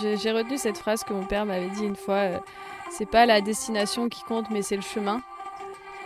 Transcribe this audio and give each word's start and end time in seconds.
j'ai 0.00 0.32
retenu 0.32 0.58
cette 0.58 0.78
phrase 0.78 1.04
que 1.04 1.12
mon 1.12 1.24
père 1.24 1.46
m'avait 1.46 1.68
dit 1.70 1.84
une 1.84 1.96
fois. 1.96 2.14
euh, 2.14 2.38
c'est 2.90 3.06
pas 3.10 3.26
la 3.26 3.40
destination 3.40 4.08
qui 4.08 4.22
compte, 4.22 4.46
mais 4.50 4.62
c'est 4.62 4.76
le 4.76 4.82
chemin. 4.82 5.20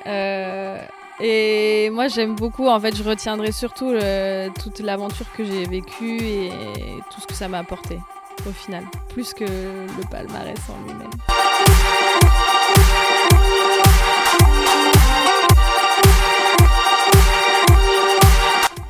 Euh, 0.07 0.79
et 1.21 1.91
moi, 1.91 2.09
j'aime 2.09 2.35
beaucoup. 2.35 2.67
En 2.69 2.81
fait, 2.81 2.97
je 2.97 3.03
retiendrai 3.03 3.53
surtout 3.53 3.91
le- 3.93 4.49
toute 4.63 4.81
l'aventure 4.81 5.27
que 5.37 5.45
j'ai 5.45 5.65
vécue 5.65 6.19
et 6.23 6.51
tout 7.13 7.21
ce 7.21 7.27
que 7.27 7.35
ça 7.35 7.49
m'a 7.49 7.59
apporté 7.59 7.99
au 8.49 8.53
final, 8.53 8.85
plus 9.11 9.35
que 9.35 9.45
le 9.45 10.11
palmarès 10.11 10.57
en 10.71 10.87
lui-même. 10.89 11.11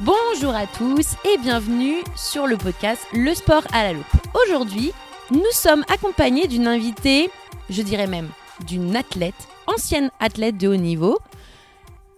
Bonjour 0.00 0.54
à 0.54 0.66
tous 0.66 1.14
et 1.30 1.36
bienvenue 1.38 1.96
sur 2.16 2.46
le 2.46 2.56
podcast 2.56 3.06
Le 3.12 3.34
sport 3.34 3.62
à 3.72 3.82
la 3.84 3.92
loupe. 3.92 4.19
Aujourd'hui, 4.46 4.92
nous 5.30 5.40
sommes 5.52 5.84
accompagnés 5.92 6.46
d'une 6.46 6.66
invitée, 6.66 7.30
je 7.68 7.82
dirais 7.82 8.06
même 8.06 8.28
d'une 8.66 8.96
athlète, 8.96 9.34
ancienne 9.66 10.10
athlète 10.20 10.56
de 10.56 10.68
haut 10.68 10.76
niveau, 10.76 11.18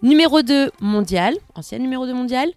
numéro 0.02 0.42
2 0.42 0.70
mondial, 0.80 1.34
ancienne 1.54 1.82
numéro 1.82 2.06
2 2.06 2.14
mondial, 2.14 2.48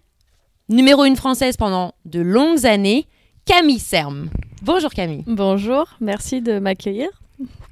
numéro 0.68 1.02
1 1.02 1.14
française 1.16 1.56
pendant 1.56 1.94
de 2.04 2.20
longues 2.20 2.66
années, 2.66 3.06
Camille 3.44 3.78
Serme. 3.78 4.28
Bonjour 4.62 4.90
Camille, 4.90 5.24
Bonjour, 5.26 5.86
merci 6.00 6.40
de 6.42 6.58
m'accueillir. 6.58 7.08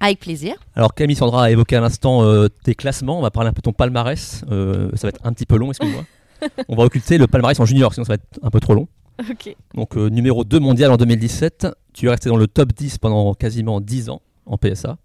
avec 0.00 0.20
plaisir. 0.20 0.56
Alors 0.77 0.95
Camille 0.95 1.16
Sandra 1.16 1.45
a 1.45 1.50
évoqué 1.50 1.77
à 1.77 1.80
l'instant 1.80 2.22
euh, 2.22 2.48
tes 2.64 2.74
classements, 2.74 3.19
on 3.19 3.22
va 3.22 3.30
parler 3.30 3.50
un 3.50 3.52
peu 3.52 3.61
de 3.61 3.64
ton 3.64 3.72
palmarès, 3.72 4.45
Euh, 4.50 4.91
ça 4.95 5.06
va 5.06 5.08
être 5.11 5.20
un 5.24 5.33
petit 5.33 5.47
peu 5.47 5.56
long, 5.56 5.70
excuse-moi. 5.70 6.05
on 6.69 6.77
va 6.77 6.84
occulter 6.84 7.19
le 7.19 7.27
palmarès 7.27 7.58
en 7.61 7.64
junior, 7.64 7.92
sinon 7.95 8.05
ça 8.05 8.12
va 8.12 8.14
être 8.14 8.41
un 8.42 8.50
peu 8.50 8.61
trop 8.61 8.74
long. 8.74 8.88
Ok. 9.30 9.56
Donc 9.74 9.96
euh, 9.96 10.09
numéro 10.09 10.45
2 10.45 10.59
mondial 10.60 10.91
en 10.91 10.96
2017, 10.96 11.68
tu 11.92 12.06
es 12.06 12.10
resté 12.10 12.28
dans 12.28 12.36
le 12.36 12.46
top 12.46 12.72
10 12.72 12.98
pendant 12.98 13.34
quasiment 13.34 13.80
10 13.80 14.10
ans 14.10 14.22
en 14.46 14.56
PSA. 14.56 14.96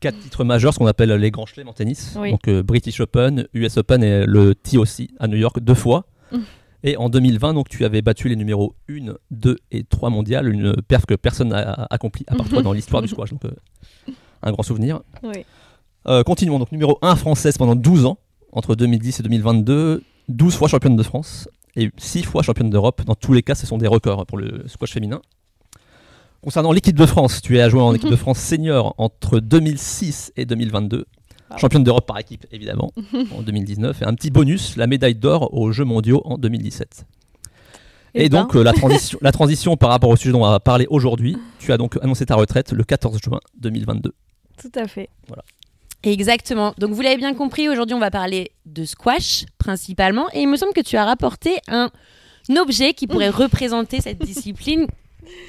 Quatre 0.00 0.18
titres 0.18 0.44
majeurs, 0.44 0.74
ce 0.74 0.78
qu'on 0.78 0.86
appelle 0.86 1.12
les 1.12 1.30
grands 1.30 1.46
chelems 1.46 1.68
en 1.68 1.72
tennis. 1.72 2.16
Oui. 2.18 2.30
Donc 2.30 2.48
euh, 2.48 2.62
British 2.62 3.00
Open, 3.00 3.46
US 3.54 3.76
Open 3.78 4.02
et 4.04 4.24
le 4.26 4.54
TOC 4.54 5.08
à 5.18 5.26
New 5.28 5.36
York 5.36 5.60
deux 5.60 5.74
fois. 5.74 6.06
Mm. 6.32 6.38
Et 6.86 6.98
en 6.98 7.08
2020, 7.08 7.54
donc, 7.54 7.70
tu 7.70 7.86
avais 7.86 8.02
battu 8.02 8.28
les 8.28 8.36
numéros 8.36 8.74
1, 8.90 9.14
2 9.30 9.56
et 9.72 9.84
3 9.84 10.10
mondiales, 10.10 10.52
une 10.52 10.74
perf 10.86 11.06
que 11.06 11.14
personne 11.14 11.48
n'a 11.48 11.86
accompli 11.88 12.26
à 12.28 12.36
part 12.36 12.46
toi 12.46 12.62
dans 12.62 12.74
l'histoire 12.74 13.00
du 13.00 13.08
squash. 13.08 13.30
Donc 13.30 13.46
euh, 13.46 13.50
un 14.42 14.52
grand 14.52 14.62
souvenir. 14.62 15.00
Oui. 15.22 15.46
Euh, 16.06 16.22
continuons, 16.22 16.58
donc 16.58 16.70
numéro 16.70 16.98
1 17.00 17.16
française 17.16 17.56
pendant 17.56 17.74
12 17.74 18.04
ans, 18.04 18.18
entre 18.52 18.76
2010 18.76 19.20
et 19.20 19.22
2022, 19.22 20.02
12 20.28 20.54
fois 20.54 20.68
championne 20.68 20.96
de 20.96 21.02
France 21.02 21.48
et 21.76 21.90
6 21.96 22.22
fois 22.22 22.42
championne 22.42 22.70
d'Europe. 22.70 23.02
Dans 23.04 23.14
tous 23.14 23.32
les 23.32 23.42
cas, 23.42 23.54
ce 23.54 23.66
sont 23.66 23.78
des 23.78 23.86
records 23.86 24.26
pour 24.26 24.38
le 24.38 24.64
squash 24.68 24.92
féminin. 24.92 25.20
Concernant 26.42 26.72
l'équipe 26.72 26.96
de 26.96 27.06
France, 27.06 27.40
tu 27.40 27.58
as 27.58 27.68
joué 27.68 27.80
en 27.80 27.94
équipe 27.94 28.10
de 28.10 28.16
France 28.16 28.38
senior 28.38 28.94
entre 28.98 29.40
2006 29.40 30.32
et 30.36 30.44
2022. 30.44 30.98
Wow. 31.50 31.58
Championne 31.58 31.84
d'Europe 31.84 32.06
par 32.06 32.18
équipe, 32.18 32.46
évidemment, 32.52 32.92
en 33.36 33.42
2019. 33.42 34.02
Et 34.02 34.04
un 34.04 34.14
petit 34.14 34.30
bonus, 34.30 34.76
la 34.76 34.86
médaille 34.86 35.14
d'or 35.14 35.54
aux 35.54 35.72
Jeux 35.72 35.84
mondiaux 35.84 36.20
en 36.24 36.36
2017. 36.36 37.06
Et, 38.14 38.26
Eh 38.26 38.28
ben. 38.28 38.42
donc, 38.42 38.56
euh, 38.56 38.62
la, 38.62 38.72
transition, 38.72 39.18
la 39.22 39.32
transition 39.32 39.76
par 39.76 39.90
rapport 39.90 40.10
au 40.10 40.16
sujet 40.16 40.32
dont 40.32 40.44
on 40.44 40.50
va 40.50 40.60
parler 40.60 40.86
aujourd'hui, 40.90 41.36
tu 41.58 41.72
as 41.72 41.78
donc 41.78 41.96
annoncé 42.02 42.26
ta 42.26 42.34
retraite 42.34 42.72
le 42.72 42.84
14 42.84 43.18
juin 43.22 43.40
2022. 43.60 44.12
Tout 44.60 44.70
à 44.74 44.86
fait. 44.86 45.08
Exactement. 46.04 46.74
Donc 46.78 46.90
vous 46.92 47.00
l'avez 47.02 47.16
bien 47.16 47.34
compris, 47.34 47.68
aujourd'hui 47.68 47.94
on 47.94 47.98
va 48.00 48.10
parler 48.10 48.52
de 48.66 48.84
squash 48.84 49.44
principalement. 49.58 50.26
Et 50.32 50.40
il 50.42 50.48
me 50.48 50.56
semble 50.56 50.72
que 50.72 50.80
tu 50.80 50.96
as 50.96 51.04
rapporté 51.04 51.56
un 51.68 51.90
objet 52.56 52.92
qui 52.94 53.06
pourrait 53.06 53.30
représenter 53.30 54.00
cette 54.00 54.18
discipline. 54.24 54.86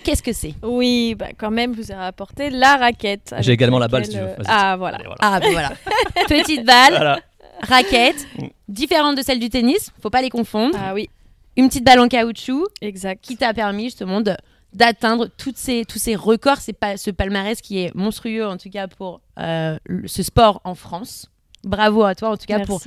Qu'est-ce 0.05 0.23
que 0.23 0.31
c'est? 0.31 0.53
Oui, 0.63 1.15
bah 1.15 1.27
quand 1.37 1.51
même, 1.51 1.75
je 1.75 1.81
vous 1.81 1.91
ai 1.91 1.95
rapporté 1.95 2.49
la 2.49 2.77
raquette. 2.77 3.35
J'ai 3.39 3.51
également 3.51 3.77
la 3.79 3.89
balle, 3.89 4.05
si 4.05 4.11
tu 4.11 4.17
veux. 4.17 4.29
Ah, 4.47 4.77
voilà. 4.77 4.97
Allez, 4.97 5.05
voilà. 5.05 5.19
Ah 5.21 5.39
voilà. 5.51 5.71
Petite 6.29 6.65
balle, 6.65 6.93
Voilà. 6.93 7.19
raquette, 7.61 8.25
Mm. 8.39 8.47
différente 8.69 9.17
de 9.17 9.21
celle 9.21 9.39
du 9.39 9.49
tennis, 9.49 9.91
faut 10.01 10.09
pas 10.09 10.21
les 10.21 10.29
confondre. 10.29 10.77
Ah 10.81 10.93
oui, 10.93 11.09
Une 11.57 11.67
petite 11.67 11.83
balle 11.85 11.99
en 11.99 12.07
caoutchouc 12.07 12.65
exact. 12.81 13.21
qui 13.23 13.35
t'a 13.35 13.53
permis 13.53 13.85
justement 13.85 14.21
de 14.21 14.33
d'atteindre 14.75 15.27
toutes 15.37 15.57
ces, 15.57 15.85
tous 15.85 15.99
ces 15.99 16.15
records, 16.15 16.57
c'est 16.57 16.73
pas 16.73 16.97
ce 16.97 17.09
palmarès 17.11 17.61
qui 17.61 17.79
est 17.79 17.93
monstrueux 17.95 18.45
en 18.45 18.57
tout 18.57 18.69
cas 18.69 18.87
pour 18.87 19.21
euh, 19.39 19.77
ce 20.05 20.23
sport 20.23 20.61
en 20.63 20.75
France. 20.75 21.29
Bravo 21.63 22.03
à 22.03 22.13
toi 22.15 22.29
en 22.29 22.37
tout 22.37 22.45
cas 22.45 22.59
pour 22.65 22.81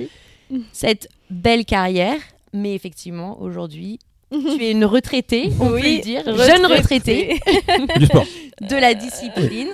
cette 0.71 1.09
belle 1.29 1.65
carrière. 1.65 2.17
Mais 2.53 2.73
effectivement, 2.73 3.39
aujourd'hui, 3.41 3.99
tu 4.31 4.63
es 4.63 4.71
une 4.71 4.85
retraitée, 4.85 5.49
on 5.59 5.69
peut 5.69 5.81
le 5.81 6.01
dire, 6.01 6.23
jeune 6.25 6.65
retraitée 6.65 7.39
Du 7.97 8.05
sport. 8.05 8.25
de 8.61 8.75
la 8.75 8.93
discipline. 8.93 9.69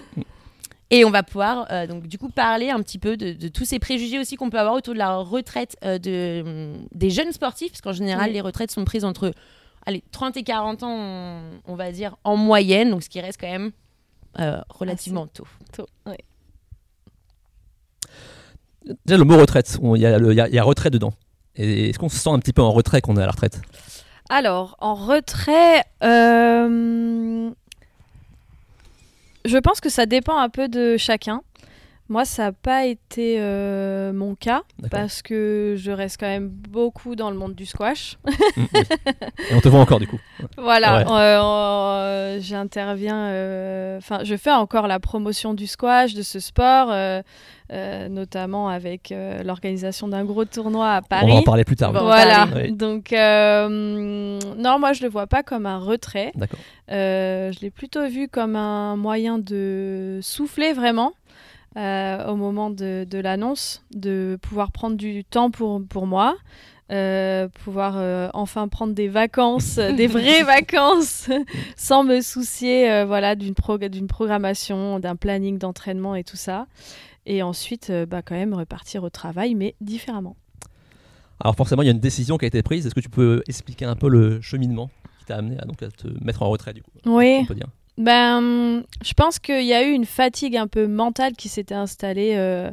Et 0.91 1.03
on 1.03 1.09
va 1.09 1.23
pouvoir 1.23 1.65
euh, 1.71 1.87
donc 1.87 2.07
du 2.07 2.17
coup 2.17 2.29
parler 2.29 2.69
un 2.69 2.81
petit 2.81 2.99
peu 2.99 3.17
de, 3.17 3.33
de 3.33 3.47
tous 3.47 3.65
ces 3.65 3.79
préjugés 3.79 4.19
aussi 4.19 4.35
qu'on 4.35 4.49
peut 4.51 4.59
avoir 4.59 4.75
autour 4.75 4.93
de 4.93 4.99
la 4.99 5.15
retraite 5.15 5.75
euh, 5.83 5.97
de, 5.97 6.43
hum, 6.45 6.87
des 6.93 7.09
jeunes 7.09 7.31
sportifs, 7.31 7.71
parce 7.71 7.81
qu'en 7.81 7.91
général 7.93 8.27
Oui. 8.27 8.33
les 8.33 8.41
retraites 8.41 8.71
sont 8.71 8.85
prises 8.85 9.03
entre 9.05 9.33
allez, 9.85 10.03
30 10.11 10.37
et 10.37 10.43
40 10.43 10.83
ans, 10.83 10.89
on, 10.91 11.41
on 11.65 11.75
va 11.75 11.91
dire, 11.91 12.17
en 12.23 12.35
moyenne, 12.35 12.91
donc 12.91 13.03
ce 13.03 13.09
qui 13.09 13.21
reste 13.21 13.39
quand 13.39 13.49
même 13.49 13.71
euh, 14.39 14.59
relativement 14.69 15.27
tôt. 15.27 15.47
Tôt, 15.71 15.87
ouais. 16.05 16.17
Déjà, 19.05 19.17
le 19.17 19.23
mot 19.23 19.37
retraite, 19.37 19.77
il 19.81 20.01
y, 20.01 20.05
a 20.05 20.17
y 20.19 20.55
y 20.55 20.59
retrait 20.59 20.89
dedans. 20.89 21.13
Et 21.55 21.89
est-ce 21.89 21.99
qu'on 21.99 22.09
se 22.09 22.17
sent 22.17 22.29
un 22.29 22.39
petit 22.39 22.53
peu 22.53 22.61
en 22.61 22.71
retrait 22.71 23.01
quand 23.01 23.13
on 23.13 23.17
est 23.17 23.23
à 23.23 23.25
la 23.25 23.31
retraite? 23.31 23.61
Alors, 24.29 24.75
en 24.79 24.95
retrait, 24.95 25.83
euh, 26.03 27.49
je 29.45 29.57
pense 29.57 29.79
que 29.79 29.89
ça 29.89 30.05
dépend 30.05 30.37
un 30.37 30.49
peu 30.49 30.67
de 30.67 30.97
chacun. 30.97 31.41
Moi, 32.07 32.23
ça 32.23 32.43
n'a 32.43 32.51
pas 32.51 32.85
été 32.85 33.37
euh, 33.39 34.13
mon 34.13 34.35
cas 34.35 34.61
parce 34.91 35.23
que 35.23 35.73
je 35.75 35.89
reste 35.91 36.19
quand 36.19 36.27
même 36.27 36.49
beaucoup 36.49 37.15
dans 37.15 37.31
le 37.31 37.35
monde 37.35 37.55
du 37.55 37.65
squash. 37.65 38.17
Mm, 38.25 38.63
oui. 38.73 38.81
Et 39.49 39.55
on 39.55 39.59
te 39.59 39.67
voit 39.69 39.79
encore 39.79 39.99
du 39.99 40.07
coup. 40.07 40.19
Voilà, 40.57 40.97
Ouais. 40.99 41.05
euh, 41.11 41.41
euh, 41.41 42.37
j'interviens, 42.41 43.17
euh, 43.29 43.97
enfin, 43.97 44.19
je 44.23 44.35
fais 44.37 44.51
encore 44.51 44.87
la 44.87 44.99
promotion 44.99 45.53
du 45.55 45.65
squash, 45.65 46.13
de 46.13 46.21
ce 46.21 46.39
sport, 46.39 46.89
euh, 46.91 47.21
euh, 47.71 48.07
notamment 48.07 48.69
avec 48.69 49.11
euh, 49.11 49.41
l'organisation 49.41 50.07
d'un 50.07 50.23
gros 50.25 50.45
tournoi 50.45 50.91
à 50.91 51.01
Paris. 51.01 51.25
On 51.27 51.33
va 51.33 51.39
en 51.39 51.43
parler 51.43 51.63
plus 51.63 51.75
tard. 51.75 51.91
oui. 51.91 51.99
Voilà. 52.03 52.47
Oui. 52.55 52.71
donc 52.71 53.13
euh, 53.13 54.39
non, 54.57 54.77
moi 54.79 54.93
je 54.93 55.01
le 55.03 55.09
vois 55.09 55.25
pas 55.27 55.41
comme 55.41 55.65
un 55.65 55.79
retrait. 55.79 56.31
D'accord. 56.35 56.59
Euh, 56.91 57.51
je 57.51 57.59
l'ai 57.61 57.71
plutôt 57.71 58.07
vu 58.07 58.27
comme 58.27 58.55
un 58.55 58.95
moyen 58.95 59.39
de 59.39 60.19
souffler 60.21 60.73
vraiment 60.73 61.13
euh, 61.77 62.27
au 62.27 62.35
moment 62.35 62.69
de, 62.69 63.05
de 63.09 63.17
l'annonce, 63.19 63.83
de 63.93 64.37
pouvoir 64.41 64.71
prendre 64.71 64.95
du 64.95 65.23
temps 65.23 65.51
pour, 65.51 65.81
pour 65.87 66.07
moi, 66.07 66.35
euh, 66.91 67.47
pouvoir 67.63 67.95
euh, 67.97 68.29
enfin 68.33 68.67
prendre 68.67 68.93
des 68.93 69.07
vacances, 69.07 69.75
des 69.97 70.07
vraies 70.07 70.43
vacances, 70.43 71.29
sans 71.75 72.03
me 72.03 72.21
soucier 72.21 72.91
euh, 72.91 73.05
voilà, 73.05 73.35
d'une 73.35 73.53
prog- 73.53 73.89
d'une 73.89 74.07
programmation, 74.07 74.99
d'un 74.99 75.15
planning 75.15 75.57
d'entraînement 75.57 76.15
et 76.15 76.23
tout 76.23 76.37
ça. 76.37 76.67
Et 77.25 77.41
ensuite, 77.41 77.89
euh, 77.89 78.05
bah, 78.05 78.21
quand 78.21 78.35
même 78.35 78.53
repartir 78.53 79.03
au 79.03 79.09
travail, 79.09 79.55
mais 79.55 79.73
différemment. 79.81 80.35
Alors 81.39 81.55
forcément, 81.55 81.81
il 81.81 81.85
y 81.85 81.89
a 81.89 81.91
une 81.91 81.99
décision 81.99 82.37
qui 82.37 82.45
a 82.45 82.47
été 82.47 82.61
prise. 82.63 82.85
Est-ce 82.85 82.95
que 82.95 82.99
tu 83.01 83.09
peux 83.09 83.43
expliquer 83.47 83.85
un 83.85 83.95
peu 83.95 84.07
le 84.07 84.39
cheminement 84.41 84.89
qui 85.19 85.25
t'a 85.25 85.37
amené 85.37 85.57
à, 85.59 85.65
donc, 85.65 85.81
à 85.83 85.89
te 85.89 86.07
mettre 86.23 86.43
en 86.43 86.49
retrait 86.49 86.73
du 86.73 86.81
coup? 86.83 86.91
Oui. 87.05 87.39
On 87.41 87.45
peut 87.45 87.55
dire. 87.55 87.67
Ben, 87.97 88.83
je 89.03 89.13
pense 89.13 89.39
qu'il 89.39 89.65
y 89.65 89.73
a 89.73 89.87
eu 89.87 89.91
une 89.91 90.05
fatigue 90.05 90.57
un 90.57 90.67
peu 90.67 90.87
mentale 90.87 91.33
qui 91.33 91.47
s'était 91.47 91.75
installée, 91.75 92.33
euh, 92.35 92.69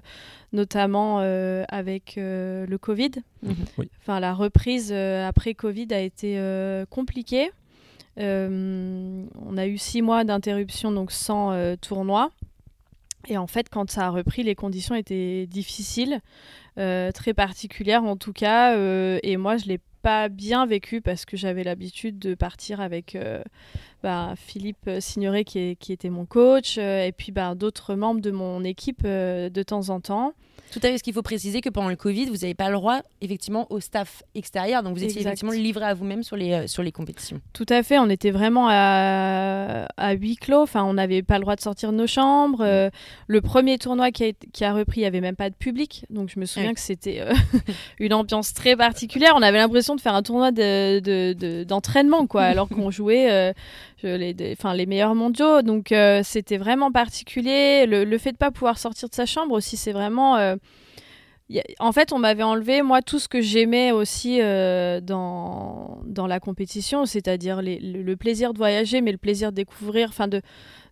notamment 0.53 1.21
euh, 1.21 1.65
avec 1.69 2.19
euh, 2.19 2.67
le 2.67 2.79
Covid. 2.79 3.13
Oui. 3.79 3.89
Enfin, 4.01 4.19
la 4.19 4.35
reprise 4.35 4.93
après 4.93 5.55
Covid 5.55 5.89
a 5.93 6.01
été 6.01 6.41
compliquée. 6.91 7.51
On 8.17 9.57
a 9.57 9.67
eu 9.67 9.79
six 9.79 10.03
mois 10.03 10.25
d'interruption, 10.25 10.91
donc 10.91 11.13
sans 11.13 11.77
tournoi. 11.81 12.31
Et 13.29 13.39
en 13.39 13.47
fait, 13.47 13.69
quand 13.71 13.89
ça 13.91 14.07
a 14.07 14.11
repris, 14.11 14.43
les 14.43 14.57
conditions 14.57 14.97
étaient 14.97 15.47
difficiles, 15.47 16.21
très 16.77 17.35
particulières 17.35 18.03
en 18.03 18.17
tout 18.17 18.33
cas. 18.33 18.77
et 18.77 19.37
moi, 19.37 19.57
je 19.57 19.67
l'ai 19.67 19.81
pas 20.03 20.29
bien 20.29 20.67
vécu 20.67 21.01
parce 21.01 21.25
que 21.25 21.37
j'avais 21.37 21.63
l'habitude 21.63 22.19
de 22.19 22.35
partir 22.35 22.81
avec 22.81 23.15
euh, 23.15 23.43
bah, 24.03 24.35
Philippe 24.37 24.91
Signoret 25.01 25.45
qui, 25.45 25.59
est- 25.59 25.75
qui 25.77 25.93
était 25.93 26.11
mon 26.11 26.25
coach 26.27 26.77
euh, 26.79 27.05
et 27.07 27.13
puis 27.13 27.33
bah, 27.33 27.55
d'autres 27.55 27.95
membres 27.95 28.21
de 28.21 28.31
mon 28.31 28.65
équipe 28.65 29.03
euh, 29.05 29.49
de 29.49 29.63
temps 29.63 29.89
en 29.91 30.01
temps. 30.01 30.33
Tout 30.73 30.79
à 30.79 30.89
fait, 30.89 30.97
ce 30.97 31.03
qu'il 31.03 31.13
faut 31.13 31.21
préciser 31.21 31.61
que 31.61 31.69
pendant 31.69 31.91
le 31.91 31.97
Covid, 31.97 32.27
vous 32.27 32.37
n'avez 32.39 32.55
pas 32.55 32.71
le 32.71 32.77
droit 32.77 33.01
effectivement 33.21 33.67
au 33.71 33.79
staff 33.79 34.23
extérieur, 34.35 34.83
donc 34.83 34.95
vous 34.97 35.05
étiez 35.05 35.19
Exact. 35.19 35.33
effectivement 35.33 35.53
livré 35.53 35.85
à 35.85 35.93
vous-même 35.93 36.23
sur 36.23 36.35
les, 36.35 36.53
euh, 36.55 36.67
sur 36.67 36.83
les 36.83 36.93
compétitions. 36.93 37.43
Tout 37.53 37.67
à 37.69 37.83
fait, 37.83 37.99
on 37.99 38.09
était 38.09 38.31
vraiment 38.31 38.69
à, 38.71 39.87
à 39.99 40.13
huis 40.13 40.37
clos, 40.37 40.63
enfin, 40.63 40.83
on 40.85 40.95
n'avait 40.95 41.23
pas 41.23 41.35
le 41.37 41.43
droit 41.43 41.57
de 41.57 41.61
sortir 41.61 41.93
de 41.93 41.99
nos 41.99 42.07
chambres. 42.07 42.63
Euh, 42.63 42.89
le 43.27 43.41
premier 43.43 43.77
tournoi 43.77 44.11
qui 44.13 44.25
a, 44.25 44.27
été- 44.29 44.47
qui 44.51 44.65
a 44.65 44.73
repris, 44.73 45.01
il 45.01 45.03
n'y 45.03 45.09
avait 45.09 45.21
même 45.21 45.37
pas 45.37 45.51
de 45.51 45.55
public, 45.55 46.07
donc 46.09 46.31
je 46.35 46.41
me 46.41 46.47
souviens 46.47 46.71
Ouais. 46.71 46.75
que 46.75 46.81
c'était 46.81 47.21
euh, 47.21 47.35
une 47.99 48.15
ambiance 48.15 48.55
très 48.55 48.75
particulière. 48.75 49.33
On 49.37 49.43
avait 49.43 49.59
l'impression 49.59 49.95
de 49.95 50.01
faire 50.01 50.15
un 50.15 50.23
tournoi 50.23 50.53
de- 50.53 51.01
de- 51.01 51.35
de- 51.35 51.65
d'entraînement, 51.65 52.27
quoi, 52.27 52.43
alors 52.45 52.71
qu'on 52.71 52.91
jouait, 52.91 53.31
euh, 53.31 53.53
les, 54.03 54.35
les 54.35 54.87
meilleurs 54.87 55.15
mondiaux. 55.15 55.63
Donc 55.63 55.95
c'était 56.23 56.59
vraiment 56.59 56.93
particulier. 56.93 57.87
Le, 57.87 58.19
fait 58.19 58.33
de 58.33 58.37
pas 58.37 58.51
pouvoir 58.51 58.79
sortir 58.79 59.09
de 59.09 59.15
sa 59.15 59.27
chambre 59.27 59.55
aussi, 59.55 59.77
c'est 59.77 59.93
vraiment 59.93 60.57
en 61.79 61.93
fait, 61.93 62.13
on 62.13 62.19
m'avait 62.19 62.43
enlevé, 62.43 62.83
moi, 62.83 63.03
tout 63.03 63.19
ce 63.19 63.29
que 63.29 63.41
j'aimais 63.41 63.93
aussi 63.93 64.41
euh, 64.41 65.01
dans, 65.01 66.01
dans 66.07 66.27
la 66.27 66.41
compétition, 66.41 67.05
c'est-à-dire 67.05 67.61
le, 67.63 68.15
plaisir 68.15 68.53
de 68.53 68.59
voyager, 68.59 69.01
mais 69.01 69.13
le 69.13 69.19
plaisir 69.19 69.51
de 69.51 69.57
découvrir, 69.57 70.09
enfin, 70.09 70.29
de 70.29 70.43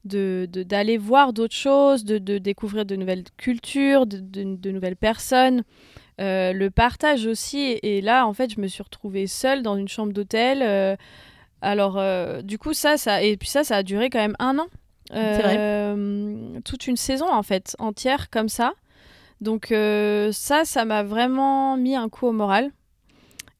d'aller 0.04 0.96
de, 0.96 1.02
voir 1.02 1.34
d'autres 1.34 1.54
choses, 1.54 2.04
de, 2.04 2.16
de, 2.16 2.38
découvrir 2.38 2.86
de 2.86 2.96
nouvelles 2.96 3.24
cultures, 3.36 4.06
de, 4.06 4.70
nouvelles 4.70 4.96
personnes. 4.96 5.62
Euh, 6.20 6.52
le 6.52 6.70
partage 6.70 7.26
aussi. 7.26 7.78
Et 7.82 8.00
là, 8.00 8.26
en 8.26 8.32
fait, 8.32 8.54
je 8.54 8.60
me 8.60 8.66
suis 8.66 8.82
retrouvée 8.82 9.26
seule 9.26 9.62
dans 9.62 9.76
une 9.76 9.88
chambre 9.88 10.12
d'hôtel. 10.12 10.96
Euh, 11.62 11.70
alors, 11.70 12.42
du 12.42 12.58
coup, 12.58 12.72
ça, 12.72 12.96
ça, 12.96 13.22
et 13.22 13.36
puis 13.36 13.48
ça, 13.48 13.64
ça 13.64 13.76
a 13.76 13.82
duré 13.82 14.10
quand 14.10 14.18
même 14.18 14.36
un 14.38 14.58
an. 14.58 14.66
C'est 15.12 15.42
vrai. 15.42 16.60
Toute 16.64 16.86
une 16.86 16.96
saison, 16.96 17.30
en 17.30 17.42
fait, 17.42 17.76
entière, 17.78 18.30
comme 18.30 18.48
ça. 18.48 18.72
Donc 19.40 19.72
euh, 19.72 20.30
ça, 20.32 20.64
ça 20.64 20.84
m'a 20.84 21.02
vraiment 21.02 21.76
mis 21.76 21.96
un 21.96 22.08
coup 22.08 22.26
au 22.26 22.32
moral. 22.32 22.70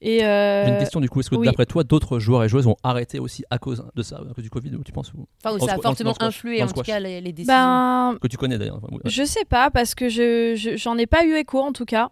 Et 0.02 0.24
euh, 0.24 0.64
J'ai 0.64 0.72
une 0.72 0.78
question 0.78 1.00
du 1.00 1.10
coup, 1.10 1.20
est-ce 1.20 1.28
que 1.28 1.44
d'après 1.44 1.66
toi, 1.66 1.84
d'autres 1.84 2.18
joueurs 2.18 2.44
et 2.44 2.48
joueuses 2.48 2.66
ont 2.66 2.76
arrêté 2.82 3.18
aussi 3.18 3.44
à 3.50 3.58
cause 3.58 3.84
de 3.94 4.02
ça, 4.02 4.16
à 4.16 4.32
cause 4.34 4.42
du 4.44 4.48
Covid, 4.48 4.74
ou 4.74 4.82
tu 4.82 4.92
penses 4.92 5.12
Enfin, 5.44 5.58
ça 5.58 5.74
a 5.74 5.78
fortement 5.78 6.14
influé 6.20 6.62
en 6.62 6.68
tout 6.68 6.80
cas 6.82 7.00
les, 7.00 7.20
les 7.20 7.32
décisions. 7.32 7.52
Ben, 7.52 8.16
que 8.20 8.28
tu 8.28 8.38
connais 8.38 8.56
d'ailleurs. 8.56 8.80
Je 9.04 9.24
sais 9.24 9.44
pas, 9.44 9.70
parce 9.70 9.94
que 9.94 10.08
je, 10.08 10.74
j'en 10.76 10.96
ai 10.96 11.06
pas 11.06 11.24
eu 11.24 11.34
écho 11.34 11.60
en 11.60 11.72
tout 11.72 11.84
cas. 11.84 12.10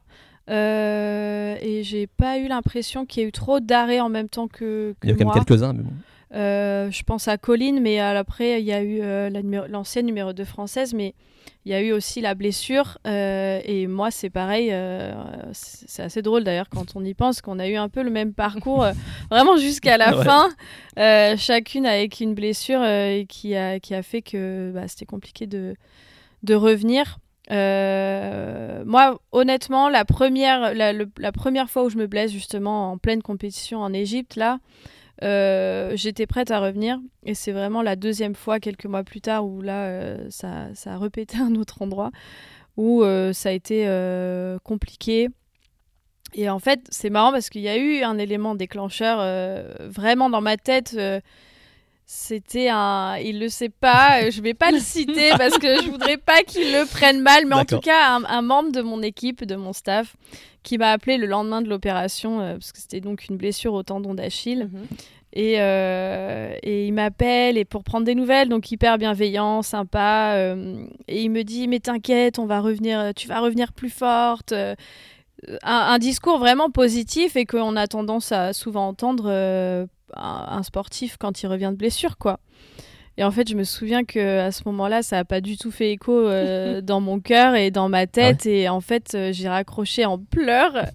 Euh, 0.48 1.56
et 1.60 1.82
j'ai 1.82 2.06
pas 2.06 2.38
eu 2.38 2.48
l'impression 2.48 3.04
qu'il 3.06 3.22
y 3.22 3.26
ait 3.26 3.28
eu 3.28 3.32
trop 3.32 3.60
d'arrêts 3.60 4.00
en 4.00 4.08
même 4.08 4.28
temps 4.28 4.48
que, 4.48 4.94
que 5.00 5.06
Il 5.06 5.10
y 5.10 5.12
a 5.12 5.16
quand 5.16 5.26
même 5.26 5.44
quelques-uns, 5.44 5.72
mais 5.72 5.82
bon. 5.82 5.92
Euh, 6.34 6.90
je 6.90 7.02
pense 7.04 7.26
à 7.28 7.38
Colline, 7.38 7.80
mais 7.80 8.00
après, 8.00 8.60
il 8.60 8.66
y 8.66 8.72
a 8.72 8.82
eu 8.82 9.00
l'ancienne 9.68 10.06
numéro 10.06 10.32
2 10.32 10.44
française, 10.44 10.94
mais 10.94 11.14
il 11.64 11.72
y 11.72 11.74
a 11.74 11.82
eu 11.82 11.92
aussi 11.92 12.20
la 12.20 12.34
blessure. 12.34 12.98
Euh, 13.06 13.60
et 13.64 13.86
moi, 13.86 14.10
c'est 14.10 14.30
pareil. 14.30 14.70
Euh, 14.72 15.12
c'est 15.52 16.02
assez 16.02 16.22
drôle 16.22 16.44
d'ailleurs 16.44 16.68
quand 16.68 16.96
on 16.96 17.04
y 17.04 17.14
pense 17.14 17.42
qu'on 17.42 17.58
a 17.58 17.68
eu 17.68 17.76
un 17.76 17.88
peu 17.88 18.02
le 18.02 18.10
même 18.10 18.32
parcours, 18.32 18.84
euh, 18.84 18.92
vraiment 19.30 19.56
jusqu'à 19.56 19.98
la 19.98 20.12
fin. 20.12 20.48
chacune 21.36 21.86
avec 21.86 22.20
une 22.20 22.34
blessure 22.34 22.80
qui, 23.28 23.54
a, 23.54 23.80
qui 23.80 23.94
a 23.94 24.02
fait 24.02 24.22
que 24.22 24.70
bah, 24.74 24.88
c'était 24.88 25.06
compliqué 25.06 25.46
de, 25.46 25.74
de 26.42 26.54
revenir. 26.54 27.18
Moi, 27.50 29.20
honnêtement, 29.32 29.88
la 29.88 30.04
première, 30.04 30.70
fois 31.68 31.84
où 31.84 31.90
je 31.90 31.96
me 31.96 32.06
blesse 32.06 32.32
justement 32.32 32.92
en 32.92 32.98
pleine 32.98 33.22
compétition 33.22 33.80
en 33.80 33.92
Égypte, 33.92 34.36
là, 34.36 34.58
euh, 35.24 35.92
j'étais 35.96 36.26
prête 36.26 36.52
à 36.52 36.60
revenir 36.60 37.00
et 37.24 37.34
c'est 37.34 37.50
vraiment 37.50 37.82
la 37.82 37.96
deuxième 37.96 38.36
fois, 38.36 38.60
quelques 38.60 38.86
mois 38.86 39.02
plus 39.02 39.20
tard, 39.20 39.46
où 39.46 39.62
là, 39.62 39.86
euh, 39.86 40.26
ça, 40.30 40.68
ça, 40.74 40.94
a 40.94 40.98
répété 40.98 41.36
un 41.40 41.54
autre 41.56 41.82
endroit, 41.82 42.10
où 42.76 43.02
euh, 43.02 43.32
ça 43.32 43.48
a 43.48 43.52
été 43.52 43.86
compliqué. 44.64 45.28
Et 46.34 46.50
en 46.50 46.58
fait, 46.58 46.80
c'est 46.90 47.10
marrant 47.10 47.32
parce 47.32 47.48
qu'il 47.48 47.62
y 47.62 47.68
a 47.68 47.78
eu 47.78 48.02
un 48.02 48.18
élément 48.18 48.54
déclencheur 48.54 49.18
vraiment 49.80 50.28
dans 50.28 50.42
ma 50.42 50.58
tête. 50.58 50.96
C'était 52.10 52.70
un. 52.70 53.18
Il 53.18 53.38
le 53.38 53.50
sait 53.50 53.68
pas, 53.68 54.30
je 54.30 54.40
vais 54.40 54.54
pas 54.54 54.70
le 54.70 54.78
citer 54.78 55.28
parce 55.36 55.58
que 55.58 55.82
je 55.82 55.90
voudrais 55.90 56.16
pas 56.16 56.42
qu'il 56.42 56.72
le 56.72 56.86
prenne 56.86 57.20
mal, 57.20 57.44
mais 57.44 57.54
en 57.54 57.66
tout 57.66 57.80
cas, 57.80 58.16
un, 58.16 58.24
un, 58.24 58.40
membre 58.40 58.72
de 58.72 58.80
mon 58.80 59.02
équipe, 59.02 59.44
de 59.44 59.56
mon 59.56 59.74
staff, 59.74 60.16
qui 60.62 60.78
m'a 60.78 60.90
appelé 60.92 61.18
le 61.18 61.26
lendemain 61.26 61.60
de 61.60 61.68
l'opération, 61.68 62.40
euh, 62.40 62.52
parce 62.54 62.72
que 62.72 62.78
c'était 62.78 63.02
donc 63.02 63.28
une 63.28 63.36
blessure 63.36 63.74
au 63.74 63.82
tendon 63.82 64.14
d'Achille. 64.14 64.70
Mhm. 64.72 64.86
Et, 65.34 65.56
euh, 65.60 66.56
et, 66.62 66.86
il 66.86 66.92
m'appelle 66.94 67.58
et 67.58 67.66
pour 67.66 67.84
prendre 67.84 68.06
des 68.06 68.14
nouvelles, 68.14 68.48
donc 68.48 68.72
hyper 68.72 68.96
bienveillant, 68.96 69.60
sympa. 69.60 70.32
Euh, 70.36 70.86
et 71.08 71.22
il 71.22 71.30
me 71.30 71.44
dit 71.44 71.68
mais 71.68 71.78
t'inquiète, 71.78 72.38
on 72.38 72.46
va 72.46 72.60
revenir, 72.60 73.12
tu 73.14 73.28
vas 73.28 73.40
revenir 73.40 73.74
plus 73.74 73.90
forte. 73.90 74.54
Un, 74.54 74.76
un, 75.62 75.98
discours 75.98 76.38
vraiment 76.38 76.70
positif 76.70 77.36
et 77.36 77.44
qu'on 77.44 77.76
a 77.76 77.86
tendance 77.86 78.32
à 78.32 78.54
souvent 78.54 78.88
entendre 78.88 79.86
un, 80.14 80.62
sportif 80.62 81.16
quand 81.18 81.42
il 81.42 81.46
revient 81.46 81.70
de 81.72 81.76
blessure, 81.76 82.18
quoi. 82.18 82.40
Et 83.16 83.24
en 83.24 83.32
fait, 83.32 83.48
je 83.48 83.56
me 83.56 83.64
souviens 83.64 84.04
que 84.04 84.38
à 84.38 84.52
ce 84.52 84.62
moment-là, 84.66 85.02
ça 85.02 85.16
n'a 85.16 85.24
pas 85.24 85.40
du 85.40 85.56
tout 85.56 85.72
fait 85.72 85.90
écho 85.90 86.12
euh, 86.12 86.80
dans 86.82 87.00
mon 87.00 87.18
cœur 87.18 87.56
et 87.56 87.72
dans 87.72 87.88
ma 87.88 88.06
tête. 88.06 88.42
Ah 88.44 88.50
et 88.50 88.68
en 88.68 88.80
fait, 88.80 89.14
euh, 89.14 89.32
j'ai 89.32 89.48
raccroché 89.48 90.04
en 90.04 90.18
pleurs 90.18 90.86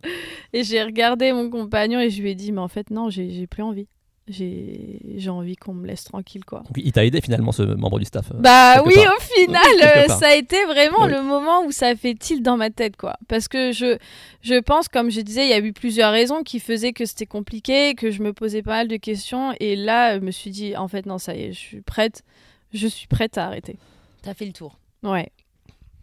et 0.53 0.63
j'ai 0.63 0.81
regardé 0.83 1.33
mon 1.33 1.49
compagnon 1.49 1.99
et 1.99 2.09
je 2.09 2.21
lui 2.21 2.31
ai 2.31 2.35
dit, 2.35 2.53
mais 2.53 2.61
en 2.61 2.69
fait, 2.69 2.91
non, 2.91 3.09
j'ai 3.09 3.45
plus 3.47 3.63
envie 3.63 3.87
j'ai 4.27 5.29
envie 5.29 5.55
qu'on 5.55 5.73
me 5.73 5.85
laisse 5.85 6.05
tranquille 6.05 6.45
quoi. 6.45 6.63
il 6.75 6.91
t'a 6.91 7.03
aidé 7.05 7.19
finalement 7.21 7.51
ce 7.51 7.63
membre 7.63 7.99
du 7.99 8.05
staff. 8.05 8.31
Euh, 8.31 8.37
bah 8.39 8.81
oui 8.85 8.93
au 8.95 9.21
final 9.21 9.61
euh, 9.83 10.07
ça 10.07 10.27
a 10.27 10.35
été 10.35 10.63
vraiment 10.65 11.07
le 11.07 11.21
moment 11.21 11.65
où 11.65 11.71
ça 11.71 11.87
a 11.87 11.95
fait 11.95 12.13
tilt 12.15 12.41
dans 12.41 12.55
ma 12.55 12.69
tête 12.69 12.95
quoi 12.95 13.17
parce 13.27 13.47
que 13.49 13.71
je 13.73 13.97
je 14.41 14.59
pense 14.59 14.87
comme 14.87 15.11
je 15.11 15.19
disais 15.21 15.43
il 15.43 15.49
y 15.49 15.53
a 15.53 15.59
eu 15.59 15.73
plusieurs 15.73 16.11
raisons 16.11 16.43
qui 16.43 16.59
faisaient 16.59 16.93
que 16.93 17.05
c'était 17.05 17.25
compliqué 17.25 17.95
que 17.95 18.11
je 18.11 18.21
me 18.23 18.31
posais 18.31 18.61
pas 18.61 18.71
mal 18.71 18.87
de 18.87 18.95
questions 18.97 19.53
et 19.59 19.75
là 19.75 20.17
je 20.17 20.23
me 20.23 20.31
suis 20.31 20.51
dit 20.51 20.77
en 20.77 20.87
fait 20.87 21.05
non 21.05 21.17
ça 21.17 21.35
y 21.35 21.43
est 21.43 21.53
je 21.53 21.59
suis 21.59 21.81
prête 21.81 22.23
je 22.73 22.87
suis 22.87 23.07
prête 23.07 23.37
à 23.37 23.45
arrêter. 23.45 23.77
T'as 24.23 24.33
fait 24.33 24.45
le 24.45 24.53
tour. 24.53 24.77
Ouais. 25.03 25.31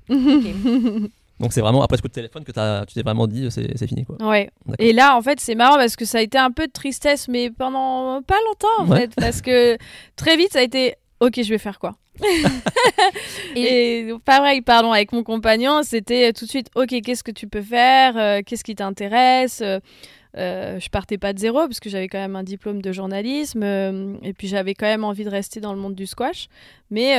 Donc 1.41 1.55
c'est 1.55 1.63
vraiment 1.63 1.83
après 1.83 1.97
ce 1.97 2.03
coup 2.03 2.09
de 2.09 2.13
téléphone 2.13 2.45
que 2.45 2.53
as, 2.59 2.85
tu 2.87 2.95
t'es 2.95 3.03
vraiment 3.03 3.27
dit 3.27 3.49
c'est 3.51 3.87
fini 3.87 4.05
quoi. 4.05 4.17
Ouais. 4.21 4.51
Et 4.79 4.93
là 4.93 5.17
en 5.17 5.23
fait 5.23 5.41
c'est 5.41 5.55
marrant 5.55 5.77
parce 5.77 5.97
que 5.97 6.05
ça 6.05 6.19
a 6.19 6.21
été 6.21 6.37
un 6.37 6.51
peu 6.51 6.67
de 6.67 6.73
tristesse 6.73 7.29
mais 7.29 7.51
pendant 7.51 8.23
pas 8.23 8.37
longtemps 8.47 8.83
en 8.83 8.97
fait 8.97 9.15
parce 9.17 9.41
que 9.41 9.79
très 10.17 10.37
vite 10.37 10.53
ça 10.53 10.59
a 10.59 10.63
été 10.63 10.97
ok 11.21 11.43
je 11.43 11.49
vais 11.49 11.59
faire 11.59 11.79
quoi? 11.79 11.97
et... 13.57 14.01
et 14.01 14.15
pareil 14.23 14.61
pardon 14.61 14.93
avec 14.93 15.13
mon 15.13 15.23
compagnon 15.23 15.83
c'était 15.83 16.35
tout 16.35 16.45
de 16.45 16.51
suite 16.51 16.69
ok 16.75 17.01
qu'est-ce 17.03 17.25
que 17.25 17.33
tu 17.33 17.49
peux 17.49 17.63
faire? 17.63 18.19
Euh, 18.19 18.41
qu'est-ce 18.45 18.65
qui 18.65 18.75
t'intéresse? 18.75 19.63
Euh, 19.63 20.79
je 20.79 20.89
partais 20.91 21.19
pas 21.19 21.33
de 21.33 21.39
zéro 21.39 21.61
parce 21.61 21.81
que 21.81 21.89
j'avais 21.89 22.07
quand 22.07 22.19
même 22.19 22.37
un 22.37 22.45
diplôme 22.45 22.83
de 22.83 22.93
journalisme 22.93 23.63
euh, 23.65 24.15
et 24.23 24.33
puis 24.33 24.47
j'avais 24.47 24.75
quand 24.75 24.87
même 24.87 25.03
envie 25.03 25.25
de 25.25 25.31
rester 25.31 25.59
dans 25.61 25.73
le 25.73 25.81
monde 25.81 25.95
du 25.95 26.07
squash 26.07 26.49
mais 26.91 27.17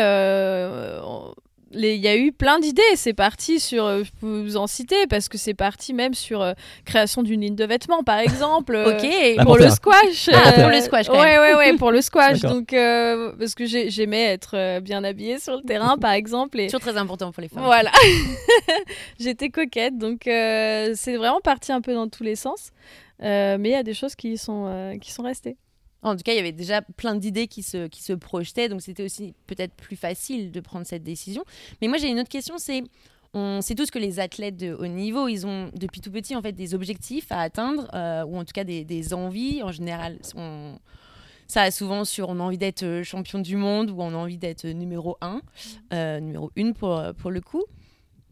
il 1.73 1.95
y 1.95 2.07
a 2.07 2.17
eu 2.17 2.31
plein 2.31 2.59
d'idées. 2.59 2.81
C'est 2.95 3.13
parti 3.13 3.59
sur, 3.59 3.85
euh, 3.85 4.03
je 4.03 4.11
peux 4.19 4.41
vous 4.41 4.57
en 4.57 4.67
citer, 4.67 5.07
parce 5.07 5.29
que 5.29 5.37
c'est 5.37 5.53
parti 5.53 5.93
même 5.93 6.13
sur 6.13 6.41
euh, 6.41 6.53
création 6.85 7.23
d'une 7.23 7.41
ligne 7.41 7.55
de 7.55 7.65
vêtements, 7.65 8.03
par 8.03 8.19
exemple. 8.19 8.75
Euh, 8.75 8.93
ok. 8.93 9.43
Pour 9.43 9.57
le 9.57 9.69
squash. 9.69 10.29
pour 10.55 10.69
le 10.69 10.81
squash, 10.81 11.07
quand 11.07 11.21
même. 11.21 11.39
Ouais, 11.41 11.55
ouais, 11.55 11.77
pour 11.77 11.91
le 11.91 12.01
squash. 12.01 12.41
Donc, 12.41 12.71
parce 12.71 13.55
que 13.55 13.65
j'aimais 13.65 14.23
être 14.23 14.79
bien 14.79 15.03
habillée 15.03 15.39
sur 15.39 15.57
le 15.57 15.63
terrain, 15.63 15.97
par 15.97 16.11
exemple. 16.11 16.59
Et... 16.59 16.67
Toujours 16.67 16.81
très 16.81 16.97
important 16.97 17.31
pour 17.31 17.41
les 17.41 17.49
femmes. 17.49 17.63
Voilà. 17.63 17.91
J'étais 19.19 19.49
coquette, 19.49 19.97
donc 19.97 20.21
c'est 20.25 21.15
vraiment 21.17 21.41
parti 21.41 21.71
un 21.71 21.81
peu 21.81 21.93
dans 21.93 22.07
tous 22.07 22.23
les 22.23 22.35
sens. 22.35 22.71
mais 23.19 23.59
il 23.59 23.71
y 23.71 23.75
a 23.75 23.83
des 23.83 23.93
choses 23.93 24.15
qui 24.15 24.37
sont, 24.37 24.97
qui 25.01 25.11
sont 25.11 25.23
restées. 25.23 25.57
En 26.03 26.15
tout 26.15 26.23
cas, 26.23 26.33
il 26.33 26.37
y 26.37 26.39
avait 26.39 26.51
déjà 26.51 26.81
plein 26.81 27.15
d'idées 27.15 27.47
qui 27.47 27.61
se, 27.63 27.87
qui 27.87 28.01
se 28.01 28.13
projetaient, 28.13 28.69
donc 28.69 28.81
c'était 28.81 29.03
aussi 29.03 29.33
peut-être 29.45 29.73
plus 29.75 29.95
facile 29.95 30.51
de 30.51 30.59
prendre 30.59 30.85
cette 30.85 31.03
décision. 31.03 31.43
Mais 31.81 31.87
moi, 31.87 31.97
j'ai 31.97 32.09
une 32.09 32.19
autre 32.19 32.29
question, 32.29 32.57
c'est 32.57 32.83
on 33.33 33.61
sait 33.61 33.75
tous 33.75 33.91
que 33.91 33.99
les 33.99 34.19
athlètes 34.19 34.57
de 34.57 34.73
haut 34.73 34.87
niveau, 34.87 35.27
ils 35.27 35.47
ont 35.47 35.71
depuis 35.73 36.01
tout 36.01 36.11
petit 36.11 36.35
en 36.35 36.41
fait 36.41 36.51
des 36.51 36.73
objectifs 36.73 37.31
à 37.31 37.39
atteindre, 37.39 37.87
euh, 37.93 38.25
ou 38.25 38.37
en 38.37 38.43
tout 38.43 38.51
cas 38.53 38.63
des, 38.63 38.83
des 38.83 39.13
envies. 39.13 39.63
En 39.63 39.71
général, 39.71 40.19
on, 40.35 40.77
ça 41.47 41.61
a 41.61 41.71
souvent 41.71 42.03
sur 42.03 42.29
on 42.29 42.39
a 42.39 42.43
envie 42.43 42.57
d'être 42.57 42.83
euh, 42.83 43.03
champion 43.03 43.39
du 43.39 43.55
monde 43.55 43.89
ou 43.91 44.01
on 44.01 44.09
a 44.09 44.17
envie 44.17 44.37
d'être 44.37 44.67
numéro 44.67 45.17
1, 45.21 45.41
euh, 45.93 46.19
numéro 46.19 46.51
1 46.57 46.73
pour, 46.73 47.01
pour 47.19 47.31
le 47.31 47.39
coup. 47.39 47.63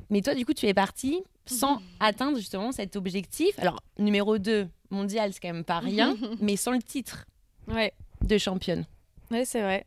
Mais 0.09 0.21
toi, 0.21 0.35
du 0.35 0.45
coup, 0.45 0.53
tu 0.53 0.65
es 0.65 0.73
parti 0.73 1.23
sans 1.45 1.79
atteindre 2.01 2.37
justement 2.37 2.73
cet 2.73 2.97
objectif. 2.97 3.57
Alors, 3.59 3.81
numéro 3.97 4.37
2 4.37 4.67
mondial, 4.89 5.31
c'est 5.31 5.39
quand 5.39 5.53
même 5.53 5.63
pas 5.63 5.79
rien, 5.79 6.17
mais 6.41 6.57
sans 6.57 6.71
le 6.71 6.81
titre 6.81 7.25
ouais. 7.69 7.93
de 8.21 8.37
championne. 8.37 8.85
Oui, 9.31 9.45
c'est 9.45 9.61
vrai. 9.61 9.85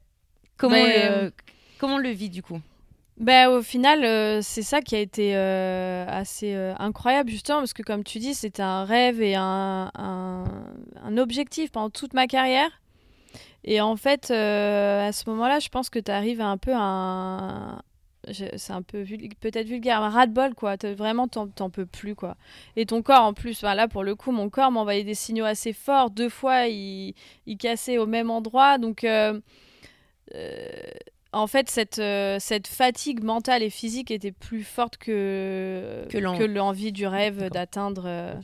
Comment, 0.57 0.77
le, 0.77 1.27
euh, 1.27 1.31
comment 1.79 1.97
on 1.97 1.99
le 1.99 2.11
vit 2.11 2.31
du 2.31 2.43
coup? 2.43 2.61
Ben, 3.19 3.49
au 3.49 3.63
final, 3.63 4.05
euh, 4.05 4.41
c'est 4.43 4.63
ça 4.63 4.81
qui 4.81 4.95
a 4.95 4.99
été 4.99 5.37
euh, 5.37 6.07
assez 6.09 6.55
incroyable, 6.79 7.31
justement, 7.31 7.59
parce 7.59 7.73
que 7.73 7.83
comme 7.83 8.05
tu 8.05 8.19
dis, 8.19 8.35
c'était 8.35 8.63
un 8.63 8.85
rêve 8.85 9.21
et 9.21 9.35
un, 9.35 9.91
un, 9.95 10.45
un, 11.03 11.19
objectif 11.19 11.71
pendant 11.71 11.91
toute 11.91 12.15
ma 12.15 12.27
carrière. 12.27 12.71
Et 13.65 13.81
en 13.81 13.97
fait, 13.97 14.31
à 14.31 15.13
ce 15.13 15.29
moment-là, 15.31 15.61
je 15.61 15.69
pense 15.69 15.89
que 15.89 15.99
tu 15.99 16.11
arrives 16.11 16.41
un 16.41 16.57
peu 16.57 16.73
à 16.73 16.81
un, 16.81 17.83
c'est 18.31 18.71
un 18.71 18.83
peu 18.83 19.05
peut-être 19.41 19.67
vulgaire, 19.67 20.01
un 20.01 20.09
ras-de-bol, 20.09 20.55
quoi. 20.55 20.77
Vraiment, 20.97 21.27
t'en 21.27 21.71
peux 21.71 21.87
plus, 21.87 22.15
quoi. 22.15 22.37
Et 22.77 22.87
ton 22.87 23.03
corps, 23.03 23.23
en 23.23 23.35
plus, 23.35 23.63
là, 23.63 23.89
pour 23.89 24.05
le 24.05 24.15
coup, 24.15 24.31
mon 24.31 24.49
corps 24.49 24.71
m'envoyait 24.71 25.05
des 25.05 25.15
signaux 25.15 25.45
assez 25.45 25.73
forts. 25.73 26.11
Deux 26.11 26.29
fois, 26.29 26.69
il, 26.69 27.15
il 27.47 27.57
cassait 27.57 27.99
au 27.99 28.07
même 28.07 28.31
endroit. 28.31 28.79
Donc, 28.79 29.03
euh, 29.03 29.41
euh, 30.35 30.69
en 31.33 31.49
fait, 31.49 31.69
cette, 31.69 31.99
euh, 31.99 32.37
cette 32.39 32.69
fatigue 32.69 33.25
mentale 33.25 33.63
et 33.63 33.71
physique 33.71 34.13
était 34.13 34.33
plus 34.33 34.63
forte 34.63 34.99
que, 34.99 36.07
que 36.11 36.45
l'envie 36.45 36.93
du 36.93 37.07
rêve 37.07 37.51
d'atteindre. 37.51 38.41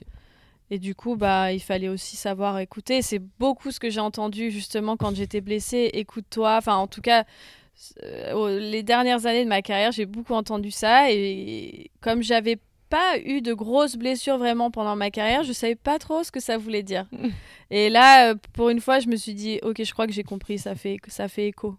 Et 0.71 0.79
du 0.79 0.95
coup, 0.95 1.17
bah, 1.17 1.53
il 1.53 1.61
fallait 1.61 1.89
aussi 1.89 2.17
savoir 2.17 2.59
écouter. 2.59 3.01
C'est 3.01 3.23
beaucoup 3.39 3.71
ce 3.71 3.81
que 3.81 3.91
j'ai 3.91 4.01
entendu 4.01 4.51
justement 4.51 4.97
quand 4.97 5.15
j'étais 5.15 5.41
blessée. 5.41 5.91
Écoute-toi. 5.95 6.57
Enfin, 6.57 6.75
en 6.75 6.87
tout 6.89 7.01
cas, 7.01 7.25
les 8.03 8.83
dernières 8.83 9.27
années 9.27 9.45
de 9.45 9.49
ma 9.49 9.63
carrière, 9.63 9.93
j'ai 9.93 10.07
beaucoup 10.07 10.35
entendu 10.35 10.71
ça. 10.71 11.11
Et 11.13 11.91
comme 12.01 12.23
j'avais 12.23 12.59
pas 12.89 13.19
eu 13.25 13.41
de 13.43 13.53
grosses 13.53 13.97
blessures 13.97 14.39
vraiment 14.39 14.71
pendant 14.71 14.97
ma 14.97 15.11
carrière, 15.11 15.43
je 15.45 15.53
savais 15.53 15.75
pas 15.75 15.99
trop 15.99 16.23
ce 16.25 16.31
que 16.33 16.41
ça 16.41 16.57
voulait 16.57 16.83
dire. 16.83 17.07
et 17.71 17.91
là, 17.91 18.31
euh, 18.31 18.35
pour 18.55 18.71
une 18.71 18.81
fois, 18.81 18.99
je 19.01 19.09
me 19.09 19.17
suis 19.17 19.35
dit, 19.35 19.59
ok, 19.63 19.83
je 19.85 19.93
crois 19.93 20.07
que 20.07 20.13
j'ai 20.13 20.23
compris. 20.25 20.59
Ça 20.59 20.75
fait, 20.75 20.97
ça 21.09 21.29
fait 21.29 21.49
écho. 21.49 21.77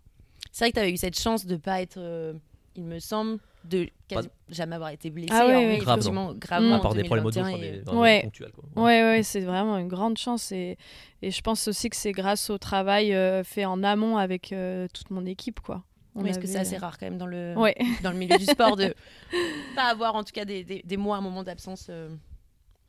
C'est 0.51 0.65
vrai 0.65 0.71
que 0.71 0.75
tu 0.75 0.81
avais 0.81 0.91
eu 0.91 0.97
cette 0.97 1.19
chance 1.19 1.45
de 1.45 1.55
pas 1.57 1.81
être, 1.81 1.97
euh, 1.97 2.33
il 2.75 2.83
me 2.83 2.99
semble, 2.99 3.39
de 3.65 3.87
quasi- 4.07 4.29
jamais 4.49 4.75
avoir 4.75 4.89
été 4.91 5.09
blessé. 5.09 5.29
Ah 5.33 5.45
oui, 5.45 5.53
oui. 5.53 5.73
effectivement, 5.81 6.31
Mm. 6.33 6.39
gravement. 6.39 6.75
À 6.75 6.79
part 6.79 6.91
en 6.91 6.95
des 6.95 7.03
problèmes 7.03 7.25
audio, 7.25 7.41
2021 7.41 7.57
enfin, 7.57 7.63
et- 7.63 7.71
des- 7.77 7.83
vraiment 7.83 8.01
Ouais. 8.01 8.21
ponctuels. 8.23 8.51
Ouais, 8.75 9.03
ouais, 9.03 9.23
c'est 9.23 9.41
vraiment 9.41 9.77
une 9.77 9.89
grande 9.89 10.17
chance. 10.17 10.51
Et, 10.53 10.77
et 11.21 11.29
je 11.31 11.41
pense 11.41 11.67
aussi 11.67 11.89
que 11.89 11.95
c'est 11.97 12.13
grâce 12.13 12.49
au 12.49 12.57
travail 12.57 13.13
euh, 13.13 13.43
fait 13.43 13.65
en 13.65 13.83
amont 13.83 14.17
avec 14.17 14.53
euh, 14.53 14.87
toute 14.93 15.09
mon 15.11 15.25
équipe, 15.25 15.59
quoi. 15.59 15.83
On 16.19 16.23
Oui, 16.23 16.29
parce 16.29 16.37
que 16.39 16.47
c'est 16.47 16.59
assez 16.59 16.77
rare 16.77 16.97
quand 16.97 17.05
même 17.05 17.17
dans 17.17 17.25
le, 17.27 17.53
Ouais. 17.57 17.75
dans 18.03 18.11
le 18.11 18.17
milieu 18.17 18.37
du 18.37 18.45
sport 18.45 18.75
de 18.75 18.93
pas 19.75 19.83
avoir 19.85 20.15
en 20.15 20.23
tout 20.23 20.33
cas 20.33 20.45
des, 20.45 20.63
des, 20.63 20.81
des 20.83 20.97
mois, 20.97 21.17
un 21.17 21.21
moment 21.21 21.43
d'absence. 21.43 21.87
euh. 21.89 22.09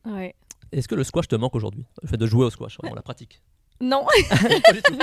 ouais. 0.06 0.34
Est-ce 0.72 0.86
que 0.88 0.94
le 0.94 1.02
squash 1.04 1.26
te 1.28 1.34
manque 1.36 1.54
aujourd'hui? 1.54 1.84
Le 2.02 2.08
fait 2.08 2.16
de 2.16 2.26
jouer 2.26 2.44
au 2.46 2.50
squash, 2.50 2.76
vraiment 2.78 2.94
la 2.96 3.02
pratique 3.02 3.40
Non, 3.80 4.04
Pas 4.30 4.72
du 4.72 4.82
tout. 4.82 4.94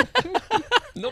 non. 0.95 1.09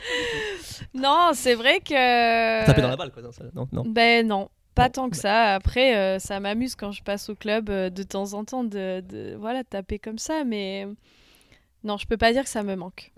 non, 0.93 1.31
c'est 1.33 1.55
vrai 1.55 1.79
que. 1.79 2.65
Taper 2.65 2.81
dans 2.81 2.89
la 2.89 2.95
balle, 2.97 3.11
quoi. 3.11 3.21
Non, 3.23 3.31
ça- 3.31 3.43
non, 3.53 3.67
non. 3.71 3.83
Ben 3.87 4.25
non, 4.27 4.49
pas 4.75 4.83
Non, 4.85 4.89
tant 4.91 5.09
que 5.09 5.15
bah. 5.15 5.21
ça. 5.21 5.55
Après, 5.55 5.95
euh, 5.97 6.19
ça 6.19 6.39
m'amuse 6.39 6.75
quand 6.75 6.91
je 6.91 7.01
passe 7.03 7.29
au 7.29 7.35
club 7.35 7.69
euh, 7.69 7.89
de 7.89 8.03
temps 8.03 8.33
en 8.33 8.45
temps 8.45 8.63
de, 8.63 9.01
de 9.01 9.35
voilà 9.39 9.63
taper 9.63 9.97
comme 9.99 10.19
ça, 10.19 10.43
mais 10.43 10.87
non, 11.83 11.97
je 11.97 12.05
peux 12.07 12.17
pas 12.17 12.31
dire 12.33 12.43
que 12.43 12.49
ça 12.49 12.61
me 12.63 12.75
manque. 12.75 13.11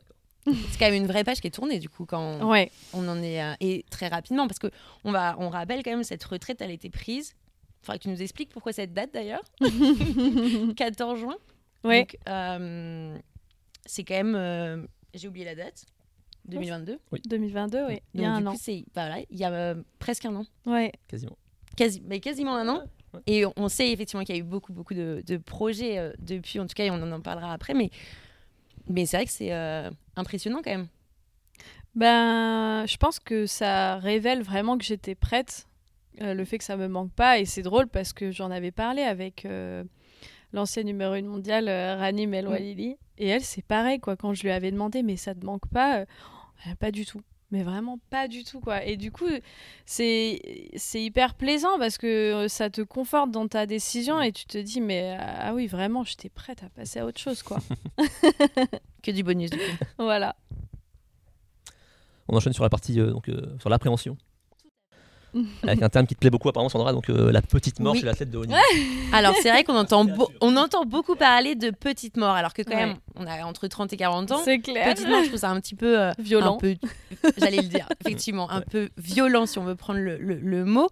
C'est 0.72 0.80
quand 0.80 0.86
même 0.86 0.94
une 0.96 1.08
vraie 1.08 1.24
page 1.24 1.42
qui 1.42 1.48
est 1.48 1.52
tournée 1.52 1.80
du 1.80 1.90
coup 1.90 2.06
quand 2.06 2.48
Ouais. 2.50 2.72
on 2.94 3.08
en 3.08 3.22
est 3.22 3.42
euh, 3.44 3.54
et 3.60 3.86
très 3.90 4.08
rapidement 4.08 4.48
parce 4.48 4.60
que 4.60 4.68
on 5.04 5.12
va 5.12 5.36
on 5.40 5.50
rappelle 5.50 5.84
quand 5.84 5.92
même 5.92 6.04
cette 6.04 6.24
retraite 6.24 6.62
elle 6.62 6.70
a 6.70 6.74
été 6.74 6.90
prise. 6.90 7.34
Faudrait 7.82 8.00
que 8.00 8.04
tu 8.04 8.10
nous 8.10 8.22
expliques 8.22 8.50
pourquoi 8.50 8.74
cette 8.74 8.94
date 8.94 9.14
d'ailleurs. 9.14 9.44
14 10.76 11.20
juin. 11.20 11.36
Ouais. 11.84 12.00
Donc, 12.02 12.18
euh, 12.28 13.18
c'est 13.86 14.04
quand 14.04 14.16
même 14.16 14.36
euh, 14.36 14.86
j'ai 15.14 15.28
oublié 15.28 15.46
la 15.46 15.56
date. 15.56 15.86
2022. 16.46 16.98
2022, 17.26 17.86
oui. 17.90 18.00
Il 18.14 18.22
y 18.22 18.26
a 18.26 18.32
un 18.32 18.40
du 18.42 18.48
an. 18.48 18.52
coup, 18.54 18.58
c'est 18.62 18.86
voilà, 18.94 19.18
il 19.30 19.38
y 19.38 19.44
a 19.44 19.52
euh, 19.52 19.76
presque 20.00 20.24
un 20.26 20.36
an. 20.36 20.46
Ouais. 20.66 20.94
Quasiment. 21.08 21.38
Quasi, 21.76 22.02
mais 22.06 22.20
quasiment 22.22 22.56
un 22.56 22.68
an. 22.70 22.84
Ouais. 23.14 23.20
Et 23.28 23.46
on- 23.46 23.54
on 23.58 23.68
sait 23.68 23.92
effectivement 23.92 24.24
qu'il 24.24 24.36
y 24.36 24.38
a 24.38 24.42
eu 24.42 24.46
beaucoup, 24.46 24.72
beaucoup 24.72 24.94
de, 24.94 25.22
de 25.26 25.38
projets 25.38 25.98
euh, 25.98 26.14
depuis, 26.20 26.60
en 26.60 26.68
tout 26.68 26.74
cas, 26.74 26.86
et 26.86 26.92
on 26.92 27.02
en 27.12 27.20
parlera 27.22 27.52
après. 27.54 27.74
Mais, 27.74 27.90
mais 28.88 29.06
c'est 29.06 29.18
vrai 29.18 29.26
que 29.26 29.32
c'est 29.32 29.52
euh, 29.54 29.92
impressionnant 30.20 30.62
quand 30.64 30.72
même. 30.72 30.88
Ben, 31.96 32.86
je 32.88 32.98
pense 32.98 33.20
que 33.20 33.46
ça 33.48 33.98
révèle 33.98 34.44
vraiment 34.44 34.78
que 34.78 34.84
j'étais 34.84 35.16
prête. 35.16 35.66
euh, 36.22 36.34
le 36.34 36.46
fait 36.46 36.58
que 36.58 36.64
ça 36.64 36.78
me 36.78 36.88
manque 36.88 37.12
pas. 37.12 37.40
Et 37.40 37.46
c'est 37.46 37.62
drôle 37.64 37.88
parce 37.88 38.14
que 38.14 38.32
j'en 38.32 38.52
avais 38.52 38.72
parlé 38.72 39.02
avec 39.04 39.46
euh, 39.46 39.84
l'ancienne 40.54 40.86
numéro 40.88 41.14
1 41.14 41.22
mondiale, 41.24 41.68
euh, 41.70 41.96
Rani 41.96 42.28
Melwalili. 42.28 42.98
Et 43.18 43.28
elle, 43.28 43.44
c'est 43.44 43.64
pareil, 43.66 44.00
quoi. 44.00 44.16
Quand 44.16 44.34
je 44.34 44.44
lui 44.44 44.52
avais 44.52 44.72
demandé, 44.72 45.04
mais 45.04 45.16
ça 45.16 45.34
te 45.36 45.46
manque 45.46 45.68
pas 45.70 46.06
Pas 46.80 46.92
du 46.92 47.06
tout. 47.06 47.22
Mais 47.52 47.64
vraiment 47.64 47.98
pas 48.10 48.28
du 48.28 48.44
tout, 48.44 48.60
quoi. 48.60 48.84
Et 48.84 48.98
du 48.98 49.12
coup, 49.12 49.30
c'est 49.86 50.72
c'est 50.76 51.02
hyper 51.02 51.34
plaisant 51.36 51.80
parce 51.80 51.98
que 51.98 52.08
euh, 52.08 52.48
ça 52.50 52.70
te 52.70 52.82
conforte 52.82 53.32
dans 53.32 53.48
ta 53.48 53.66
décision 53.66 54.22
et 54.22 54.34
tu 54.34 54.46
te 54.46 54.58
dis, 54.58 54.82
mais 54.82 55.18
ah 55.20 55.54
oui, 55.54 55.68
vraiment, 55.68 56.04
j'étais 56.04 56.30
prête 56.30 56.64
à 56.64 56.70
passer 56.70 57.00
à 57.00 57.06
autre 57.06 57.20
chose, 57.20 57.44
quoi. 57.44 57.60
Que 59.02 59.12
du 59.12 59.24
bonus, 59.24 59.50
du 59.52 59.58
coup. 59.58 59.64
voilà. 59.98 60.36
On 62.28 62.36
enchaîne 62.36 62.54
sur 62.54 62.64
la 62.64 62.70
partie, 62.70 63.00
euh, 63.00 63.12
donc, 63.12 63.30
euh, 63.30 63.56
sur 63.60 63.70
l'appréhension. 63.70 64.18
Avec 65.64 65.82
un 65.82 65.90
terme 65.90 66.06
qui 66.08 66.16
te 66.16 66.20
plaît 66.20 66.30
beaucoup 66.30 66.50
apparemment 66.50 66.70
Sandra, 66.70 66.94
donc 66.94 67.10
euh, 67.10 67.32
la 67.32 67.42
petite 67.42 67.80
mort 67.80 67.94
Oui. 67.94 68.00
chez 68.00 68.06
l'athlète 68.06 68.30
de 68.30 68.38
haut 68.38 68.46
niveau. 68.48 68.60
Alors, 69.14 69.34
c'est 69.42 69.50
vrai 69.50 69.64
qu'on 69.64 69.76
entend, 69.76 70.06
on 70.42 70.56
entend 70.58 70.86
beaucoup 70.86 71.16
parler 71.16 71.56
de 71.56 71.70
petite 71.72 72.18
mort, 72.18 72.36
alors 72.36 72.54
que 72.54 72.62
quand 72.62 72.72
Ouais. 72.76 72.86
même, 72.88 72.96
on 73.16 73.26
a 73.28 73.44
entre 73.46 73.68
30 73.68 73.92
et 73.94 73.98
40 73.98 74.32
ans. 74.32 74.42
C'est 74.44 74.60
clair. 74.60 74.94
Petite 74.94 75.08
mort, 75.10 75.22
je 75.24 75.28
trouve 75.28 75.40
ça 75.40 75.50
un 75.50 75.60
petit 75.60 75.76
peu. 75.76 76.00
euh, 76.00 76.12
Violent. 76.20 76.58
j'allais 77.38 77.58
le 77.62 77.68
dire, 77.68 77.88
effectivement, 78.06 78.50
un 78.52 78.62
peu 78.62 78.90
violent 78.98 79.46
si 79.46 79.58
on 79.60 79.64
veut 79.64 79.76
prendre 79.76 80.00
le, 80.00 80.18
le- 80.18 80.40
le 80.40 80.66
mot. 80.66 80.90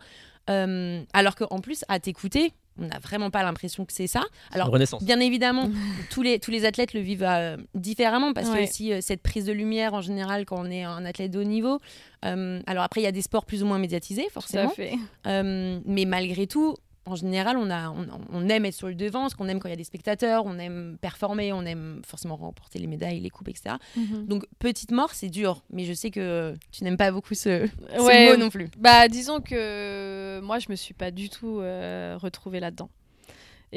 Euh, 0.50 1.02
alors 1.14 1.36
qu'en 1.36 1.60
plus, 1.60 1.84
à 1.88 2.00
t'écouter, 2.00 2.54
on 2.80 2.86
n'a 2.88 3.00
vraiment 3.00 3.30
pas 3.30 3.42
l'impression 3.44 3.86
que 3.86 3.94
c'est 3.94 4.08
ça. 4.08 4.24
Alors, 4.52 4.68
Une 4.68 4.74
renaissance. 4.74 5.04
bien 5.04 5.20
évidemment, 5.20 5.70
tous 6.10 6.22
les, 6.22 6.40
tous 6.40 6.52
les 6.52 6.66
athlètes 6.66 6.94
le 6.94 7.00
vivent 7.02 7.24
euh, 7.24 7.58
différemment 7.74 8.34
parce 8.34 8.50
que 8.50 8.54
Ouais. 8.56 8.64
aussi 8.64 8.92
euh, 8.94 9.00
cette 9.02 9.22
prise 9.22 9.46
de 9.46 9.52
lumière 9.54 9.94
en 9.94 10.02
général 10.02 10.46
quand 10.46 10.58
on 10.60 10.70
est 10.70 10.84
un 10.84 11.06
athlète 11.06 11.32
de 11.32 11.40
haut 11.40 11.44
niveau. 11.44 11.80
euh, 12.26 12.60
alors 12.68 12.84
après, 12.84 13.02
il 13.02 13.04
y 13.04 13.08
a 13.08 13.12
des 13.12 13.22
sports 13.22 13.46
plus 13.46 13.64
ou 13.64 13.66
moins 13.66 13.80
médiatisés, 13.80 14.24
Tout 14.24 14.28
à 14.30 14.32
forcément. 14.32 14.70
fait. 14.70 14.94
Euh, 15.28 15.80
mais 15.86 16.06
malgré 16.06 16.48
tout, 16.48 16.76
en 17.06 17.16
général, 17.16 17.58
on, 17.58 17.70
a, 17.70 17.90
on, 17.90 18.08
on 18.32 18.50
aime 18.50 18.66
être 18.66 18.74
sur 18.74 18.88
le 18.88 18.96
devant, 18.96 19.22
parce 19.22 19.36
qu'on 19.36 19.48
aime 19.48 19.60
quand 19.60 19.68
il 19.68 19.72
y 19.72 19.74
a 19.74 19.78
des 19.78 19.84
spectateurs, 19.84 20.46
on 20.46 20.58
aime 20.58 20.98
performer, 21.00 21.54
on 21.54 21.64
aime 21.64 22.02
forcément 22.06 22.36
remporter 22.36 22.80
les 22.80 22.88
médailles, 22.88 23.20
les 23.20 23.30
coupes, 23.30 23.48
etc. 23.48 23.76
Mhm. 23.96 24.26
Donc, 24.26 24.46
petite 24.60 24.92
mort, 24.92 25.14
c'est 25.14 25.30
dur, 25.30 25.64
mais 25.72 25.86
je 25.86 25.94
sais 25.94 26.12
que 26.12 26.56
tu 26.72 26.84
n'aimes 26.84 26.98
pas 26.98 27.12
beaucoup 27.12 27.34
ce, 27.36 27.68
ce 27.96 28.02
Ouais, 28.02 28.32
mot 28.32 28.38
non 28.38 28.50
plus. 28.50 28.70
Bah, 28.78 29.08
disons 29.08 29.40
que 29.42 30.40
moi, 30.42 30.60
je 30.60 30.68
me 30.70 30.76
suis 30.76 30.94
pas 30.94 31.12
du 31.12 31.30
tout 31.30 31.60
euh, 31.60 32.18
retrouvée 32.20 32.60
là-dedans. 32.60 32.90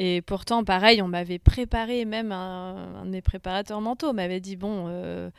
Et 0.01 0.21
pourtant, 0.21 0.63
pareil, 0.63 1.01
on 1.01 1.09
m'avait 1.09 1.39
préparé, 1.39 2.05
même 2.05 2.31
un, 2.31 3.01
un 3.01 3.05
de 3.05 3.09
mes 3.11 3.21
préparateurs 3.21 3.81
mentaux 3.81 4.13
m'avait 4.13 4.39
dit 4.39 4.55
bon, 4.55 4.85
euh, 4.87 5.29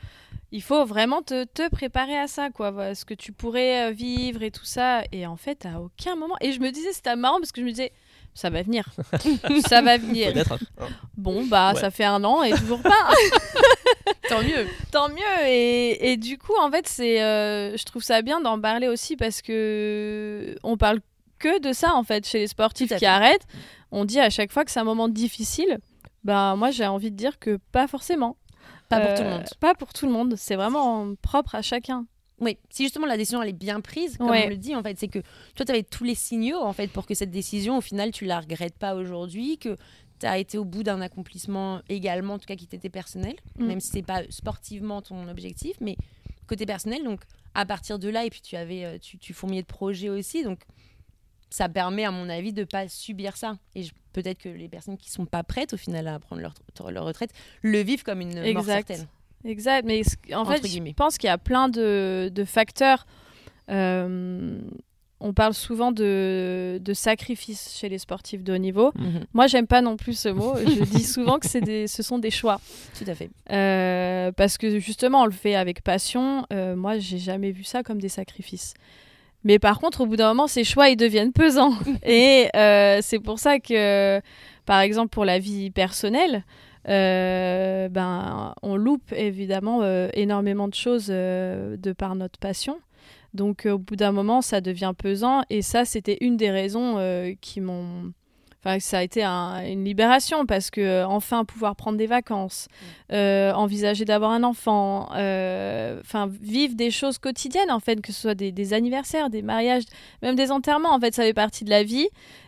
il 0.51 0.61
faut 0.61 0.85
vraiment 0.85 1.23
te, 1.23 1.45
te 1.45 1.67
préparer 1.69 2.15
à 2.15 2.27
ça, 2.27 2.51
quoi, 2.51 2.69
voilà, 2.69 2.93
ce 2.93 3.03
que 3.03 3.15
tu 3.15 3.31
pourrais 3.31 3.87
euh, 3.87 3.91
vivre 3.91 4.43
et 4.43 4.51
tout 4.51 4.65
ça. 4.65 5.01
Et 5.11 5.25
en 5.25 5.35
fait, 5.35 5.65
à 5.65 5.79
aucun 5.81 6.15
moment. 6.15 6.35
Et 6.41 6.51
je 6.51 6.59
me 6.59 6.69
disais, 6.69 6.91
c'était 6.93 7.15
marrant 7.15 7.39
parce 7.39 7.51
que 7.51 7.61
je 7.61 7.65
me 7.65 7.71
disais, 7.71 7.91
ça 8.35 8.51
va 8.51 8.61
venir, 8.61 8.85
ça 9.67 9.81
va 9.81 9.97
venir. 9.97 10.31
Peut-être. 10.31 10.53
hein. 10.79 10.87
Bon, 11.17 11.43
bah, 11.45 11.71
Ouais. 11.73 11.79
ça 11.79 11.89
fait 11.89 12.03
un 12.05 12.23
an 12.23 12.43
et 12.43 12.51
toujours 12.51 12.81
pas. 12.83 13.09
Tant 14.29 14.43
mieux. 14.43 14.67
Tant 14.91 15.09
mieux. 15.09 15.47
Et, 15.47 16.11
et 16.11 16.17
du 16.17 16.37
coup, 16.37 16.53
en 16.61 16.69
fait, 16.69 16.87
c'est, 16.87 17.21
euh, 17.23 17.75
je 17.75 17.83
trouve 17.85 18.03
ça 18.03 18.21
bien 18.21 18.39
d'en 18.41 18.61
parler 18.61 18.87
aussi 18.87 19.15
parce 19.17 19.41
que 19.41 20.55
on 20.63 20.77
parle 20.77 20.99
que 21.41 21.59
de 21.59 21.73
ça 21.73 21.93
en 21.95 22.03
fait 22.03 22.25
chez 22.27 22.39
les 22.39 22.47
sportifs 22.47 22.95
qui 22.95 23.05
arrêtent. 23.05 23.45
On 23.91 24.05
dit 24.05 24.19
à 24.19 24.29
chaque 24.29 24.51
fois 24.51 24.63
que 24.63 24.71
c'est 24.71 24.79
un 24.79 24.85
moment 24.85 25.09
difficile. 25.09 25.79
Ben 26.23 26.55
moi, 26.55 26.71
j'ai 26.71 26.85
envie 26.85 27.11
de 27.11 27.15
dire 27.17 27.39
que 27.39 27.57
pas 27.71 27.87
forcément. 27.87 28.37
Pas 28.89 28.99
pour 29.01 29.09
Euh, 29.09 29.17
tout 29.17 29.23
le 29.23 29.29
monde. 29.29 29.45
Pas 29.59 29.73
pour 29.75 29.93
tout 29.93 30.05
le 30.05 30.11
monde. 30.11 30.35
C'est 30.37 30.55
vraiment 30.55 31.13
propre 31.21 31.55
à 31.55 31.61
chacun. 31.61 32.05
Oui, 32.39 32.57
si 32.69 32.83
justement 32.83 33.05
la 33.05 33.17
décision 33.17 33.41
elle 33.43 33.49
est 33.49 33.53
bien 33.53 33.81
prise, 33.81 34.17
comme 34.17 34.29
Ouais. 34.29 34.43
on 34.45 34.49
le 34.49 34.57
dit, 34.57 34.75
en 34.75 34.81
fait, 34.83 34.97
c'est 34.97 35.07
que 35.07 35.19
toi, 35.55 35.65
tu 35.65 35.71
avais 35.71 35.83
tous 35.83 36.03
les 36.03 36.15
signaux 36.15 36.59
en 36.61 36.73
fait 36.73 36.87
pour 36.87 37.05
que 37.05 37.13
cette 37.13 37.29
décision, 37.31 37.77
au 37.77 37.81
final, 37.81 38.11
tu 38.11 38.25
la 38.25 38.39
regrettes 38.39 38.77
pas 38.77 38.95
aujourd'hui, 38.95 39.57
que 39.59 39.77
tu 40.19 40.25
as 40.25 40.37
été 40.39 40.57
au 40.57 40.65
bout 40.65 40.83
d'un 40.83 41.01
accomplissement 41.01 41.81
également, 41.89 42.35
en 42.35 42.39
tout 42.39 42.45
cas 42.47 42.55
qui 42.55 42.67
t'était 42.67 42.89
personnel, 42.89 43.35
Mm. 43.59 43.65
même 43.65 43.79
si 43.79 43.89
c'est 43.91 44.01
pas 44.01 44.21
sportivement 44.29 45.01
ton 45.01 45.27
objectif, 45.27 45.75
mais 45.81 45.95
côté 46.47 46.65
personnel. 46.65 47.03
Donc, 47.03 47.21
à 47.53 47.65
partir 47.65 47.99
de 47.99 48.09
là, 48.09 48.25
et 48.25 48.29
puis 48.29 48.41
tu 48.41 48.55
avais, 48.55 48.85
euh, 48.85 48.97
tu, 48.99 49.17
tu 49.19 49.33
fourmillais 49.33 49.61
de 49.61 49.67
projets 49.67 50.09
aussi, 50.09 50.43
donc 50.43 50.61
ça 51.51 51.69
permet, 51.69 52.05
à 52.05 52.11
mon 52.11 52.27
avis, 52.29 52.53
de 52.53 52.63
pas 52.63 52.87
subir 52.87 53.37
ça. 53.37 53.57
Et 53.75 53.83
peut-être 54.13 54.39
que 54.39 54.49
les 54.49 54.67
personnes 54.69 54.97
qui 54.97 55.11
sont 55.11 55.25
pas 55.25 55.43
prêtes, 55.43 55.73
au 55.73 55.77
final, 55.77 56.07
à 56.07 56.17
prendre 56.17 56.41
leur, 56.41 56.53
leur 56.89 57.05
retraite, 57.05 57.31
le 57.61 57.79
vivent 57.81 58.03
comme 58.03 58.21
une 58.21 58.33
mort 58.33 58.43
Exact. 58.45 58.87
certaine. 58.87 59.07
Exact. 59.45 59.85
Mais 59.85 60.01
en 60.33 60.39
Entre 60.41 60.53
fait, 60.53 60.61
guillemets. 60.61 60.91
je 60.91 60.95
pense 60.95 61.17
qu'il 61.17 61.27
y 61.27 61.31
a 61.31 61.37
plein 61.37 61.67
de, 61.69 62.31
de 62.33 62.43
facteurs. 62.45 63.05
Euh, 63.69 64.59
on 65.19 65.33
parle 65.33 65.53
souvent 65.53 65.91
de, 65.91 66.79
de 66.81 66.93
sacrifice 66.93 67.77
chez 67.77 67.89
les 67.89 67.99
sportifs 67.99 68.43
de 68.43 68.53
haut 68.53 68.57
niveau. 68.57 68.91
Mhm. 68.95 69.25
Moi, 69.33 69.47
j'aime 69.47 69.67
pas 69.67 69.81
non 69.81 69.95
plus 69.97 70.17
ce 70.17 70.29
mot. 70.29 70.55
Je 70.57 70.83
dis 70.95 71.03
souvent 71.03 71.37
que 71.37 71.57
des, 71.59 71.87
ce 71.87 72.01
sont 72.01 72.17
des 72.17 72.31
choix. 72.31 72.59
Tout 72.97 73.05
à 73.07 73.13
fait. 73.13 73.29
Euh, 73.51 74.31
parce 74.31 74.57
que 74.57 74.79
justement, 74.79 75.21
on 75.21 75.25
le 75.25 75.31
fait 75.31 75.55
avec 75.55 75.83
passion. 75.83 76.45
Euh, 76.51 76.75
moi, 76.75 76.97
j'ai 76.97 77.19
jamais 77.19 77.51
vu 77.51 77.63
ça 77.63 77.83
comme 77.83 77.99
des 78.01 78.09
sacrifices. 78.09 78.73
Mais 79.43 79.59
par 79.59 79.79
contre, 79.79 80.01
au 80.01 80.05
bout 80.05 80.15
d'un 80.15 80.29
moment, 80.29 80.47
ces 80.47 80.63
choix, 80.63 80.89
ils 80.89 80.97
deviennent 80.97 81.33
pesants. 81.33 81.73
Et 82.05 82.49
euh, 82.55 82.99
c'est 83.01 83.19
pour 83.19 83.39
ça 83.39 83.59
que, 83.59 84.21
par 84.65 84.79
exemple, 84.81 85.09
pour 85.09 85.25
la 85.25 85.39
vie 85.39 85.71
personnelle, 85.71 86.43
euh, 86.87 87.89
ben, 87.89 88.53
on 88.61 88.75
loupe 88.75 89.13
évidemment 89.13 89.81
euh, 89.81 90.09
énormément 90.13 90.67
de 90.67 90.73
choses 90.73 91.07
de 91.07 91.93
par 91.97 92.15
notre 92.15 92.39
passion. 92.39 92.79
Donc, 93.33 93.65
au 93.65 93.77
bout 93.77 93.95
d'un 93.95 94.11
moment, 94.11 94.41
ça 94.41 94.61
devient 94.61 94.93
pesant. 94.97 95.43
Et 95.49 95.61
ça, 95.61 95.85
c'était 95.85 96.17
une 96.21 96.37
des 96.37 96.51
raisons 96.51 96.97
qui 97.39 97.61
m'ont 97.61 98.11
enfin 98.63 98.79
ça 98.79 98.99
a 98.99 99.03
été 99.03 99.23
un- 99.23 99.65
une 99.65 99.83
libération 99.83 100.45
parce 100.45 100.69
que 100.69 100.81
euh, 100.81 101.07
enfin 101.07 101.45
pouvoir 101.45 101.75
prendre 101.75 101.97
des 101.97 102.07
vacances, 102.07 102.67
euh, 103.11 103.51
envisager 103.53 104.05
d'avoir 104.05 104.31
un 104.31 104.43
enfant, 104.43 105.09
euh, 105.15 105.99
enfin 106.01 106.27
vivre 106.41 106.75
des 106.75 106.91
choses 106.91 107.17
quotidiennes 107.17 107.71
en 107.71 107.79
fait, 107.79 108.01
que 108.01 108.11
ce 108.11 108.21
soit 108.21 108.35
des, 108.35 108.51
des 108.51 108.73
anniversaires, 108.73 109.29
des 109.29 109.41
mariages, 109.41 109.83
même 110.21 110.35
des 110.35 110.51
enterrements 110.51 110.93
en 110.93 110.99
fait, 110.99 111.13
ça 111.15 111.23
fait 111.23 111.33
partie 111.33 111.65
de 111.65 111.69
la 111.69 111.83
vie 111.83 112.07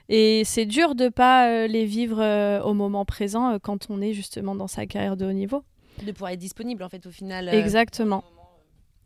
et 0.09 0.43
c'est 0.45 0.65
dur 0.65 0.95
de 0.95 1.09
pas 1.09 1.67
les 1.67 1.85
vivre 1.85 2.61
au 2.65 2.73
moment 2.73 3.05
présent 3.05 3.57
quand 3.61 3.87
on 3.89 4.01
est 4.01 4.13
justement 4.13 4.53
dans 4.55 4.67
sa 4.67 4.85
carrière 4.85 5.17
de 5.17 5.25
haut 5.25 5.31
niveau. 5.33 5.63
De 6.05 6.11
pouvoir 6.11 6.31
être 6.31 6.39
disponible 6.39 6.83
en 6.83 6.89
fait 6.89 7.05
au 7.05 7.11
final. 7.11 7.49
Exactement. 7.49 8.23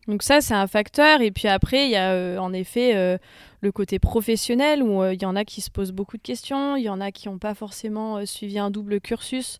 Donc 0.07 0.23
ça, 0.23 0.41
c'est 0.41 0.53
un 0.53 0.67
facteur. 0.67 1.21
Et 1.21 1.31
puis 1.31 1.47
après, 1.47 1.85
il 1.85 1.91
y 1.91 1.95
a 1.95 2.11
euh, 2.13 2.37
en 2.37 2.53
effet 2.53 2.95
euh, 2.95 3.17
le 3.61 3.71
côté 3.71 3.99
professionnel 3.99 4.81
où 4.81 5.01
euh, 5.01 5.13
il 5.13 5.21
y 5.21 5.25
en 5.25 5.35
a 5.35 5.43
qui 5.43 5.61
se 5.61 5.69
posent 5.69 5.91
beaucoup 5.91 6.17
de 6.17 6.21
questions, 6.21 6.75
il 6.75 6.83
y 6.83 6.89
en 6.89 7.01
a 7.01 7.11
qui 7.11 7.27
n'ont 7.27 7.37
pas 7.37 7.53
forcément 7.53 8.25
suivi 8.25 8.57
un 8.59 8.71
double 8.71 9.01
cursus 9.01 9.59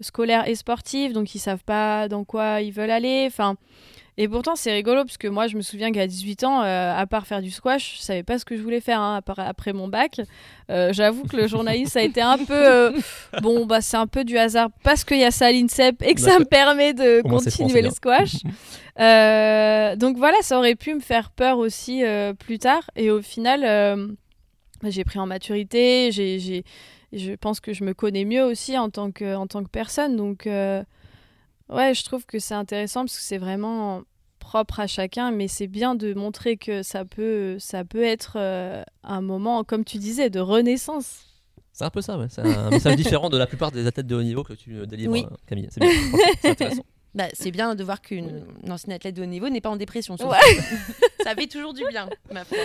scolaire 0.00 0.48
et 0.48 0.56
sportif, 0.56 1.12
donc 1.12 1.34
ils 1.36 1.38
savent 1.38 1.62
pas 1.64 2.08
dans 2.08 2.24
quoi 2.24 2.60
ils 2.60 2.72
veulent 2.72 2.90
aller. 2.90 3.24
Enfin, 3.26 3.56
et 4.16 4.28
pourtant, 4.28 4.54
c'est 4.54 4.72
rigolo 4.72 5.04
parce 5.04 5.16
que 5.18 5.26
moi, 5.28 5.46
je 5.48 5.56
me 5.56 5.62
souviens 5.62 5.90
qu'à 5.90 6.06
18 6.06 6.44
ans, 6.44 6.62
euh, 6.62 6.94
à 6.96 7.06
part 7.06 7.26
faire 7.26 7.42
du 7.42 7.50
squash, 7.50 7.96
je 7.98 8.02
savais 8.02 8.22
pas 8.22 8.38
ce 8.38 8.44
que 8.44 8.56
je 8.56 8.62
voulais 8.62 8.80
faire 8.80 9.00
hein, 9.00 9.20
après 9.38 9.72
mon 9.72 9.88
bac. 9.88 10.20
Euh, 10.70 10.92
J'avoue 10.92 11.24
que 11.24 11.36
le 11.36 11.46
journalisme 11.48 11.90
ça 11.90 11.98
a 11.98 12.02
été 12.02 12.20
un 12.22 12.38
peu 12.38 12.52
euh, 12.54 12.92
bon, 13.42 13.66
bah 13.66 13.80
c'est 13.80 13.96
un 13.96 14.06
peu 14.06 14.24
du 14.24 14.38
hasard 14.38 14.68
parce 14.82 15.04
qu'il 15.04 15.18
y 15.18 15.24
a 15.24 15.30
ça 15.30 15.46
à 15.46 15.52
l'INSEP 15.52 16.02
et 16.02 16.14
que 16.14 16.20
ça 16.20 16.38
me 16.38 16.44
permet 16.44 16.94
de 16.94 17.20
Au 17.24 17.28
continuer 17.28 17.82
le 17.82 17.90
français, 17.90 18.26
squash. 18.30 18.34
Donc 19.98 20.16
voilà, 20.16 20.36
ça 20.42 20.58
aurait 20.58 20.74
pu 20.76 20.94
me 20.94 21.00
faire 21.00 21.30
peur 21.30 21.58
aussi 21.58 22.02
plus 22.38 22.58
tard. 22.58 22.82
Et 22.96 23.10
au 23.10 23.20
final, 23.22 23.62
euh, 23.64 24.08
j'ai 24.84 25.04
pris 25.04 25.18
en 25.18 25.26
maturité. 25.26 26.10
J'ai, 26.12 26.38
j'ai- 26.38 26.64
je 27.12 27.32
pense 27.34 27.60
que 27.60 27.72
je 27.72 27.84
me 27.84 27.94
connais 27.94 28.24
mieux 28.24 28.42
aussi 28.42 28.76
en 28.76 28.90
tant 28.90 29.12
que, 29.12 29.36
en 29.36 29.46
tant 29.46 29.62
que 29.62 29.68
personne. 29.70 30.16
Donc 30.16 30.48
ouais, 31.68 31.94
je 31.94 32.04
trouve 32.04 32.24
que 32.26 32.38
c'est 32.38 32.54
intéressant 32.54 33.00
parce 33.02 33.16
que 33.16 33.22
c'est 33.22 33.38
vraiment 33.38 34.02
propre 34.38 34.80
à 34.80 34.86
chacun, 34.86 35.30
mais 35.30 35.48
c'est 35.48 35.66
bien 35.66 35.94
de 35.94 36.12
montrer 36.14 36.56
que 36.56 36.82
ça 36.82 37.04
peut, 37.04 37.56
ça 37.58 37.84
peut 37.84 38.02
être 38.02 38.34
euh, 38.36 38.82
un 39.02 39.20
moment, 39.20 39.64
comme 39.64 39.84
tu 39.84 39.98
disais, 39.98 40.30
de 40.30 40.40
renaissance. 40.40 41.26
C'est 41.72 41.84
un 41.84 41.90
peu 41.90 42.02
ça, 42.02 42.18
ouais. 42.18 42.26
C'est 42.28 42.42
un 42.42 42.70
message 42.70 42.94
différent 42.96 43.30
de 43.30 43.38
la 43.38 43.46
plupart 43.46 43.72
des 43.72 43.86
athlètes 43.86 44.06
de 44.06 44.14
haut 44.14 44.22
niveau 44.22 44.44
que 44.44 44.52
tu 44.52 44.76
euh, 44.76 44.86
délivres, 44.86 45.12
Oui. 45.12 45.24
euh, 45.28 45.34
Camille. 45.46 45.68
C'est 45.70 45.80
bien. 45.80 45.90
Franchement, 45.90 46.18
C'est 46.42 46.48
intéressant. 46.50 46.84
Bah, 47.14 47.28
c'est 47.32 47.50
bien 47.52 47.74
de 47.76 47.84
voir 47.84 48.00
qu'une 48.02 48.44
une 48.64 48.72
ancienne 48.72 48.92
athlète 48.92 49.14
de 49.14 49.22
haut 49.22 49.26
niveau 49.26 49.48
n'est 49.48 49.60
pas 49.60 49.70
en 49.70 49.76
dépression. 49.76 50.14
Ouais. 50.16 50.36
ça 51.24 51.34
fait 51.34 51.46
toujours 51.46 51.72
du 51.72 51.82
bien, 51.88 52.08
ma 52.32 52.44
foi. 52.44 52.58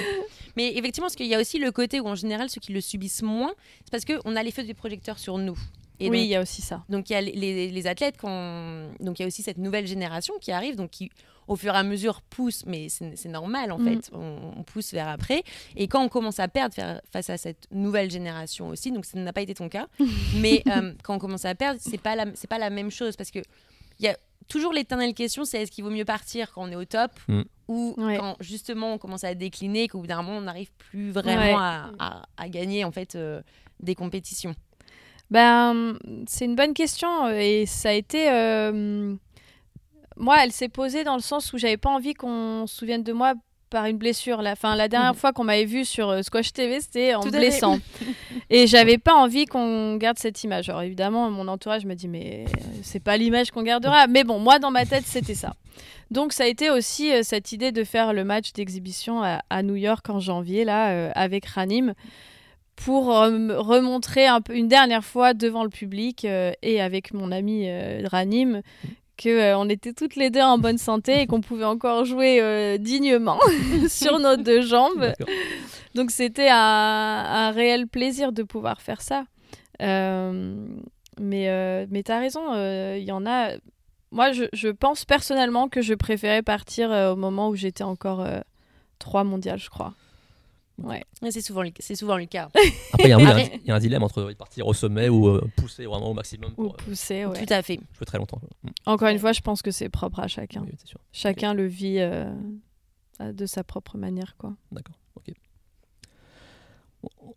Mais 0.58 0.76
effectivement, 0.76 1.06
parce 1.06 1.16
qu'il 1.16 1.28
y 1.28 1.36
a 1.36 1.40
aussi 1.40 1.60
le 1.60 1.72
côté 1.72 2.00
où, 2.00 2.08
en 2.08 2.16
général, 2.16 2.50
ceux 2.50 2.60
qui 2.60 2.74
le 2.74 2.82
subissent 2.82 3.22
moins, 3.22 3.52
c'est 3.86 3.92
parce 3.92 4.06
qu'on 4.06 4.36
a 4.36 4.42
l'effet 4.44 4.64
des 4.64 4.74
projecteurs 4.74 5.20
sur 5.20 5.38
nous. 5.38 5.58
Et 6.00 6.10
oui, 6.10 6.22
il 6.22 6.28
y 6.28 6.36
a 6.36 6.42
aussi 6.42 6.62
ça. 6.62 6.84
donc 6.90 7.10
il 7.10 7.14
y 7.14 7.16
a 7.16 7.22
les, 7.22 7.88
athlètes, 7.88 8.16
quand... 8.18 8.90
donc 9.00 9.20
il 9.20 9.24
y 9.24 9.26
a 9.26 9.28
aussi 9.28 9.42
cette 9.44 9.58
nouvelle 9.58 9.86
génération 9.88 10.34
qui 10.40 10.52
arrive, 10.52 10.76
donc 10.76 10.90
qui 10.92 11.12
au 11.48 11.56
fur 11.56 11.74
et 11.74 11.78
à 11.78 11.84
mesure 11.84 12.22
pousse, 12.22 12.64
mais 12.68 12.90
c'est 12.90 13.26
normal 13.28 13.72
en 13.72 13.80
Mm. 13.80 13.86
fait, 13.88 14.12
on, 14.14 14.54
on 14.58 14.64
pousse 14.64 14.94
vers 14.94 15.08
après. 15.08 15.42
Et 15.76 15.88
quand 15.88 16.04
on 16.04 16.08
commence 16.10 16.40
à 16.40 16.48
perdre 16.48 16.76
face 17.12 17.30
à 17.32 17.38
cette 17.38 17.68
nouvelle 17.72 18.12
génération 18.12 18.68
aussi, 18.70 18.92
donc 18.92 19.04
ça 19.06 19.18
n'a 19.20 19.34
pas 19.34 19.42
été 19.42 19.56
ton 19.56 19.68
cas, 19.68 19.88
mais 20.36 20.62
euh, 20.68 20.94
quand 21.04 21.16
on 21.16 21.20
commence 21.20 21.46
à 21.46 21.56
perdre, 21.56 21.80
c'est 21.84 21.98
pas 21.98 22.16
c'est 22.36 22.48
pas 22.50 22.60
la 22.60 22.70
même 22.70 22.92
chose 22.92 23.16
parce 23.16 23.32
que 23.32 23.40
il 24.00 24.06
y 24.06 24.08
a 24.08 24.16
toujours 24.48 24.74
l'éternelle 24.74 25.14
question, 25.16 25.44
c'est 25.44 25.62
est-ce 25.64 25.72
qu'il 25.72 25.84
vaut 25.84 25.90
mieux 25.90 26.06
partir 26.06 26.52
quand 26.54 26.64
on 26.68 26.72
est 26.72 26.76
au 26.76 26.86
top 26.86 27.12
Mm. 27.28 27.42
ou 27.68 27.96
Ouais. 27.98 28.18
quand 28.18 28.36
justement 28.42 28.94
on 28.94 28.98
commence 29.00 29.24
à 29.24 29.34
décliner, 29.34 29.88
qu'au 29.88 30.02
bout 30.02 30.08
d'un 30.08 30.22
moment 30.22 30.38
on 30.38 30.42
n'arrive 30.42 30.72
plus 30.78 31.10
vraiment 31.12 31.36
Ouais. 31.36 31.54
à, 31.58 31.90
à- 32.00 32.26
à 32.38 32.48
gagner 32.50 32.84
en 32.86 32.92
fait 32.92 33.16
euh, 33.16 33.42
des 33.80 33.96
compétitions. 33.96 34.54
Ben, 35.32 35.98
c'est 36.28 36.46
une 36.46 36.56
bonne 36.56 36.74
question 36.74 37.26
euh, 37.28 37.38
et 37.40 37.66
ça 37.66 37.90
a 37.90 37.94
été. 37.94 38.30
euh, 38.32 39.14
Moi, 40.18 40.36
elle 40.44 40.52
s'est 40.52 40.70
posée 40.70 41.04
dans 41.04 41.16
le 41.16 41.22
sens 41.22 41.54
où 41.54 41.58
j'avais 41.58 41.78
pas 41.78 41.90
envie 41.92 42.14
qu'on 42.14 42.66
se 42.68 42.76
souvienne 42.76 43.04
de 43.04 43.14
moi 43.14 43.34
par 43.70 43.86
une 43.86 43.98
blessure. 43.98 44.42
La, 44.42 44.56
fin, 44.56 44.76
la 44.76 44.88
dernière 44.88 45.14
Mhm. 45.14 45.18
fois 45.20 45.32
qu'on 45.32 45.44
m'avait 45.44 45.66
vu 45.66 45.86
sur 45.86 46.10
euh, 46.10 46.24
Squash 46.24 46.52
TV, 46.52 46.82
c'était 46.82 47.14
en 47.14 47.24
me 47.24 47.30
blessant. 47.30 47.78
et 48.50 48.66
j'avais 48.66 48.98
pas 48.98 49.14
envie 49.14 49.46
qu'on 49.46 49.96
garde 49.98 50.18
cette 50.18 50.44
image. 50.44 50.68
Alors 50.70 50.82
évidemment, 50.82 51.30
mon 51.30 51.48
entourage 51.48 51.86
me 51.86 51.94
dit 51.94 52.08
mais 52.08 52.46
c'est 52.82 53.00
pas 53.04 53.16
l'image 53.16 53.52
qu'on 53.52 53.62
gardera. 53.64 54.08
Mais 54.08 54.24
bon, 54.24 54.40
moi 54.40 54.58
dans 54.58 54.72
ma 54.72 54.86
tête, 54.88 55.04
c'était 55.06 55.36
ça. 55.36 55.54
Donc 56.10 56.34
ça 56.34 56.46
a 56.46 56.48
été 56.48 56.72
aussi 56.72 57.14
euh, 57.14 57.22
cette 57.22 57.52
idée 57.52 57.72
de 57.72 57.84
faire 57.84 58.14
le 58.14 58.24
match 58.24 58.52
d'exhibition 58.54 59.22
à, 59.22 59.42
à 59.52 59.62
New 59.62 59.76
York 59.76 60.10
en 60.10 60.20
janvier 60.20 60.66
là 60.66 60.90
euh, 60.90 61.12
avec 61.14 61.46
Ranim 61.46 61.94
pour 62.86 63.14
euh, 63.14 63.60
remontrer 63.60 64.26
un 64.26 64.40
peu 64.40 64.56
une 64.56 64.70
dernière 64.70 65.04
fois 65.04 65.34
devant 65.34 65.64
le 65.64 65.70
public 65.70 66.24
euh, 66.24 66.54
et 66.62 66.80
avec 66.82 67.14
mon 67.14 67.32
ami 67.32 67.66
euh, 67.68 68.02
Ranim 68.10 68.62
que 69.18 69.28
euh, 69.28 69.58
on 69.58 69.68
était 69.68 69.92
toutes 69.92 70.16
les 70.16 70.30
deux 70.30 70.40
en 70.40 70.58
bonne 70.58 70.78
santé 70.78 71.20
et 71.20 71.28
qu'on 71.28 71.42
pouvait 71.42 71.66
encore 71.66 72.06
jouer 72.06 72.40
euh, 72.42 72.78
dignement 72.78 73.38
sur 73.90 74.20
nos 74.20 74.38
deux 74.38 74.62
jambes. 74.62 75.12
Donc 75.94 76.10
c'était 76.10 76.48
un, 76.50 76.56
un 76.56 77.52
réel 77.52 77.86
plaisir 77.86 78.32
de 78.32 78.44
pouvoir 78.44 78.82
faire 78.82 79.02
ça. 79.02 79.26
Euh, 79.82 80.56
mais 81.20 81.86
mais 81.92 82.04
t'as 82.04 82.20
raison, 82.20 82.54
euh, 82.54 82.96
il 82.98 83.04
y 83.04 83.12
en 83.12 83.26
a. 83.26 83.52
Moi, 84.12 84.32
je, 84.32 84.46
je 84.54 84.70
pense 84.70 85.04
personnellement 85.04 85.68
que 85.68 85.82
je 85.82 85.94
préférais 85.94 86.42
partir 86.42 86.90
au 86.90 87.16
moment 87.18 87.50
où 87.50 87.56
j'étais 87.56 87.84
encore 87.84 88.22
euh, 88.22 88.40
3 89.00 89.26
mondiales, 89.26 89.60
je 89.60 89.70
crois. 89.70 89.94
Ouais. 90.84 91.04
Ouais, 91.22 91.32
C'est 91.32 91.42
souvent, 91.42 91.64
le- 91.64 91.72
c'est 91.80 91.96
souvent 91.96 92.18
le 92.18 92.26
cas. 92.26 92.50
Après, 92.94 93.06
il 93.06 93.10
y, 93.10 93.12
a 93.14 93.18
un- 93.18 93.40
y 93.66 93.68
y 93.68 93.72
a 93.72 93.80
dilemme 93.80 94.04
entre 94.04 94.32
partir 94.34 94.68
au 94.68 94.74
sommet 94.74 95.10
ou 95.10 95.28
euh, 95.28 95.42
pousser 95.58 95.86
vraiment 95.86 96.10
au 96.10 96.14
maximum 96.14 96.52
Ou 96.58 96.68
euh, 96.68 96.74
pousser, 96.74 97.26
ouais. 97.26 97.46
Tout 97.46 97.54
à 97.54 97.62
fait. 97.62 97.80
jouer 97.98 98.06
très 98.06 98.18
longtemps. 98.18 98.42
Mm, 98.64 98.70
Encore 98.86 99.08
une 99.10 99.20
fois, 99.20 99.32
je 99.34 99.42
pense 99.42 99.62
que 99.62 99.72
c'est 99.72 99.90
propre 99.90 100.20
à 100.20 100.28
chacun. 100.28 100.62
oui, 100.66 100.72
c'est 100.78 100.88
sûr. 100.88 101.00
Chacun 101.12 101.54
le 101.54 101.66
vit 101.68 101.98
euh, 102.00 102.32
de 103.20 103.46
sa 103.46 103.64
propre 103.64 103.98
manière, 103.98 104.36
quoi. 104.38 104.54
D'accord. 104.72 104.96
Ok. 105.16 105.34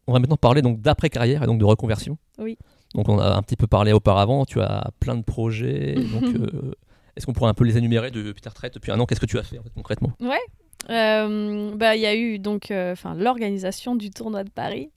On 0.07 0.13
va 0.13 0.19
maintenant 0.19 0.37
parler 0.37 0.63
donc 0.63 0.81
d'après 0.81 1.09
carrière 1.11 1.43
et 1.43 1.47
donc 1.47 1.59
de 1.61 1.65
reconversion. 1.65 2.19
Oui. 2.39 2.59
Donc 2.95 3.09
on 3.09 3.19
a 3.19 3.37
un 3.37 3.43
petit 3.43 3.57
peu 3.57 3.67
parlé 3.67 3.93
auparavant. 3.93 4.45
Tu 4.45 4.61
as 4.61 4.91
plein 5.01 5.15
de 5.15 5.23
projets. 5.23 5.95
donc 5.95 6.23
euh, 6.35 6.73
est-ce 7.17 7.27
qu'on 7.27 7.33
pourrait 7.33 7.51
un 7.51 7.55
peu 7.55 7.65
les 7.65 7.77
énumérer 7.79 8.11
depuis 8.11 8.41
ta 8.41 8.51
retraite 8.51 8.75
depuis 8.75 8.91
un 8.91 8.99
an 8.99 9.07
Qu'est-ce 9.07 9.21
que 9.21 9.27
tu 9.27 9.39
as 9.39 9.43
fait 9.43 9.59
en 9.59 9.63
fait, 9.63 9.71
concrètement? 9.75 10.13
Euh, 10.21 10.31
bah, 10.89 11.97
il 11.97 12.01
y 12.01 12.07
a 12.07 12.15
eu 12.15 12.39
donc 12.39 12.71
euh, 12.71 12.93
enfin 12.93 13.15
l'organisation 13.15 13.95
du 13.97 14.11
tournoi 14.11 14.45
de 14.45 14.51
Paris. 14.51 14.91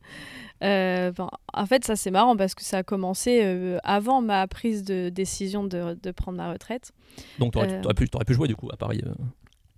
Euh, 0.63 1.12
ben, 1.12 1.30
en 1.54 1.65
fait, 1.65 1.84
ça 1.84 1.95
c'est 1.95 2.12
marrant 2.12 2.36
parce 2.38 2.56
que 2.56 2.63
ça 2.63 2.78
a 2.78 2.84
commencé 2.84 3.41
euh, 3.43 3.78
avant 3.84 4.21
ma 4.21 4.48
prise 4.48 4.84
de 4.84 5.10
décision 5.10 5.63
de, 5.65 5.98
de 6.02 6.12
prendre 6.12 6.38
ma 6.38 6.52
retraite. 6.52 6.91
Donc 7.39 7.54
tu 7.54 7.58
aurais, 7.60 7.74
Euh. 7.74 7.93
pu, 8.26 8.34
jouer 8.34 8.48
du 8.48 8.56
coup 8.56 8.69
à 8.71 8.78
Paris. 8.78 9.02
euh. 9.06 9.12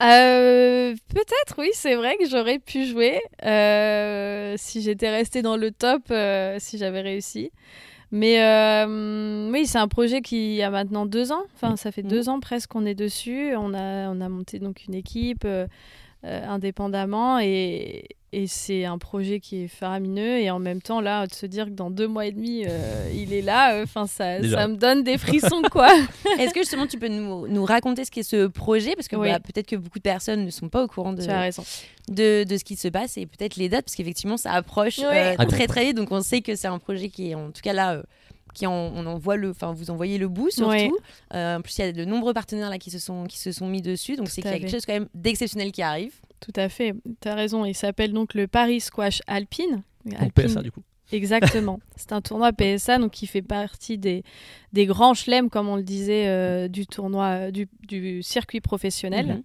Euh, 0.03 0.95
Peut-être, 1.09 1.55
oui, 1.57 1.69
c'est 1.73 1.95
vrai 1.95 2.15
que 2.17 2.29
j'aurais 2.29 2.59
pu 2.59 2.85
jouer 2.85 3.19
euh, 3.43 4.53
si 4.57 4.81
j'étais 4.83 5.09
restée 5.09 5.41
dans 5.41 5.57
le 5.57 5.71
top, 5.71 6.03
euh, 6.11 6.57
si 6.59 6.77
j'avais 6.77 7.01
réussi. 7.01 7.51
Mais 8.11 8.41
euh, 8.41 9.49
oui, 9.51 9.65
c'est 9.65 9.77
un 9.79 9.87
projet 9.89 10.21
qui 10.21 10.61
a 10.61 10.69
maintenant 10.69 11.05
deux 11.05 11.31
ans. 11.31 11.43
Enfin, 11.55 11.75
ça 11.75 11.91
fait 11.91 12.03
Mhm. 12.03 12.09
deux 12.09 12.29
ans 12.29 12.39
presque 12.39 12.69
qu'on 12.71 12.85
est 12.85 12.95
dessus. 12.95 13.53
On 13.57 13.73
a, 13.73 14.09
on 14.09 14.21
a 14.21 14.29
monté 14.29 14.59
donc 14.59 14.85
une 14.87 14.93
équipe 14.93 15.43
euh, 15.45 15.67
indépendamment 16.23 17.39
et, 17.39 18.05
et 18.33 18.47
c'est 18.47 18.83
un 18.85 18.97
projet 18.97 19.39
qui 19.39 19.63
est 19.63 19.67
faramineux. 19.67 20.39
Et 20.39 20.49
en 20.51 20.59
même 20.59 20.81
temps, 20.81 20.99
là, 20.99 21.25
de 21.27 21.33
se 21.33 21.45
dire 21.45 21.65
que 21.65 21.71
dans 21.71 21.89
deux 21.89 22.07
mois 22.07 22.25
et 22.25 22.31
demi, 22.31 22.65
euh, 22.67 23.09
il 23.15 23.33
est 23.33 23.41
là, 23.41 23.79
enfin, 23.83 24.05
ça, 24.07 24.39
Déjà. 24.39 24.57
ça 24.57 24.67
me 24.67 24.75
donne 24.75 25.03
des 25.03 25.17
frissons, 25.17 25.61
quoi. 25.71 25.89
Est-ce 26.39 26.53
que 26.53 26.59
justement 26.61 26.87
tu 26.87 26.97
peux 26.99 27.07
nous, 27.07 27.47
nous 27.47 27.65
raconter 27.65 28.03
ce 28.03 28.11
qu'est 28.11 28.23
ce 28.23 28.47
projet? 28.47 28.95
Parce 28.95 29.07
que 29.07 29.15
Oui. 29.15 29.29
bah, 29.31 29.39
peut-être 29.39 29.67
que 29.67 29.75
beaucoup 29.77 29.99
de 29.99 30.03
personnes 30.03 30.43
ne 30.45 30.49
sont 30.51 30.69
pas 30.69 30.83
au 30.83 30.87
courant 30.87 31.13
de, 31.13 31.23
tu 31.23 31.29
as 31.29 31.39
raison. 31.39 31.63
de, 32.09 32.43
de 32.43 32.57
ce 32.57 32.63
qui 32.63 32.75
se 32.75 32.89
passe 32.89 33.17
et 33.17 33.25
peut-être 33.25 33.55
les 33.55 33.69
dates, 33.69 33.85
parce 33.85 33.95
qu'effectivement 33.95 34.37
ça 34.37 34.51
approche 34.51 34.97
Oui. 34.99 35.05
euh, 35.05 35.35
Ah, 35.37 35.45
très 35.45 35.67
très 35.67 35.85
vite. 35.85 35.95
Donc 35.97 36.11
on 36.11 36.21
sait 36.21 36.41
que 36.41 36.55
c'est 36.55 36.67
un 36.67 36.79
projet 36.79 37.07
qui 37.09 37.29
est 37.31 37.35
en 37.35 37.51
tout 37.51 37.61
cas 37.63 37.73
là. 37.73 38.01
Qui 38.57 38.65
en, 38.65 38.73
on 38.73 39.05
en 39.05 39.17
voit 39.17 39.35
le, 39.35 39.51
enfin 39.51 39.71
vous 39.71 39.91
envoyez 39.91 40.17
le 40.17 40.27
bout 40.27 40.49
surtout. 40.49 40.97
Euh, 41.33 41.57
en 41.57 41.61
plus 41.61 41.77
il 41.77 41.85
y 41.85 41.87
a 41.87 41.91
de 41.91 42.05
nombreux 42.05 42.33
partenaires 42.33 42.69
là 42.69 42.79
qui 42.79 42.89
se 42.89 42.99
sont 42.99 43.25
qui 43.25 43.37
se 43.37 43.51
sont 43.51 43.67
mis 43.67 43.81
dessus, 43.81 44.15
donc 44.15 44.29
c'est 44.29 44.41
Tout 44.41 44.47
qu'il 44.47 44.51
y 44.51 44.53
à 44.53 44.57
a 44.57 44.59
quelque 44.59 44.71
chose 44.71 44.85
quand 44.85 44.93
même 44.93 45.07
d'exceptionnel 45.13 45.71
qui 45.71 45.81
arrive. 45.81 46.13
Tout 46.39 46.53
à 46.55 46.69
fait, 46.69 46.93
tu 47.21 47.27
as 47.27 47.35
raison. 47.35 47.65
Il 47.65 47.75
s'appelle 47.75 48.13
donc 48.13 48.33
le 48.33 48.47
Paris 48.47 48.79
Squash 48.79 49.21
Alpine. 49.27 49.83
Alpine, 50.17 50.47
PSA 50.47 50.61
du 50.61 50.71
coup. 50.71 50.81
Exactement. 51.11 51.79
C'est 51.95 52.11
un 52.11 52.21
tournoi 52.21 52.51
PSA 52.51 52.97
donc 52.97 53.11
qui 53.11 53.27
fait 53.27 53.41
partie 53.41 53.97
des, 53.97 54.23
des 54.73 54.85
grands 54.85 55.13
chelems, 55.13 55.49
comme 55.49 55.69
on 55.69 55.77
le 55.77 55.83
disait, 55.83 56.27
euh, 56.27 56.67
du 56.67 56.85
tournoi 56.85 57.25
euh, 57.25 57.51
du, 57.51 57.69
du 57.87 58.21
circuit 58.23 58.59
professionnel. 58.59 59.27
Mhm. 59.27 59.43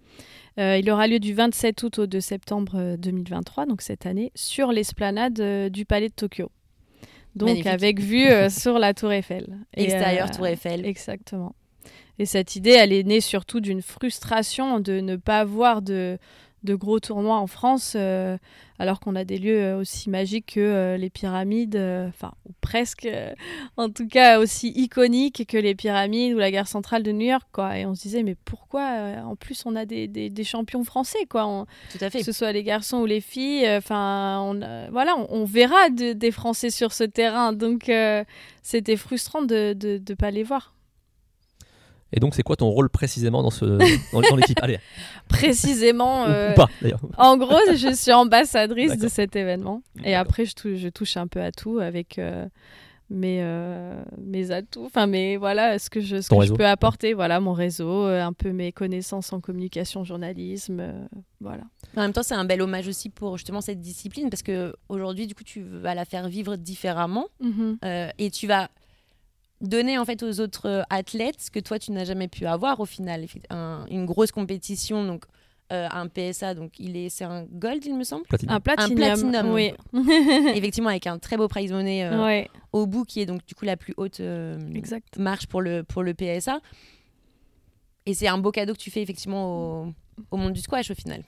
Euh, 0.59 0.77
il 0.77 0.89
aura 0.89 1.07
lieu 1.07 1.19
du 1.19 1.33
27 1.33 1.81
août 1.83 1.99
au 1.99 2.05
2 2.05 2.19
septembre 2.19 2.73
euh, 2.75 2.97
2023, 2.97 3.65
donc 3.65 3.81
cette 3.81 4.05
année, 4.05 4.31
sur 4.35 4.71
l'esplanade 4.71 5.39
euh, 5.39 5.69
du 5.69 5.85
Palais 5.85 6.09
de 6.09 6.13
Tokyo. 6.13 6.51
Donc 7.35 7.49
Magnifique. 7.49 7.67
avec 7.67 7.99
vue 7.99 8.27
euh, 8.27 8.49
sur 8.49 8.79
la 8.79 8.93
Tour 8.93 9.11
Eiffel. 9.11 9.57
Et, 9.75 9.83
Extérieur 9.85 10.27
euh, 10.27 10.35
Tour 10.35 10.47
Eiffel. 10.47 10.85
Exactement. 10.85 11.55
Et 12.19 12.25
cette 12.25 12.55
idée, 12.55 12.71
elle 12.71 12.93
est 12.93 13.03
née 13.03 13.21
surtout 13.21 13.59
d'une 13.59 13.81
frustration 13.81 14.79
de 14.79 14.99
ne 14.99 15.15
pas 15.15 15.43
voir 15.43 15.81
de, 15.81 16.19
de 16.63 16.75
gros 16.75 16.99
tournois 16.99 17.37
en 17.37 17.47
France, 17.47 17.93
euh, 17.95 18.37
alors 18.79 18.99
qu'on 18.99 19.15
a 19.15 19.23
des 19.25 19.37
lieux 19.37 19.61
euh, 19.61 19.77
aussi 19.79 20.09
magiques 20.09 20.53
que 20.55 20.59
euh, 20.59 20.97
les 20.97 21.09
pyramides, 21.09 21.75
enfin, 22.07 22.31
ou 22.47 22.51
presque, 22.61 23.07
en 23.77 23.89
tout 23.89 24.07
cas 24.07 24.39
aussi 24.39 24.69
iconiques 24.69 25.45
que 25.47 25.57
les 25.57 25.75
pyramides 25.75 26.33
ou 26.33 26.37
la 26.39 26.51
gare 26.51 26.67
centrale 26.67 27.03
de 27.03 27.11
New 27.11 27.25
York, 27.27 27.47
quoi. 27.51 27.77
Et 27.77 27.85
on 27.85 27.95
se 27.95 28.01
disait, 28.03 28.23
mais 28.23 28.35
pourquoi, 28.45 28.83
en 29.25 29.35
plus, 29.35 29.63
on 29.65 29.75
a 29.75 29.85
des, 29.85 30.07
des, 30.07 30.29
des 30.29 30.43
champions 30.43 30.83
français, 30.83 31.25
quoi. 31.29 31.45
On, 31.47 31.65
Tout 31.91 31.97
à 32.01 32.09
fait. 32.09 32.19
que 32.19 32.25
ce 32.25 32.31
soit 32.31 32.51
les 32.51 32.63
garçons 32.63 32.99
ou 32.99 33.05
les 33.05 33.21
filles, 33.21 33.67
enfin, 33.69 34.55
voilà, 34.91 35.15
on, 35.17 35.27
on 35.29 35.45
verra 35.45 35.89
de- 35.89 36.13
des 36.13 36.31
Français 36.31 36.69
sur 36.69 36.93
ce 36.93 37.03
terrain. 37.03 37.53
Donc, 37.53 37.91
c'était 38.61 38.95
frustrant 38.97 39.41
de 39.41 39.75
ne 39.81 40.13
pas 40.15 40.31
les 40.31 40.43
voir. 40.43 40.73
Et 42.15 42.19
donc, 42.19 42.35
c'est 42.35 42.43
quoi 42.43 42.55
ton 42.55 42.69
rôle 42.69 42.89
précisément 42.89 43.41
dans, 43.43 43.49
ce, 43.49 43.65
dans, 44.13 44.21
dans 44.21 44.35
l'équipe 44.35 44.57
Allez, 44.61 44.77
Précisément. 45.27 46.23
ou- 46.23 46.27
euh, 46.29 46.51
ou, 46.51 46.55
pas 46.55 46.69
d'ailleurs. 46.81 47.01
En 47.17 47.37
gros, 47.37 47.57
je 47.75 47.93
suis 47.93 48.11
ambassadrice 48.13 48.97
de 48.97 49.07
cet 49.07 49.35
événement. 49.35 49.81
Et 50.03 50.15
après, 50.15 50.45
je 50.45 50.53
touche, 50.55 50.77
je 50.77 50.89
touche 50.89 51.17
un 51.17 51.27
peu 51.27 51.41
à 51.41 51.51
tout 51.51 51.79
avec 51.79 52.19
euh, 52.19 52.45
mes, 53.09 53.39
euh, 53.41 54.01
mes 54.21 54.51
atouts. 54.51 54.85
Enfin, 54.85 55.07
mes, 55.07 55.37
voilà, 55.37 55.79
ce 55.79 55.89
que 55.89 56.01
je, 56.01 56.21
ce 56.21 56.29
Ton 56.29 56.35
que 56.37 56.41
je 56.41 56.51
réseau. 56.51 56.55
peux 56.57 56.65
apporter. 56.67 57.13
Voilà, 57.13 57.39
mon 57.39 57.53
réseau, 57.53 58.05
un 58.05 58.33
peu 58.33 58.51
mes 58.51 58.71
connaissances 58.71 59.33
en 59.33 59.39
communication, 59.41 60.03
journalisme. 60.03 60.79
euh, 60.81 61.05
voilà. 61.41 61.63
En 61.97 62.01
même 62.01 62.13
temps, 62.13 62.23
c'est 62.23 62.35
un 62.35 62.45
bel 62.45 62.61
hommage 62.61 62.87
aussi 62.87 63.09
pour 63.09 63.37
justement 63.37 63.61
cette 63.61 63.81
discipline 63.81 64.29
parce 64.29 64.43
que 64.43 64.75
aujourd'hui, 64.89 65.27
du 65.27 65.35
coup, 65.35 65.43
tu 65.43 65.61
vas 65.63 65.95
la 65.95 66.05
faire 66.05 66.27
vivre 66.27 66.55
différemment 66.57 67.25
Mhm. 67.41 67.77
euh, 67.83 68.09
et 68.19 68.31
tu 68.31 68.47
vas 68.47 68.69
donner 69.63 69.97
en 69.97 70.05
fait 70.05 70.21
aux 70.21 70.39
autres 70.39 70.67
euh, 70.69 70.81
athlètes 70.89 71.41
ce 71.41 71.49
que 71.49 71.59
toi 71.59 71.79
tu 71.79 71.91
n'as 71.91 72.05
jamais 72.05 72.27
pu 72.27 72.45
avoir 72.45 72.79
au 72.79 72.85
final. 72.85 73.25
Un- 73.49 73.85
une 73.89 74.05
grosse 74.05 74.31
compétition, 74.31 75.03
donc 75.05 75.23
euh, 75.71 75.87
un 75.91 76.07
PSA, 76.07 76.53
donc 76.53 76.73
il 76.79 76.95
est, 76.97 77.09
c'est 77.09 77.23
un 77.23 77.45
gold, 77.45 77.83
il 77.85 77.95
me 77.95 78.03
semble? 78.03 78.25
Un 78.47 78.59
platinum. 78.59 78.95
platinum. 78.95 79.51
Oui. 79.53 79.73
Effectivement, 80.55 80.89
avec 80.89 81.07
un 81.07 81.17
très 81.17 81.37
beau 81.37 81.47
prize 81.47 81.71
money 81.71 82.03
euh, 82.05 82.23
ouais, 82.23 82.49
au 82.73 82.85
bout, 82.85 83.05
qui 83.05 83.21
est 83.21 83.25
donc 83.25 83.43
du 83.47 83.55
coup 83.55 83.65
la 83.65 83.77
plus 83.77 83.93
haute 83.97 84.19
euh, 84.19 84.59
exact. 84.75 85.17
marche 85.17 85.47
pour 85.47 85.61
le, 85.61 85.83
pour 85.83 86.03
le 86.03 86.13
PSA. 86.13 86.59
Et 88.05 88.13
c'est 88.13 88.27
un 88.27 88.37
beau 88.37 88.51
cadeau 88.51 88.73
que 88.73 88.77
tu 88.79 88.91
fais 88.91 89.01
effectivement 89.01 89.81
au, 89.85 89.93
au 90.31 90.37
monde 90.37 90.53
du 90.53 90.59
squash 90.61 90.91
au 90.91 90.95
final. 90.95 91.23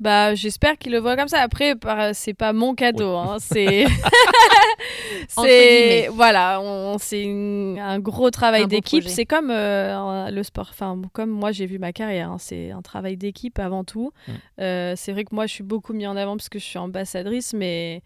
Bah, 0.00 0.34
j'espère 0.34 0.76
qu'il 0.76 0.92
le 0.92 0.98
voit 0.98 1.16
comme 1.16 1.28
ça. 1.28 1.40
Après, 1.40 1.74
c'est 2.12 2.34
pas 2.34 2.52
mon 2.52 2.74
cadeau. 2.74 3.14
hein, 3.16 3.36
C'est. 3.40 3.84
Voilà, 6.12 6.60
on, 6.60 6.96
c'est 6.98 7.22
une- 7.22 7.78
un 7.80 7.98
gros 7.98 8.30
travail 8.30 8.66
d'équipe. 8.66 9.04
C'est 9.08 9.26
comme 9.26 9.50
euh, 9.50 10.30
le 10.30 10.42
sport. 10.42 10.68
Enfin, 10.70 11.00
comme 11.12 11.30
moi, 11.30 11.52
j'ai 11.52 11.66
vu 11.66 11.78
ma 11.78 11.92
carrière. 11.92 12.30
hein, 12.30 12.36
C'est 12.38 12.70
un 12.70 12.82
travail 12.82 13.16
d'équipe 13.16 13.58
avant 13.58 13.84
tout. 13.84 14.12
Mm. 14.28 14.32
Euh, 14.60 14.92
c'est 14.96 15.12
vrai 15.12 15.24
que 15.24 15.34
moi, 15.34 15.46
je 15.46 15.52
suis 15.54 15.64
beaucoup 15.64 15.92
mis 15.92 16.06
en 16.06 16.16
avant 16.16 16.36
parce 16.36 16.48
que 16.48 16.58
je 16.58 16.64
suis 16.64 16.78
ambassadrice, 16.78 17.52
mais. 17.54 18.02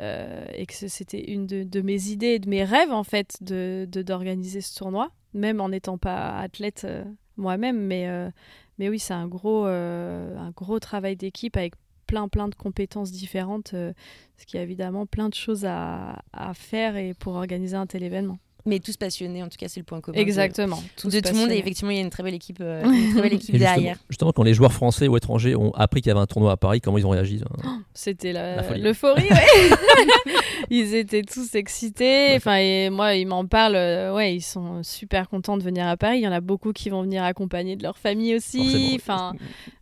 euh, 0.00 0.44
et 0.54 0.64
que 0.66 0.72
c'était 0.74 1.30
une 1.32 1.46
de, 1.46 1.64
de 1.64 1.80
mes 1.82 2.08
idées, 2.08 2.38
de 2.38 2.48
mes 2.48 2.64
rêves 2.64 2.92
en 2.92 3.04
fait, 3.04 3.36
de 3.42 3.86
de- 3.90 4.00
d'organiser 4.02 4.60
ce 4.62 4.74
tournoi, 4.74 5.10
même 5.34 5.60
en 5.60 5.68
n'étant 5.68 5.98
pas 5.98 6.38
athlète 6.38 6.82
euh, 6.84 7.04
moi-même. 7.36 7.78
Mais, 7.78 8.08
euh, 8.08 8.30
mais 8.78 8.88
oui, 8.88 8.98
c'est 8.98 9.14
un 9.14 9.26
gros, 9.28 9.66
euh, 9.66 10.36
un 10.36 10.50
gros 10.50 10.78
travail 10.80 11.16
d'équipe 11.16 11.56
avec 11.56 11.74
plein 12.06 12.28
plein 12.28 12.48
de 12.48 12.54
compétences 12.54 13.10
différentes, 13.10 13.74
euh, 13.74 13.92
parce 14.36 14.44
qu'il 14.46 14.60
a 14.60 14.62
évidemment 14.62 15.06
plein 15.06 15.28
de 15.28 15.34
choses 15.34 15.64
à, 15.64 16.22
à 16.32 16.54
faire 16.54 16.96
et 16.96 17.14
pour 17.14 17.34
organiser 17.34 17.76
un 17.76 17.86
tel 17.86 18.02
événement. 18.02 18.38
Mais 18.64 18.78
tous 18.78 18.96
passionnés, 18.96 19.42
en 19.42 19.48
tout 19.48 19.56
cas, 19.58 19.66
c'est 19.68 19.80
le 19.80 19.84
point 19.84 20.00
commun. 20.00 20.16
de- 20.16 20.22
Exactement. 20.22 20.76
De, 20.76 20.82
tous 20.96 21.10
tout 21.10 21.20
le 21.34 21.38
monde, 21.40 21.50
et 21.50 21.56
effectivement, 21.56 21.90
il 21.90 21.96
y 21.96 21.98
a 21.98 22.02
une 22.02 22.10
très 22.10 22.22
belle 22.22 22.34
équipe, 22.34 22.58
euh, 22.60 22.82
une 22.84 23.12
très 23.12 23.22
belle 23.22 23.32
équipe 23.34 23.54
justement, 23.56 23.74
derrière. 23.74 23.96
justement, 24.08 24.32
quand 24.32 24.44
les 24.44 24.54
joueurs 24.54 24.72
français 24.72 25.08
ou 25.08 25.16
étrangers 25.16 25.56
ont 25.56 25.72
appris 25.74 26.00
qu'il 26.00 26.10
y 26.10 26.12
avait 26.12 26.20
un 26.20 26.26
tournoi 26.26 26.52
à 26.52 26.56
Paris, 26.56 26.80
comment 26.80 26.96
ils 26.98 27.06
ont 27.06 27.10
réagi 27.10 27.40
hein 27.64 27.82
C'était 27.92 28.32
la- 28.32 28.56
La 28.56 28.62
folie. 28.62 28.80
l'euphorie, 28.82 29.28
ouais. 29.28 29.76
ils 30.70 30.94
étaient 30.94 31.22
tous 31.22 31.54
excités. 31.56 32.28
Ouais. 32.28 32.36
Enfin, 32.36 32.56
et 32.56 32.88
moi, 32.90 33.14
ils 33.16 33.26
m'en 33.26 33.44
parlent. 33.46 33.74
euh, 33.76 34.14
ouais, 34.14 34.34
ils 34.36 34.40
sont 34.42 34.82
super 34.84 35.28
contents 35.28 35.56
de 35.56 35.62
venir 35.64 35.86
à 35.86 35.96
Paris. 35.96 36.18
Il 36.18 36.22
y 36.22 36.28
en 36.28 36.32
a 36.32 36.40
beaucoup 36.40 36.72
qui 36.72 36.88
vont 36.90 37.02
venir 37.02 37.24
accompagner 37.24 37.74
de 37.76 37.82
leur 37.82 37.98
famille 37.98 38.34
aussi. 38.36 38.58
Forcément. 38.60 38.94
Enfin, 38.94 39.32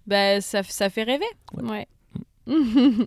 bah, 0.07 0.41
ça, 0.41 0.63
ça 0.63 0.89
fait 0.91 1.03
rêver. 1.03 1.25
Ouais. 1.55 1.87
Ouais. 2.47 3.07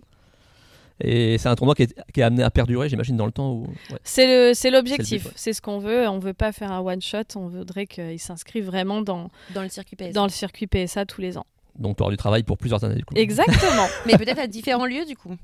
Et 1.00 1.38
c'est 1.38 1.48
un 1.48 1.56
tournoi 1.56 1.74
qui 1.74 1.82
est, 1.82 1.94
qui 2.12 2.20
est 2.20 2.22
amené 2.22 2.42
à 2.44 2.50
perdurer, 2.50 2.88
j'imagine, 2.88 3.16
dans 3.16 3.26
le 3.26 3.32
temps. 3.32 3.50
Ou... 3.52 3.66
Ouais. 3.90 3.98
C'est 4.04 4.26
le, 4.26 4.54
c'est 4.54 4.70
l'objectif. 4.70 5.24
ouais. 5.26 5.32
C'est 5.34 5.52
ce 5.52 5.60
qu'on 5.60 5.78
veut. 5.78 6.08
On 6.08 6.18
veut 6.20 6.34
pas 6.34 6.52
faire 6.52 6.70
un 6.70 6.80
one 6.80 7.02
shot. 7.02 7.18
On 7.36 7.48
voudrait 7.48 7.86
qu'ils 7.86 8.20
s'inscrivent 8.20 8.66
vraiment 8.66 9.02
dans, 9.02 9.28
Dans 9.54 9.62
le 9.62 9.68
circuit 9.68 9.96
PSA. 9.96 10.12
dans 10.12 10.24
le 10.24 10.30
circuit 10.30 10.66
PSA 10.68 11.04
tous 11.04 11.20
les 11.20 11.36
ans. 11.36 11.46
Donc, 11.78 11.96
tu 11.96 12.02
auras 12.04 12.12
du 12.12 12.16
travail 12.16 12.44
pour 12.44 12.56
plusieurs 12.58 12.84
années. 12.84 12.94
Du 12.94 13.04
coup. 13.04 13.14
Exactement. 13.16 13.86
Mais 14.06 14.16
peut-être 14.16 14.38
à 14.38 14.46
différents 14.46 14.86
lieux, 14.86 15.04
du 15.04 15.16
coup. 15.16 15.34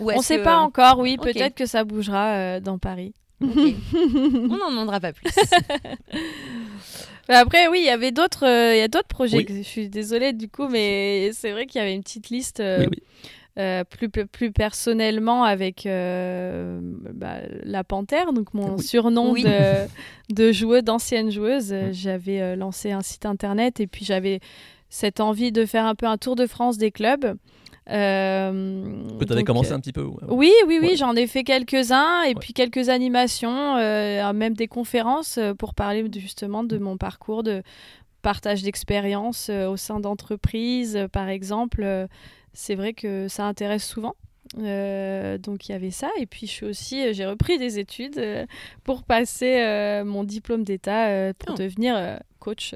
Ou 0.00 0.08
On 0.08 0.10
est-ce 0.10 0.22
sait 0.24 0.38
que- 0.38 0.44
pas 0.44 0.58
encore. 0.58 0.98
Oui, 0.98 1.16
peut-être 1.16 1.54
que 1.54 1.64
ça 1.66 1.84
bougera 1.84 2.32
euh, 2.34 2.60
dans 2.60 2.76
Paris. 2.78 3.14
On 3.42 3.46
n'en 4.58 4.68
demandera 4.70 5.00
pas 5.00 5.14
plus. 5.14 5.30
Mais 7.28 7.34
Après, 7.36 7.68
oui, 7.68 7.78
il 7.80 7.86
y 7.86 7.90
avait 7.90 8.12
d'autres, 8.12 8.44
euh, 8.46 8.74
il 8.74 8.78
y 8.78 8.82
a 8.82 8.88
d'autres 8.88 9.08
projets. 9.08 9.38
Oui. 9.38 9.46
je 9.48 9.62
suis 9.62 9.88
désolée 9.88 10.32
du 10.34 10.48
coup, 10.48 10.68
mais 10.68 11.30
c'est 11.32 11.52
vrai 11.52 11.64
qu'il 11.66 11.78
y 11.78 11.82
avait 11.82 11.94
une 11.94 12.02
petite 12.02 12.28
liste 12.28 12.60
euh, 12.60 12.80
Oui, 12.80 12.88
oui. 12.90 13.02
Euh, 13.58 13.84
plus, 13.84 14.08
plus 14.08 14.52
personnellement 14.52 15.44
avec 15.44 15.84
euh, 15.86 16.78
bah, 16.82 17.38
la 17.64 17.82
panthère, 17.84 18.32
donc 18.32 18.54
mon 18.54 18.76
Oui. 18.76 18.82
surnom 18.82 19.32
Oui. 19.32 19.42
de, 19.44 19.86
de 20.34 20.52
joueuse, 20.52 20.82
d'ancienne 20.84 21.30
joueuse. 21.30 21.72
Euh, 21.72 21.88
Mm. 21.88 21.92
J'avais 21.92 22.56
lancé 22.56 22.92
un 22.92 23.02
site 23.02 23.26
internet 23.26 23.80
et 23.80 23.86
puis 23.86 24.04
j'avais 24.04 24.40
cette 24.88 25.20
envie 25.20 25.52
de 25.52 25.66
faire 25.66 25.84
un 25.86 25.94
peu 25.94 26.06
un 26.06 26.16
tour 26.16 26.36
de 26.36 26.46
France 26.46 26.78
des 26.78 26.90
clubs. 26.90 27.36
Euh, 27.88 29.02
tu 29.26 29.32
avais 29.32 29.42
commencé 29.44 29.72
un 29.72 29.80
petit 29.80 29.92
peu. 29.92 30.04
ouais. 30.04 30.14
oui, 30.28 30.52
oui, 30.66 30.78
oui, 30.80 30.88
Ouais. 30.90 30.96
j'en 30.96 31.14
ai 31.16 31.26
fait 31.26 31.44
quelques-uns 31.44 32.22
et 32.22 32.28
Ouais. 32.28 32.34
puis 32.40 32.52
quelques 32.52 32.88
animations, 32.88 33.76
euh, 33.78 34.32
même 34.32 34.54
des 34.54 34.68
conférences 34.68 35.38
pour 35.58 35.74
parler 35.74 36.04
justement 36.16 36.62
de 36.64 36.78
mon 36.78 36.96
parcours 36.96 37.42
de 37.42 37.62
partage 38.22 38.62
d'expérience 38.62 39.48
euh, 39.50 39.66
au 39.68 39.76
sein 39.76 39.98
d'entreprises, 39.98 40.98
par 41.12 41.28
exemple. 41.28 41.84
C'est 42.52 42.74
vrai 42.74 42.92
que 42.92 43.28
ça 43.28 43.44
intéresse 43.46 43.84
souvent. 43.84 44.14
Euh, 44.58 45.38
donc 45.38 45.68
il 45.68 45.72
y 45.72 45.74
avait 45.76 45.92
ça 45.92 46.10
et 46.18 46.26
puis 46.26 46.48
je 46.48 46.50
suis 46.52 46.66
aussi 46.66 47.06
euh, 47.06 47.12
j'ai 47.12 47.24
repris 47.24 47.56
des 47.56 47.78
études 47.78 48.18
euh, 48.18 48.46
pour 48.82 49.04
passer 49.04 49.60
euh, 49.60 50.04
mon 50.04 50.24
diplôme 50.24 50.64
d'état 50.64 51.32
pour 51.34 51.54
Oh. 51.54 51.56
devenir 51.56 52.18
coach 52.40 52.74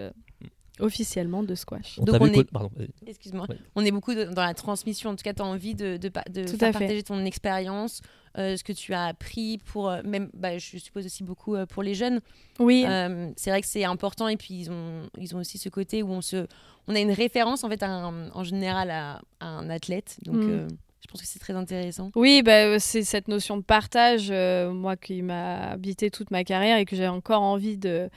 officiellement 0.80 1.42
de 1.42 1.54
squash. 1.54 1.98
On 2.00 2.04
Donc 2.04 2.16
on 2.20 2.26
est- 2.26 2.50
Pardon, 2.50 2.70
vas-y. 2.76 2.88
Excuse-moi. 3.06 3.46
Ouais. 3.48 3.56
On 3.76 3.84
est 3.84 3.90
beaucoup 3.90 4.14
de- 4.14 4.24
dans 4.24 4.44
la 4.44 4.54
transmission. 4.54 5.10
En 5.10 5.16
tout 5.16 5.22
cas, 5.22 5.32
tu 5.34 5.42
as 5.42 5.44
envie 5.44 5.74
de, 5.74 5.96
de, 5.96 6.08
pa- 6.08 6.24
de 6.30 6.44
Tout 6.44 6.56
faire 6.56 6.70
à 6.70 6.72
fait. 6.72 6.78
partager 6.80 7.02
ton 7.02 7.24
expérience, 7.24 8.00
euh, 8.38 8.56
ce 8.56 8.64
que 8.64 8.72
tu 8.72 8.92
as 8.92 9.04
appris 9.04 9.58
pour, 9.58 9.88
euh, 9.88 10.02
même, 10.04 10.30
bah, 10.34 10.58
je 10.58 10.78
suppose 10.78 11.06
aussi 11.06 11.22
beaucoup 11.22 11.54
euh, 11.54 11.66
pour 11.66 11.82
les 11.82 11.94
jeunes. 11.94 12.20
Oui, 12.58 12.84
Euh, 12.88 13.30
c'est 13.36 13.50
vrai 13.50 13.60
que 13.60 13.66
c'est 13.68 13.84
important 13.84 14.28
et 14.28 14.36
puis 14.36 14.54
ils 14.54 14.70
ont, 14.70 15.08
ils 15.18 15.34
ont 15.36 15.38
aussi 15.40 15.58
ce 15.58 15.68
côté 15.68 16.02
où 16.02 16.10
on, 16.10 16.20
se, 16.22 16.46
on 16.88 16.94
a 16.94 17.00
une 17.00 17.12
référence 17.12 17.62
en 17.64 17.68
fait 17.68 17.82
à 17.82 17.90
un- 17.90 18.30
en 18.30 18.42
général 18.44 18.90
à, 18.90 19.20
à 19.40 19.46
un 19.46 19.70
athlète. 19.70 20.18
Donc 20.22 20.36
Mm. 20.36 20.68
Pense 21.14 21.22
que 21.22 21.28
c'est 21.28 21.38
très 21.38 21.54
intéressant. 21.54 22.10
Oui, 22.16 22.42
bah, 22.42 22.64
euh, 22.64 22.76
c'est 22.80 23.04
cette 23.04 23.28
notion 23.28 23.56
de 23.56 23.62
partage, 23.62 24.28
euh, 24.30 24.72
moi, 24.72 24.96
qui 24.96 25.22
m'a 25.22 25.70
habité 25.70 26.10
toute 26.10 26.32
ma 26.32 26.42
carrière 26.42 26.76
et 26.78 26.84
que 26.84 26.96
j'ai 26.96 27.06
encore 27.06 27.42
envie 27.42 27.78
de, 27.78 28.10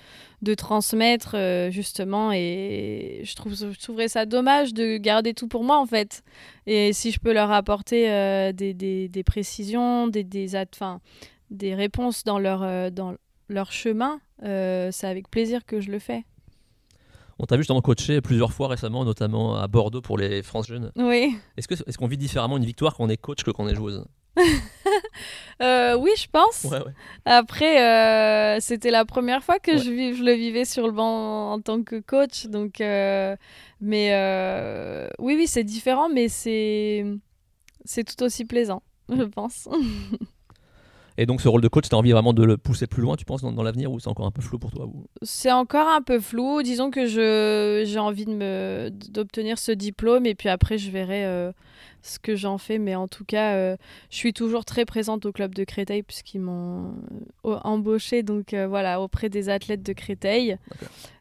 transmettre, 0.58 1.36
euh, 1.36 1.70
justement. 1.70 2.32
Et 2.34 3.22
je, 3.24 3.36
trouve, 3.36 3.54
je 3.54 3.80
trouverais 3.80 4.08
ça 4.08 4.26
dommage 4.26 4.74
de 4.74 4.98
garder 4.98 5.36
tout 5.36 5.48
pour 5.48 5.64
moi, 5.64 5.78
en 5.78 5.86
fait. 5.86 6.24
Et 6.66 6.92
si 6.92 7.12
je 7.12 7.20
peux 7.20 7.34
leur 7.34 7.52
apporter 7.52 8.08
des, 8.54 9.24
précisions, 9.24 10.08
des, 10.08 10.24
des, 10.24 10.48
des 11.52 11.76
réponses 11.76 12.24
dans 12.24 12.40
leur, 12.40 12.92
dans 12.92 13.14
leur 13.48 13.72
chemin, 13.72 14.20
c'est 14.42 15.06
avec 15.08 15.30
plaisir 15.30 15.66
que 15.66 15.82
je 15.82 15.92
le 15.92 16.00
fais. 16.00 16.26
On 17.40 17.46
t'a 17.46 17.56
vu 17.56 17.62
justement 17.62 17.82
coacher 17.82 18.20
plusieurs 18.22 18.52
fois 18.52 18.68
récemment, 18.68 19.06
notamment 19.06 19.56
à 19.56 19.68
Bordeaux 19.68 20.02
pour 20.02 20.18
les 20.18 20.42
France 20.44 20.68
Jeunes. 20.68 20.92
Oui. 20.96 21.38
Est-ce 21.58 21.68
que 21.68 21.76
est-ce 21.76 21.98
qu'on 21.98 22.08
vit 22.08 22.18
différemment 22.18 22.58
une 22.58 22.66
victoire 22.66 22.96
quand 22.96 23.04
on 23.06 23.10
est 23.10 23.18
coach 23.18 23.44
que 23.44 23.52
quand 23.52 23.64
on 23.64 23.68
est 23.68 23.76
joueuse? 23.76 24.04
Euh, 25.64 25.96
oui, 25.98 26.12
je 26.16 26.28
pense. 26.32 26.66
Ouais, 26.66 26.78
ouais. 26.78 26.92
Après, 27.26 27.82
euh, 27.84 28.60
c'était 28.60 28.92
la 28.92 29.06
première 29.06 29.44
fois 29.44 29.58
que 29.58 29.72
Ouais. 29.72 29.78
je, 29.80 29.90
le 30.24 30.34
vivais 30.34 30.66
sur 30.66 30.86
le 30.86 30.94
banc 30.94 31.52
en 31.54 31.60
tant 31.60 31.82
que 31.82 32.00
coach. 32.00 32.46
Donc, 32.46 32.80
euh, 32.80 33.36
mais 33.82 34.12
oui, 35.18 35.34
oui, 35.36 35.48
c'est 35.48 35.64
différent, 35.64 36.10
mais 36.10 36.30
c'est 36.30 37.04
c'est 37.86 38.04
tout 38.04 38.24
aussi 38.24 38.46
plaisant, 38.46 38.84
je 39.10 39.24
pense. 39.24 39.68
Et 41.18 41.26
donc 41.26 41.42
ce 41.42 41.48
rôle 41.48 41.62
de 41.62 41.68
coach, 41.68 41.90
t'as 41.90 41.98
envie 41.98 42.12
vraiment 42.12 42.34
de 42.34 42.44
le 42.44 42.58
pousser 42.58 42.86
plus 42.88 43.02
loin, 43.02 43.16
tu 43.16 43.26
penses, 43.26 43.42
dans, 43.42 43.52
dans 43.52 43.64
l'avenir, 43.64 43.92
ou 43.92 44.00
c'est 44.00 44.08
encore 44.08 44.26
un 44.28 44.32
peu 44.32 44.42
flou 44.42 44.60
pour 44.60 44.72
toi 44.72 44.86
ou- 44.86 45.06
C'est 45.24 45.52
encore 45.52 45.88
un 45.88 46.02
peu 46.02 46.20
flou. 46.20 46.62
Disons 46.62 46.92
que 46.92 47.06
je 47.08 47.84
j'ai 47.86 48.00
envie 48.00 48.26
de 48.26 48.32
me 48.34 48.90
d'obtenir 49.10 49.58
ce 49.58 49.72
diplôme 49.72 50.26
et 50.26 50.36
puis 50.36 50.50
après 50.50 50.78
je 50.78 50.92
verrai 50.92 51.26
euh, 51.26 51.52
ce 52.04 52.20
que 52.20 52.36
j'en 52.36 52.58
fais, 52.58 52.78
mais 52.78 52.96
en 52.96 53.08
tout 53.08 53.26
cas, 53.26 53.54
euh, 53.56 53.78
je 54.12 54.16
suis 54.18 54.32
toujours 54.34 54.64
très 54.64 54.86
présente 54.86 55.26
au 55.26 55.32
club 55.32 55.56
de 55.56 55.64
Créteil 55.64 56.04
puisqu'ils 56.04 56.40
m'ont 56.42 56.94
euh, 57.46 57.58
embauché 57.64 58.22
donc 58.24 58.54
euh, 58.54 58.68
voilà 58.68 59.02
auprès 59.02 59.30
des 59.30 59.50
athlètes 59.50 59.84
de 59.84 59.94
Créteil. 59.94 60.58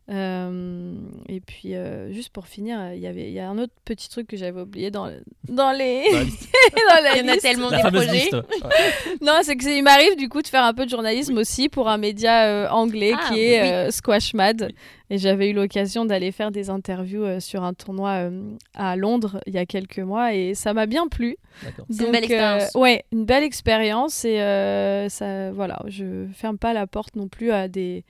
Euh, 0.09 0.95
et 1.29 1.41
puis 1.41 1.75
euh, 1.75 2.13
juste 2.13 2.31
pour 2.31 2.47
finir, 2.47 2.93
il 2.95 3.01
y 3.01 3.09
avait 3.09 3.25
il 3.29 3.33
y 3.33 3.41
a 3.41 3.49
un 3.49 3.59
autre 3.59 3.73
petit 3.85 4.09
truc 4.09 4.29
que 4.29 4.37
j'avais 4.37 4.61
oublié 4.61 4.93
dans 4.93 5.07
le- 5.07 5.21
dans 5.49 5.73
les 5.73 6.05
Dans 6.13 6.19
la 6.19 6.23
liste. 6.25 6.49
dans 6.89 7.03
la 7.03 7.17
Il 7.17 7.27
y 7.27 7.29
en 7.29 7.33
a 7.33 7.37
tellement 7.39 7.71
La 7.71 7.83
des 7.83 7.91
projets. 7.91 8.13
liste. 8.13 8.33
Ouais. 8.35 9.17
Non, 9.21 9.33
c'est 9.43 9.57
que 9.57 9.65
c'est- 9.65 9.77
il 9.77 9.83
m'arrive 9.83 10.17
du 10.17 10.29
coup 10.29 10.43
de 10.43 10.47
faire 10.47 10.63
un 10.63 10.75
peu 10.75 10.85
de 10.85 10.91
journalisme 10.91 11.37
aussi 11.39 11.69
pour 11.69 11.89
un 11.89 11.99
média 11.99 12.47
euh, 12.47 12.69
anglais 12.69 13.15
Ah, 13.17 13.29
qui 13.33 13.41
est 13.43 13.61
oui. 13.63 13.69
euh, 13.69 13.91
Squash 13.91 14.33
Mad. 14.35 14.71
Et 15.11 15.19
j'avais 15.19 15.51
eu 15.51 15.53
l'occasion 15.53 16.05
d'aller 16.05 16.31
faire 16.33 16.51
des 16.53 16.71
interviews 16.71 17.25
euh, 17.25 17.41
sur 17.41 17.63
un 17.65 17.75
tournoi 17.75 18.11
euh, 18.29 18.51
à 18.75 18.95
Londres 18.97 19.41
il 19.47 19.55
y 19.55 19.59
a 19.59 19.67
quelques 19.67 19.99
mois 20.01 20.35
et 20.35 20.55
ça 20.55 20.73
m'a 20.73 20.87
bien 20.87 21.09
plu. 21.09 21.37
D'accord. 21.65 21.87
C'est 21.91 21.99
une 21.99 22.05
Donc, 22.05 22.13
belle 22.13 22.25
expérience. 22.25 22.77
euh, 22.77 22.79
ouais, 22.81 23.05
une 23.13 23.25
belle 23.25 23.45
expérience 23.45 24.25
et 24.25 24.41
euh, 24.41 25.09
ça, 25.09 25.51
voilà, 25.53 25.81
je 25.89 26.27
ferme 26.33 26.59
pas 26.59 26.73
la 26.73 26.87
porte 26.87 27.17
non 27.17 27.27
plus 27.29 27.51
à 27.51 27.67
des, 27.69 28.05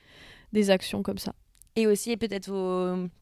des 0.53 0.71
actions 0.71 1.03
comme 1.03 1.19
ça. 1.19 1.33
Et 1.77 1.87
aussi, 1.87 2.17
peut-être 2.17 2.51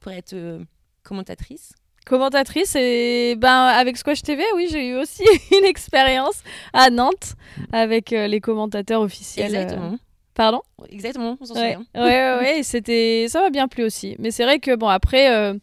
pour 0.00 0.12
être 0.12 0.32
euh, 0.32 0.60
commentatrice. 1.02 1.72
Commentatrice 2.06 2.76
et 2.76 3.34
ben 3.38 3.48
avec 3.66 3.96
Squash 3.96 4.22
TV, 4.22 4.44
oui, 4.54 4.68
j'ai 4.70 4.88
eu 4.88 4.94
aussi 4.96 5.24
une 5.58 5.64
expérience 5.64 6.42
à 6.72 6.90
Nantes 6.90 7.32
avec 7.72 8.12
euh, 8.12 8.26
les 8.26 8.40
commentateurs 8.40 9.00
officiels. 9.00 9.54
euh, 9.54 9.62
Exactement. 9.62 9.98
Pardon? 10.34 10.62
Exactement, 10.90 11.38
on 11.40 11.44
s'en 11.46 11.54
Ouais, 11.54 11.74
souvient. 11.74 11.86
ouais, 11.94 12.10
ouais, 12.10 12.38
ouais, 12.56 12.62
c'était, 12.64 13.26
ça 13.28 13.40
m'a 13.40 13.50
bien 13.50 13.68
plu 13.68 13.84
aussi. 13.84 14.16
Mais 14.18 14.30
c'est 14.32 14.42
vrai 14.44 14.58
que 14.58 14.74
bon, 14.74 14.88
après, 14.88 15.30
euh, 15.32 15.54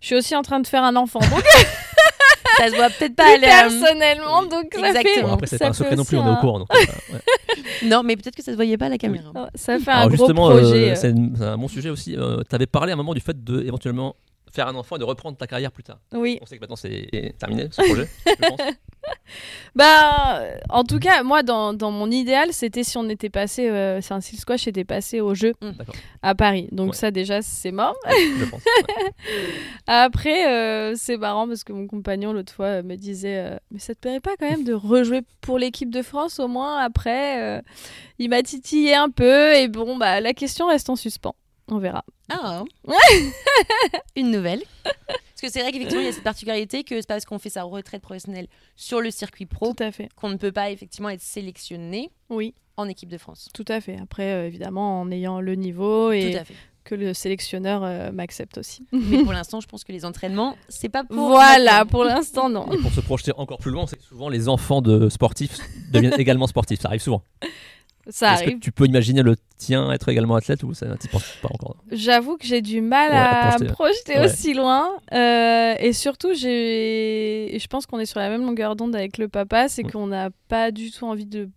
je 0.00 0.06
suis 0.06 0.14
aussi 0.16 0.36
en 0.36 0.42
train 0.42 0.60
de 0.60 0.66
faire 0.66 0.84
un 0.84 0.96
enfant, 0.96 1.18
donc 1.20 1.42
Ça 2.58 2.68
se 2.70 2.74
voit 2.76 2.88
peut-être 2.90 3.14
pas 3.16 3.24
plus 3.24 3.36
euh, 3.36 3.40
personnellement, 3.40 4.42
donc 4.42 4.66
ça 4.72 4.80
fait, 4.80 4.88
Exactement. 4.88 5.28
Bon, 5.28 5.34
après, 5.34 5.46
c'est 5.46 5.58
ça 5.58 5.64
pas 5.66 5.70
un 5.70 5.72
fait 5.72 5.78
secret 5.84 5.96
non 5.96 6.04
plus, 6.04 6.16
on 6.18 6.26
est 6.26 6.28
au 6.28 6.32
un- 6.32 6.36
courant. 6.36 6.58
donc, 6.58 6.68
euh, 6.74 7.14
ouais. 7.14 7.20
Non, 7.88 8.02
mais 8.02 8.16
peut-être 8.16 8.34
que 8.36 8.42
ça 8.42 8.52
se 8.52 8.56
voyait 8.56 8.76
pas 8.76 8.86
à 8.86 8.90
la 8.90 8.98
caméra. 8.98 9.30
Oh, 9.34 9.46
Ça 9.54 9.78
fait 9.78 9.90
un 9.90 9.94
Alors 9.94 10.08
gros 10.08 10.16
justement, 10.26 10.50
euh, 10.50 10.58
projet. 10.60 10.90
euh. 10.90 10.94
c'est 10.94 11.14
un 11.44 11.56
bon 11.58 11.68
sujet 11.68 11.90
aussi. 11.90 12.16
tu 12.48 12.54
avais 12.54 12.66
parlé 12.66 12.90
à 12.92 12.94
un 12.94 12.96
moment 12.96 13.14
du 13.14 13.20
fait 13.20 13.42
de 13.44 13.62
éventuellement 13.62 14.16
faire 14.52 14.68
un 14.68 14.74
enfant 14.74 14.96
et 14.96 14.98
de 14.98 15.04
reprendre 15.04 15.36
ta 15.36 15.46
carrière 15.46 15.72
plus 15.72 15.82
tard. 15.84 15.98
Oui. 16.12 16.38
On 16.42 16.46
sait 16.46 16.56
que 16.56 16.60
maintenant 16.60 16.76
c'est 16.76 17.34
terminé 17.38 17.68
ce 17.70 17.82
projet, 17.82 18.08
je 18.26 18.32
pense. 18.48 18.60
Bah, 19.74 20.42
en 20.70 20.84
tout 20.84 20.98
cas, 20.98 21.22
moi, 21.22 21.42
dans, 21.42 21.72
dans 21.72 21.90
mon 21.90 22.10
idéal, 22.10 22.52
c'était 22.52 22.82
si 22.84 22.96
on 22.98 23.08
était 23.08 23.30
passé, 23.30 23.68
euh, 23.68 24.00
si 24.00 24.12
un 24.12 24.20
style 24.20 24.38
squash 24.38 24.66
était 24.66 24.84
passé 24.84 25.20
au 25.20 25.34
jeu 25.34 25.54
D'accord, 25.60 25.94
à 26.22 26.34
Paris. 26.34 26.68
Donc 26.72 26.90
Ouais. 26.90 26.96
ça, 26.96 27.10
déjà, 27.10 27.40
c'est 27.42 27.70
mort. 27.72 27.94
je 28.08 28.44
pense. 28.46 28.62
ouais. 28.64 29.12
Après, 29.86 30.48
euh, 30.50 30.94
c'est 30.96 31.16
marrant 31.16 31.46
parce 31.46 31.64
que 31.64 31.72
mon 31.72 31.86
compagnon 31.86 32.32
l'autre 32.32 32.52
fois 32.52 32.66
euh, 32.66 32.82
me 32.82 32.96
disait 32.96 33.38
euh, 33.38 33.56
Mais 33.70 33.78
ça 33.78 33.94
te 33.94 34.00
plairait 34.00 34.20
pas 34.20 34.36
quand 34.38 34.48
même 34.48 34.64
de 34.64 34.72
rejouer 34.74 35.22
pour 35.40 35.58
l'équipe 35.58 35.90
de 35.90 36.02
France 36.02 36.38
au 36.40 36.48
moins 36.48 36.78
après 36.78 37.42
euh, 37.42 37.62
Il 38.18 38.30
m'a 38.30 38.42
titillé 38.42 38.94
un 38.94 39.10
peu 39.10 39.54
et 39.54 39.68
bon, 39.68 39.96
bah 39.96 40.20
la 40.20 40.32
question 40.34 40.66
reste 40.68 40.90
en 40.90 40.96
suspens. 40.96 41.34
On 41.70 41.78
verra. 41.78 42.04
Ah 42.30 42.64
Une 44.16 44.30
nouvelle. 44.30 44.62
Parce 44.84 45.40
que 45.42 45.50
c'est 45.50 45.60
vrai 45.62 45.70
qu'effectivement, 45.72 46.02
il 46.02 46.06
y 46.06 46.08
a 46.08 46.12
cette 46.12 46.24
particularité 46.24 46.82
que 46.84 46.96
c'est 47.00 47.06
parce 47.06 47.24
qu'on 47.24 47.38
fait 47.38 47.50
sa 47.50 47.62
retraite 47.62 48.02
professionnelle 48.02 48.48
sur 48.76 49.00
le 49.00 49.10
circuit 49.10 49.46
pro 49.46 49.72
Tout 49.74 49.82
à 49.82 49.92
fait. 49.92 50.08
qu'on 50.16 50.28
ne 50.30 50.36
peut 50.36 50.52
pas 50.52 50.70
effectivement 50.70 51.08
être 51.10 51.20
sélectionné 51.22 52.10
Oui, 52.30 52.54
en 52.76 52.88
équipe 52.88 53.08
de 53.08 53.18
France. 53.18 53.48
tout 53.54 53.64
à 53.68 53.80
fait. 53.80 53.98
Après, 54.02 54.32
euh, 54.32 54.46
évidemment, 54.46 55.00
en 55.00 55.10
ayant 55.10 55.40
le 55.40 55.54
niveau 55.54 56.10
et 56.12 56.32
Tout 56.32 56.38
à 56.38 56.44
fait. 56.44 56.54
que 56.84 56.94
le 56.94 57.14
sélectionneur 57.14 57.84
euh, 57.84 58.10
m'accepte 58.10 58.58
aussi. 58.58 58.86
Mais 58.92 59.22
pour 59.22 59.32
l'instant, 59.34 59.60
je 59.60 59.68
pense 59.68 59.84
que 59.84 59.92
les 59.92 60.04
entraînements, 60.04 60.56
c'est 60.68 60.88
pas 60.88 61.04
pour. 61.04 61.28
voilà, 61.28 61.84
pour 61.84 62.02
l'instant, 62.04 62.48
non. 62.48 62.70
Et 62.72 62.78
pour 62.78 62.90
se 62.92 63.00
projeter 63.00 63.32
encore 63.36 63.58
plus 63.58 63.70
loin, 63.70 63.86
c'est 63.86 63.96
que 63.96 64.04
souvent 64.04 64.28
les 64.28 64.48
enfants 64.48 64.80
de 64.82 65.08
sportifs 65.08 65.58
deviennent 65.92 66.14
également 66.18 66.46
sportifs. 66.48 66.80
Ça 66.80 66.88
arrive 66.88 67.02
souvent. 67.02 67.22
Ça 68.10 68.34
Est-ce 68.34 68.44
que 68.52 68.58
tu 68.58 68.72
peux 68.72 68.86
imaginer 68.86 69.22
le 69.22 69.36
tien 69.58 69.92
être 69.92 70.08
également 70.08 70.34
athlète 70.36 70.62
ou 70.62 70.72
ça 70.72 70.86
t'y 70.96 71.08
penses 71.08 71.24
pas 71.42 71.48
encore? 71.52 71.76
J'avoue 71.92 72.36
que 72.38 72.46
j'ai 72.46 72.62
du 72.62 72.80
mal 72.80 73.10
Ouais, 73.10 73.16
à 73.16 73.40
à 73.40 73.48
projeter. 73.50 73.64
me 73.64 73.70
projeter 73.72 74.12
Ouais. 74.18 74.24
aussi 74.24 74.54
loin. 74.54 74.88
Euh, 75.12 75.74
et 75.78 75.92
surtout, 75.92 76.32
j'ai... 76.34 77.58
je 77.60 77.66
pense 77.66 77.86
qu'on 77.86 77.98
est 77.98 78.06
sur 78.06 78.20
la 78.20 78.30
même 78.30 78.42
longueur 78.42 78.76
d'onde 78.76 78.94
avec 78.96 79.18
le 79.18 79.28
papa, 79.28 79.68
c'est 79.68 79.82
qu'on 79.82 80.06
n'a 80.06 80.30
pas 80.48 80.70
du 80.70 80.90
tout 80.90 81.04
envie 81.06 81.26
de 81.26 81.48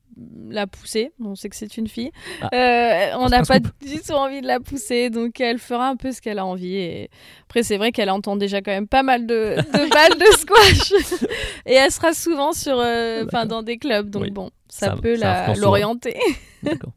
la 0.50 0.67
pousser. 0.67 1.12
On 1.24 1.36
sait 1.36 1.50
que 1.50 1.56
c'est 1.56 1.78
une 1.78 1.88
fille. 1.88 2.12
Ah. 2.41 2.50
Euh, 2.54 3.17
on 3.19 3.30
n'a 3.30 3.43
pas 3.43 3.60
du 3.60 4.00
tout 4.06 4.12
envie 4.12 4.41
de 4.41 4.47
la 4.47 4.60
pousser, 4.60 5.10
donc 5.10 5.39
elle 5.39 5.58
fera 5.60 5.88
un 5.89 5.95
peu 5.95 6.12
ce 6.12 6.21
qu'elle 6.21 6.39
a 6.39 6.45
envie. 6.45 6.76
Et 6.76 7.10
après, 7.43 7.63
c'est 7.63 7.78
vrai 7.78 7.91
qu'elle 7.91 8.10
entend 8.10 8.36
déjà 8.36 8.62
quand 8.62 8.71
même 8.71 8.88
pas 8.88 9.04
mal 9.04 9.26
de, 9.26 9.56
de 9.56 9.89
balles 9.93 10.17
de 10.19 10.38
squash. 10.38 10.93
et 11.65 11.74
elle 11.74 11.91
sera 11.91 12.13
souvent 12.13 12.52
sur, 12.54 12.78
euh, 12.80 13.24
enfin, 13.26 13.45
dans 13.45 13.63
des 13.63 13.78
clubs, 13.78 14.10
donc 14.10 14.24
Oui. 14.24 14.32
bon, 14.32 14.52
ça, 14.67 14.88
Ça- 14.88 14.95
peut 15.02 15.15
ça 15.17 15.54
l'orienter. 15.56 16.17
D'accord. 16.63 16.91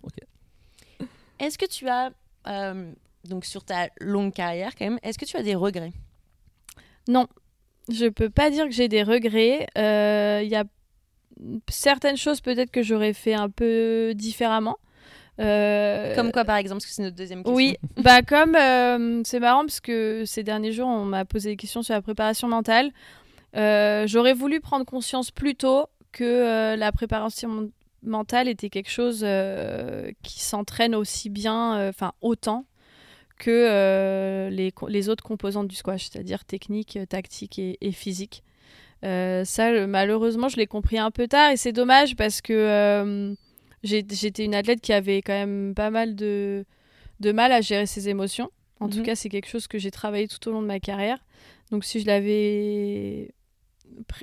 Est-ce 1.38 1.58
que 1.58 1.66
tu 1.66 1.88
as. 1.88 2.10
euh, 2.48 2.90
donc, 3.28 3.44
sur 3.46 3.64
ta 3.64 3.88
longue 4.00 4.32
carrière, 4.34 4.72
quand 4.78 4.84
même, 4.84 4.98
est-ce 5.02 5.16
que 5.18 5.24
tu 5.24 5.36
as 5.38 5.42
des 5.42 5.54
regrets? 5.54 5.92
Je 7.90 8.06
peux 8.08 8.30
pas 8.30 8.50
dire 8.50 8.64
que 8.66 8.70
j'ai 8.72 8.88
des 8.88 9.02
regrets. 9.02 9.66
Euh, 9.78 10.40
Il 10.42 10.48
y 10.48 10.56
a 10.56 10.64
certaines 11.68 12.16
choses 12.16 12.40
peut-être 12.40 12.70
que 12.70 12.82
j'aurais 12.82 13.12
fait 13.12 13.34
un 13.34 13.48
peu 13.48 14.12
différemment. 14.14 14.78
Euh, 15.40 16.14
Comme 16.14 16.30
quoi, 16.30 16.44
par 16.44 16.56
exemple 16.56 16.80
Parce 16.80 16.86
que 16.86 16.92
c'est 16.92 17.02
notre 17.02 17.16
deuxième 17.16 17.42
question. 17.42 17.54
Oui, 17.54 17.76
bah 17.96 18.22
comme 18.22 18.54
euh, 18.54 19.22
c'est 19.24 19.40
marrant 19.40 19.62
parce 19.62 19.80
que 19.80 20.24
ces 20.26 20.42
derniers 20.42 20.72
jours 20.72 20.88
on 20.88 21.04
m'a 21.04 21.24
posé 21.24 21.50
des 21.50 21.56
questions 21.56 21.82
sur 21.82 21.94
la 21.94 22.02
préparation 22.02 22.48
mentale. 22.48 22.92
Euh, 23.56 24.06
J'aurais 24.06 24.34
voulu 24.34 24.60
prendre 24.60 24.84
conscience 24.84 25.30
plus 25.30 25.54
tôt 25.54 25.86
que 26.12 26.76
la 26.76 26.92
préparation 26.92 27.70
mentale 28.02 28.48
était 28.48 28.70
quelque 28.70 28.90
chose 28.90 29.26
qui 30.22 30.42
s'entraîne 30.42 30.94
aussi 30.94 31.30
bien, 31.30 31.88
enfin 31.88 32.12
autant 32.20 32.66
que 33.36 34.48
les, 34.50 35.08
autres 35.08 35.24
composantes 35.24 35.66
du 35.66 35.74
squash, 35.74 36.08
c'est-à-dire 36.08 36.44
technique, 36.44 36.98
tactique 37.08 37.58
et, 37.58 37.78
et 37.80 37.90
physique. 37.90 38.44
Euh, 39.04 39.44
ça, 39.44 39.86
malheureusement, 39.86 40.48
je 40.48 40.56
l'ai 40.56 40.66
compris 40.66 40.98
un 40.98 41.10
peu 41.10 41.28
tard 41.28 41.50
et 41.50 41.56
c'est 41.56 41.72
dommage 41.72 42.16
parce 42.16 42.40
que 42.40 42.52
euh, 42.54 43.34
j'étais 43.82 44.44
une 44.44 44.54
athlète 44.54 44.80
qui 44.80 44.92
avait 44.92 45.20
quand 45.20 45.34
même 45.34 45.74
pas 45.74 45.90
mal 45.90 46.14
de, 46.14 46.64
de 47.20 47.32
mal 47.32 47.52
à 47.52 47.60
gérer 47.60 47.86
ses 47.86 48.08
émotions. 48.08 48.50
En 48.80 48.88
tout 48.88 48.98
Mhm. 48.98 49.04
cas, 49.04 49.14
c'est 49.14 49.28
quelque 49.28 49.48
chose 49.48 49.66
que 49.66 49.78
j'ai 49.78 49.90
travaillé 49.90 50.26
tout 50.26 50.48
au 50.48 50.52
long 50.52 50.62
de 50.62 50.66
ma 50.66 50.80
carrière. 50.80 51.18
Donc, 51.70 51.84
si 51.84 52.00
je 52.00 52.06
l'avais, 52.06 53.32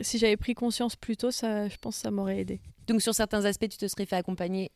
si 0.02 0.18
j'avais 0.18 0.38
pris 0.38 0.54
conscience 0.56 0.96
plus 0.96 1.16
tôt, 1.18 1.32
ça, 1.32 1.68
je 1.70 1.78
pense 1.78 1.96
que 1.96 2.02
ça 2.02 2.12
m'aurait 2.12 2.40
aidé. 2.40 2.60
Donc, 2.88 3.02
sur 3.02 3.14
certains 3.14 3.46
aspects, 3.46 3.70
tu 3.70 3.78
te 3.78 3.88
serais 3.88 4.06
fait 4.06 4.16
accompagner 4.18 4.72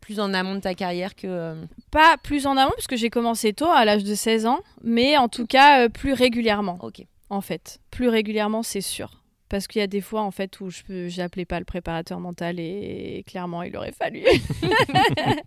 plus 0.00 0.20
en 0.20 0.34
amont 0.34 0.54
de 0.54 0.60
ta 0.60 0.74
carrière 0.74 1.14
que. 1.14 1.26
euh, 1.26 1.64
Pas 1.90 2.16
plus 2.22 2.46
en 2.46 2.56
amont, 2.58 2.72
parce 2.76 2.86
que 2.86 2.96
j'ai 2.96 3.08
commencé 3.10 3.52
tôt, 3.54 3.70
à 3.70 3.84
l'âge 3.86 4.04
de 4.04 4.14
16 4.14 4.44
ans, 4.46 4.60
mais 4.82 5.16
en 5.16 5.28
tout 5.28 5.46
cas 5.46 5.84
euh, 5.84 5.88
plus 5.88 6.12
régulièrement. 6.12 6.78
Ok. 6.82 7.06
En 7.34 7.40
fait. 7.40 7.78
Plus 7.90 8.08
régulièrement, 8.08 8.62
c'est 8.62 8.80
sûr. 8.80 9.22
Parce 9.48 9.66
qu'il 9.66 9.80
y 9.80 9.82
a 9.82 9.86
des 9.86 10.00
fois, 10.00 10.22
en 10.22 10.30
fait, 10.30 10.60
où 10.60 10.70
je 10.70 10.82
peux- 10.82 11.08
j'appelais 11.08 11.44
pas 11.44 11.58
le 11.58 11.64
préparateur 11.64 12.18
mental 12.18 12.58
et, 12.58 13.22
clairement, 13.26 13.62
il 13.62 13.76
aurait 13.76 13.92
fallu. 13.92 14.24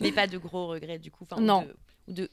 Mais 0.00 0.12
pas 0.12 0.26
de 0.26 0.38
gros 0.38 0.68
regrets, 0.68 0.98
du 0.98 1.10
coup. 1.10 1.24
enfin, 1.30 1.40
ou 1.40 1.44
Non. 1.44 1.62
de- 1.62 1.76
Ou 2.08 2.12
de, 2.14 2.30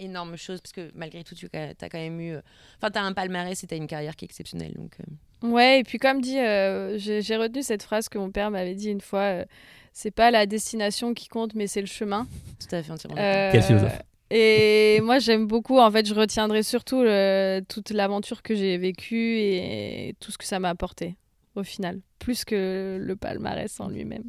énormes 0.00 0.36
choses, 0.36 0.60
parce 0.60 0.72
que 0.72 0.90
malgré 0.94 1.22
tout, 1.22 1.34
tu 1.34 1.48
as 1.52 1.74
quand 1.88 1.98
même 1.98 2.20
eu. 2.20 2.32
euh, 2.34 2.40
Enfin, 2.78 2.90
tu 2.90 2.98
as 2.98 3.02
un 3.02 3.12
palmarès 3.12 3.62
et 3.62 3.66
tu 3.66 3.74
as 3.74 3.76
une 3.76 3.86
carrière 3.86 4.16
qui 4.16 4.24
est 4.24 4.26
exceptionnelle. 4.26 4.72
Donc, 4.74 4.96
euh, 5.44 5.48
ouais, 5.48 5.80
et 5.80 5.84
puis 5.84 5.98
comme 5.98 6.20
dit, 6.20 6.38
euh, 6.40 6.98
j'ai 6.98 7.36
retenu 7.36 7.62
cette 7.62 7.82
phrase 7.84 8.08
que 8.08 8.18
mon 8.18 8.30
père 8.30 8.50
m'avait 8.50 8.74
dit 8.74 8.90
une 8.90 9.00
fois, 9.00 9.20
euh, 9.20 9.44
c'est 9.92 10.10
pas 10.10 10.32
la 10.32 10.46
destination 10.46 11.14
qui 11.14 11.28
compte, 11.28 11.54
mais 11.54 11.68
c'est 11.68 11.80
le 11.80 11.86
chemin. 11.86 12.26
tout 12.58 12.74
à 12.74 12.82
fait 12.82 12.90
entièrement. 12.90 13.18
Euh, 13.20 13.50
Quel 13.52 13.62
philosophe? 13.62 14.02
Et 14.30 15.00
moi, 15.02 15.18
j'aime 15.18 15.46
beaucoup. 15.46 15.78
En 15.78 15.90
fait, 15.90 16.06
je 16.06 16.14
retiendrai 16.14 16.62
surtout 16.62 17.02
le- 17.02 17.60
toute 17.68 17.90
l'aventure 17.90 18.42
que 18.42 18.54
j'ai 18.54 18.76
vécue 18.78 19.38
et 19.38 20.14
tout 20.20 20.30
ce 20.32 20.38
que 20.38 20.44
ça 20.44 20.58
m'a 20.58 20.70
apporté, 20.70 21.16
au 21.54 21.62
final. 21.62 22.00
Plus 22.18 22.44
que 22.44 22.98
le 23.00 23.16
palmarès 23.16 23.78
en 23.80 23.88
lui-même. 23.88 24.24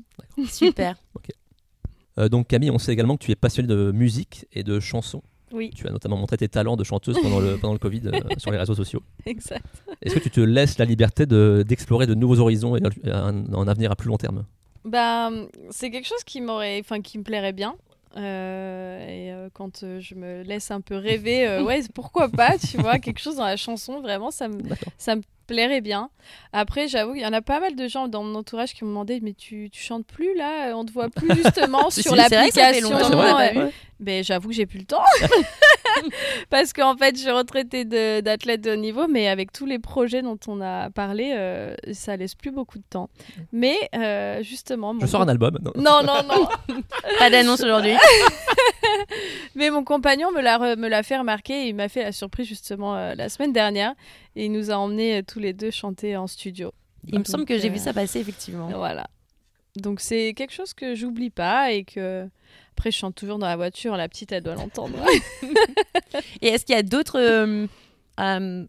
Super. 0.47 0.95
Euh, 2.17 2.29
donc 2.29 2.47
Camille, 2.47 2.71
on 2.71 2.77
sait 2.77 2.93
également 2.93 3.17
que 3.17 3.25
tu 3.25 3.31
es 3.31 3.35
passionnée 3.35 3.67
de 3.67 3.91
musique 3.91 4.45
et 4.53 4.63
de 4.63 4.79
chansons. 4.79 5.21
Oui, 5.51 5.69
Tu 5.75 5.85
as 5.85 5.91
notamment 5.91 6.15
montré 6.15 6.37
tes 6.37 6.47
talents 6.47 6.77
de 6.77 6.85
chanteuse 6.85 7.17
pendant 7.21 7.41
le, 7.41 7.57
pendant 7.57 7.73
le 7.73 7.79
Covid 7.79 8.03
euh, 8.05 8.19
sur 8.37 8.51
les 8.51 8.57
réseaux 8.57 8.73
sociaux. 8.73 9.01
exact. 9.25 9.65
Est-ce 10.01 10.15
que 10.15 10.19
tu 10.19 10.29
te 10.31 10.39
laisses 10.39 10.77
la 10.77 10.85
liberté 10.85 11.25
de- 11.25 11.65
d'explorer 11.67 12.07
de, 12.07 12.13
nouveaux 12.13 12.39
horizons 12.39 12.77
et 12.77 12.81
un, 13.11 13.53
un 13.53 13.67
avenir 13.67 13.91
à 13.91 13.97
plus 13.97 14.07
long 14.07 14.15
terme? 14.15 14.45
Bah, 14.85 15.29
c'est 15.71 15.91
quelque 15.91 16.07
chose 16.07 16.23
qui 16.25 16.39
m'aurait, 16.39 16.79
enfin, 16.79 17.01
qui 17.01 17.17
me 17.17 17.23
plairait 17.23 17.51
bien. 17.51 17.75
Euh, 18.17 19.07
et 19.07 19.31
euh, 19.31 19.49
quand 19.53 19.83
euh, 19.83 19.99
je 19.99 20.15
me 20.15 20.41
laisse 20.43 20.71
un 20.71 20.79
peu 20.81 20.95
rêver, 20.95 21.59
ouais, 21.61 21.81
pourquoi 21.93 22.29
pas, 22.29 22.57
tu 22.57 22.77
vois, 22.81 22.99
quelque 22.99 23.19
chose 23.19 23.35
dans 23.35 23.45
la 23.45 23.57
chanson, 23.57 23.99
vraiment, 23.99 24.31
ça 24.31 24.47
me, 24.47 24.61
ça 24.97 25.15
me 25.15 25.21
plairait 25.47 25.81
bien. 25.81 26.09
Après, 26.53 26.87
j'avoue, 26.87 27.15
il 27.15 27.21
y 27.21 27.25
en 27.25 27.33
a 27.33 27.41
pas 27.41 27.59
mal 27.59 27.75
de 27.75 27.87
gens 27.87 28.07
dans 28.07 28.23
mon 28.23 28.35
entourage 28.35 28.73
qui 28.73 28.83
m'ont 28.83 28.91
demandé, 28.91 29.19
mais 29.21 29.33
tu, 29.33 29.69
tu 29.69 29.81
chantes 29.81 30.05
plus 30.05 30.35
là, 30.35 30.75
on 30.75 30.85
te 30.85 30.91
voit 30.91 31.09
plus 31.09 31.35
justement 31.35 31.89
sur 31.89 32.15
l'application. 32.15 32.89
Mais 33.99 34.23
j'avoue 34.23 34.49
que 34.49 34.55
j'ai 34.55 34.65
plus 34.65 34.79
le 34.79 34.85
temps. 34.85 35.03
Parce 36.49 36.73
qu'en 36.73 36.95
fait, 36.95 37.15
je 37.15 37.21
suis 37.21 37.31
retraitée 37.31 37.85
d'athlète 38.21 38.61
de, 38.61 38.71
haut 38.71 38.75
niveau, 38.75 39.07
mais 39.07 39.27
avec 39.27 39.51
tous 39.51 39.65
les 39.65 39.79
projets 39.79 40.21
dont 40.21 40.39
on 40.47 40.61
a 40.61 40.89
parlé, 40.89 41.33
euh, 41.35 41.75
ça 41.93 42.15
laisse 42.17 42.35
plus 42.35 42.51
beaucoup 42.51 42.77
de 42.77 42.83
temps. 42.89 43.09
Mais 43.51 43.77
euh, 43.95 44.43
justement, 44.43 44.93
mon 44.93 45.01
Je 45.01 45.07
sors 45.07 45.21
un 45.21 45.27
album. 45.27 45.57
Non. 45.63 45.71
non, 45.75 46.03
non, 46.03 46.23
non. 46.27 46.47
Pas 47.19 47.29
d'annonce 47.29 47.61
aujourd'hui. 47.61 47.95
Mais 49.55 49.69
mon 49.69 49.83
compagnon 49.83 50.31
me 50.31 50.41
l'a 50.41 50.57
re- 50.57 50.77
me 50.77 50.87
l'a 50.87 51.03
fait 51.03 51.17
remarquer 51.17 51.65
et 51.65 51.69
il 51.69 51.75
m'a 51.75 51.89
fait 51.89 52.03
la 52.03 52.11
surprise 52.11 52.47
justement 52.47 52.95
euh, 52.95 53.15
la 53.15 53.29
semaine 53.29 53.53
dernière 53.53 53.93
et 54.35 54.45
il 54.45 54.51
nous 54.51 54.71
a 54.71 54.75
emmenés 54.75 55.19
euh, 55.19 55.21
tous 55.25 55.39
les 55.39 55.53
deux 55.53 55.71
chanter 55.71 56.17
en 56.17 56.27
studio. 56.27 56.73
Il 57.07 57.19
me 57.19 57.23
semble 57.23 57.45
que 57.45 57.57
j'ai 57.57 57.69
euh, 57.69 57.73
vu 57.73 57.79
ça 57.79 57.93
passer 57.93 58.19
effectivement. 58.19 58.69
Voilà. 58.69 59.07
Donc 59.75 59.99
c'est 59.99 60.33
quelque 60.33 60.53
chose 60.53 60.73
que 60.73 60.95
j'oublie 60.95 61.29
pas 61.29 61.71
et 61.71 61.83
que 61.83 62.27
après 62.77 62.91
je 62.91 62.97
chante 62.97 63.15
toujours 63.15 63.37
dans 63.39 63.47
la 63.47 63.55
voiture, 63.55 63.95
la 63.97 64.07
petite 64.09 64.31
elle 64.31 64.43
doit 64.43 64.55
l'entendre. 64.55 64.97
Et 66.41 66.47
est-ce 66.47 66.65
qu'il 66.65 66.75
y 66.75 66.79
a 66.79 66.83
d'autres 66.83 67.19
euh, 67.19 67.67
euh, 68.19 68.65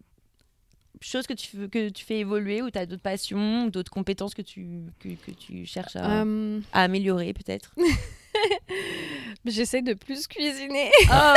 choses 1.01 1.27
que 1.27 1.33
tu, 1.33 1.47
fais- 1.57 1.67
que 1.69 1.89
tu 1.89 2.03
fais 2.05 2.19
évoluer 2.19 2.61
ou 2.61 2.71
tu 2.71 2.79
as 2.79 2.85
d'autres 2.85 3.01
passions, 3.01 3.67
d'autres 3.67 3.91
compétences 3.91 4.33
que 4.33 4.41
tu, 4.41 4.65
que, 4.99 5.09
que 5.09 5.31
tu 5.31 5.65
cherches 5.65 5.95
à, 5.95 6.21
Euh, 6.23 6.59
à 6.73 6.83
améliorer 6.83 7.33
peut-être? 7.33 7.75
J'essaie 9.45 9.81
de 9.81 9.93
plus 9.93 10.27
cuisiner 10.27 10.89
Oh. 11.11 11.33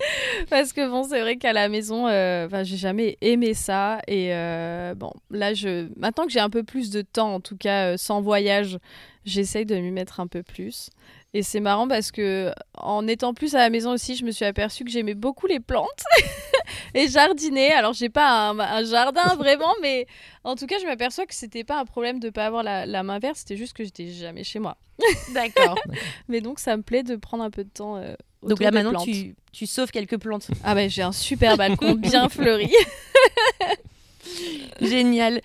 parce 0.50 0.72
que 0.72 0.88
bon 0.88 1.04
c'est 1.04 1.20
vrai 1.20 1.36
qu'à 1.36 1.52
la 1.52 1.68
maison, 1.68 2.06
euh, 2.08 2.48
j'ai 2.64 2.76
jamais 2.78 3.18
aimé 3.20 3.52
ça 3.54 4.00
et 4.08 4.34
euh, 4.34 4.94
bon 4.94 5.12
là 5.30 5.52
je 5.52 5.88
maintenant 5.98 6.24
que 6.24 6.32
j'ai 6.32 6.40
un 6.40 6.48
peu 6.50 6.62
plus 6.62 6.90
de 6.90 7.02
temps 7.02 7.34
en 7.34 7.40
tout 7.40 7.56
cas 7.56 7.92
euh, 7.92 7.96
sans 7.98 8.20
voyage, 8.22 8.78
j'essaye 9.26 9.66
de 9.66 9.76
m'y 9.76 9.90
mettre 9.90 10.20
un 10.20 10.26
peu 10.26 10.42
plus. 10.42 10.88
Et 11.32 11.44
c'est 11.44 11.60
marrant 11.60 11.86
parce 11.86 12.10
que 12.10 12.52
en 12.74 13.06
étant 13.06 13.34
plus 13.34 13.54
à 13.54 13.58
la 13.58 13.70
maison 13.70 13.92
aussi, 13.92 14.16
je 14.16 14.24
me 14.24 14.32
suis 14.32 14.44
aperçue 14.44 14.82
que 14.84 14.90
j'aimais 14.90 15.14
beaucoup 15.14 15.46
les 15.46 15.60
plantes 15.60 16.02
et 16.94 17.08
jardiner. 17.08 17.70
Alors 17.72 17.92
j'ai 17.92 18.08
pas 18.08 18.48
un, 18.50 18.58
un 18.58 18.84
jardin 18.84 19.34
vraiment, 19.38 19.72
mais 19.80 20.06
en 20.42 20.56
tout 20.56 20.66
cas 20.66 20.76
je 20.80 20.86
m'aperçois 20.86 21.26
que 21.26 21.34
c'était 21.34 21.62
pas 21.62 21.78
un 21.78 21.84
problème 21.84 22.18
de 22.18 22.30
pas 22.30 22.46
avoir 22.46 22.64
la, 22.64 22.84
la 22.84 23.04
main 23.04 23.20
verte, 23.20 23.36
c'était 23.36 23.56
juste 23.56 23.74
que 23.74 23.84
j'étais 23.84 24.08
jamais 24.08 24.42
chez 24.42 24.58
moi. 24.58 24.76
D'accord. 25.32 25.78
Mais 26.28 26.40
donc 26.40 26.58
ça 26.58 26.76
me 26.76 26.82
plaît 26.82 27.02
de 27.04 27.14
prendre 27.16 27.42
un 27.44 27.50
peu 27.50 27.64
de 27.64 27.70
temps. 27.70 27.96
euh, 27.96 28.14
Donc 28.42 28.60
là 28.60 28.70
maintenant 28.72 28.90
plantes. 28.90 29.04
tu, 29.06 29.34
tu 29.52 29.66
sauves 29.66 29.90
quelques 29.92 30.18
plantes. 30.18 30.48
Ah 30.64 30.74
bah 30.74 30.88
j'ai 30.88 31.02
un 31.02 31.12
super 31.12 31.56
balcon 31.56 31.92
bien 31.94 32.28
fleuri. 32.28 32.70
Génial. 34.80 35.40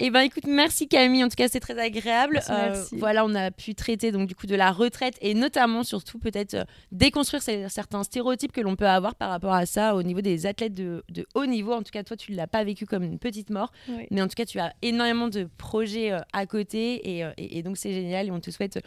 Eh 0.00 0.10
ben 0.10 0.20
écoute, 0.20 0.44
merci 0.46 0.86
Camille. 0.86 1.24
En 1.24 1.28
tout 1.28 1.34
cas, 1.34 1.48
c'est 1.48 1.58
très 1.58 1.76
agréable. 1.76 2.40
Euh, 2.50 2.70
Merci. 2.72 2.96
voilà, 2.98 3.24
on 3.24 3.34
a 3.34 3.50
pu 3.50 3.74
traiter 3.74 4.12
donc 4.12 4.28
du 4.28 4.36
coup 4.36 4.46
de 4.46 4.54
la 4.54 4.70
retraite 4.70 5.16
et 5.20 5.34
notamment 5.34 5.82
surtout 5.82 6.20
peut-être 6.20 6.54
euh, 6.54 6.64
déconstruire 6.92 7.42
ces- 7.42 7.68
certains 7.68 8.04
stéréotypes 8.04 8.52
que 8.52 8.60
l'on 8.60 8.76
peut 8.76 8.86
avoir 8.86 9.16
par 9.16 9.30
rapport 9.30 9.52
à 9.54 9.66
ça 9.66 9.96
au 9.96 10.04
niveau 10.04 10.20
des 10.20 10.46
athlètes 10.46 10.74
de, 10.74 11.02
de 11.08 11.26
haut 11.34 11.46
niveau. 11.46 11.72
En 11.72 11.82
tout 11.82 11.90
cas, 11.90 12.04
toi, 12.04 12.16
tu 12.16 12.30
l'as 12.32 12.46
pas 12.46 12.62
vécu 12.62 12.86
comme 12.86 13.02
une 13.02 13.18
petite 13.18 13.50
mort, 13.50 13.72
Oui. 13.88 14.06
mais 14.12 14.22
en 14.22 14.28
tout 14.28 14.34
cas, 14.36 14.46
tu 14.46 14.60
as 14.60 14.72
énormément 14.82 15.26
de 15.26 15.48
projets 15.58 16.12
euh, 16.12 16.20
à 16.32 16.46
côté 16.46 17.16
et, 17.16 17.24
euh, 17.24 17.32
et- 17.36 17.58
et 17.58 17.62
donc 17.64 17.76
c'est 17.76 17.92
génial 17.92 18.28
et 18.28 18.30
on 18.30 18.38
te 18.40 18.52
souhaite 18.52 18.78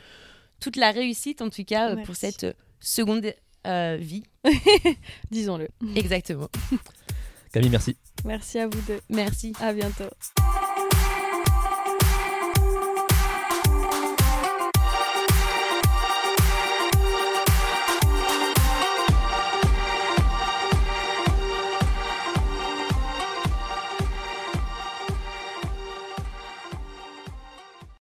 toute 0.62 0.78
la 0.78 0.92
réussite 0.92 1.42
en 1.42 1.50
tout 1.50 1.66
cas 1.66 1.90
euh, 1.92 2.04
pour 2.06 2.16
cette 2.16 2.46
seconde 2.80 3.34
euh, 3.68 3.98
vie. 4.00 4.24
Disons-le. 5.32 5.68
Exactement. 5.98 6.48
Camille, 7.52 7.70
merci. 7.70 7.98
Merci 8.24 8.60
à 8.60 8.68
vous 8.68 8.80
deux. 8.88 9.02
Merci. 9.10 9.52
À 9.60 9.74
bientôt. 9.74 10.06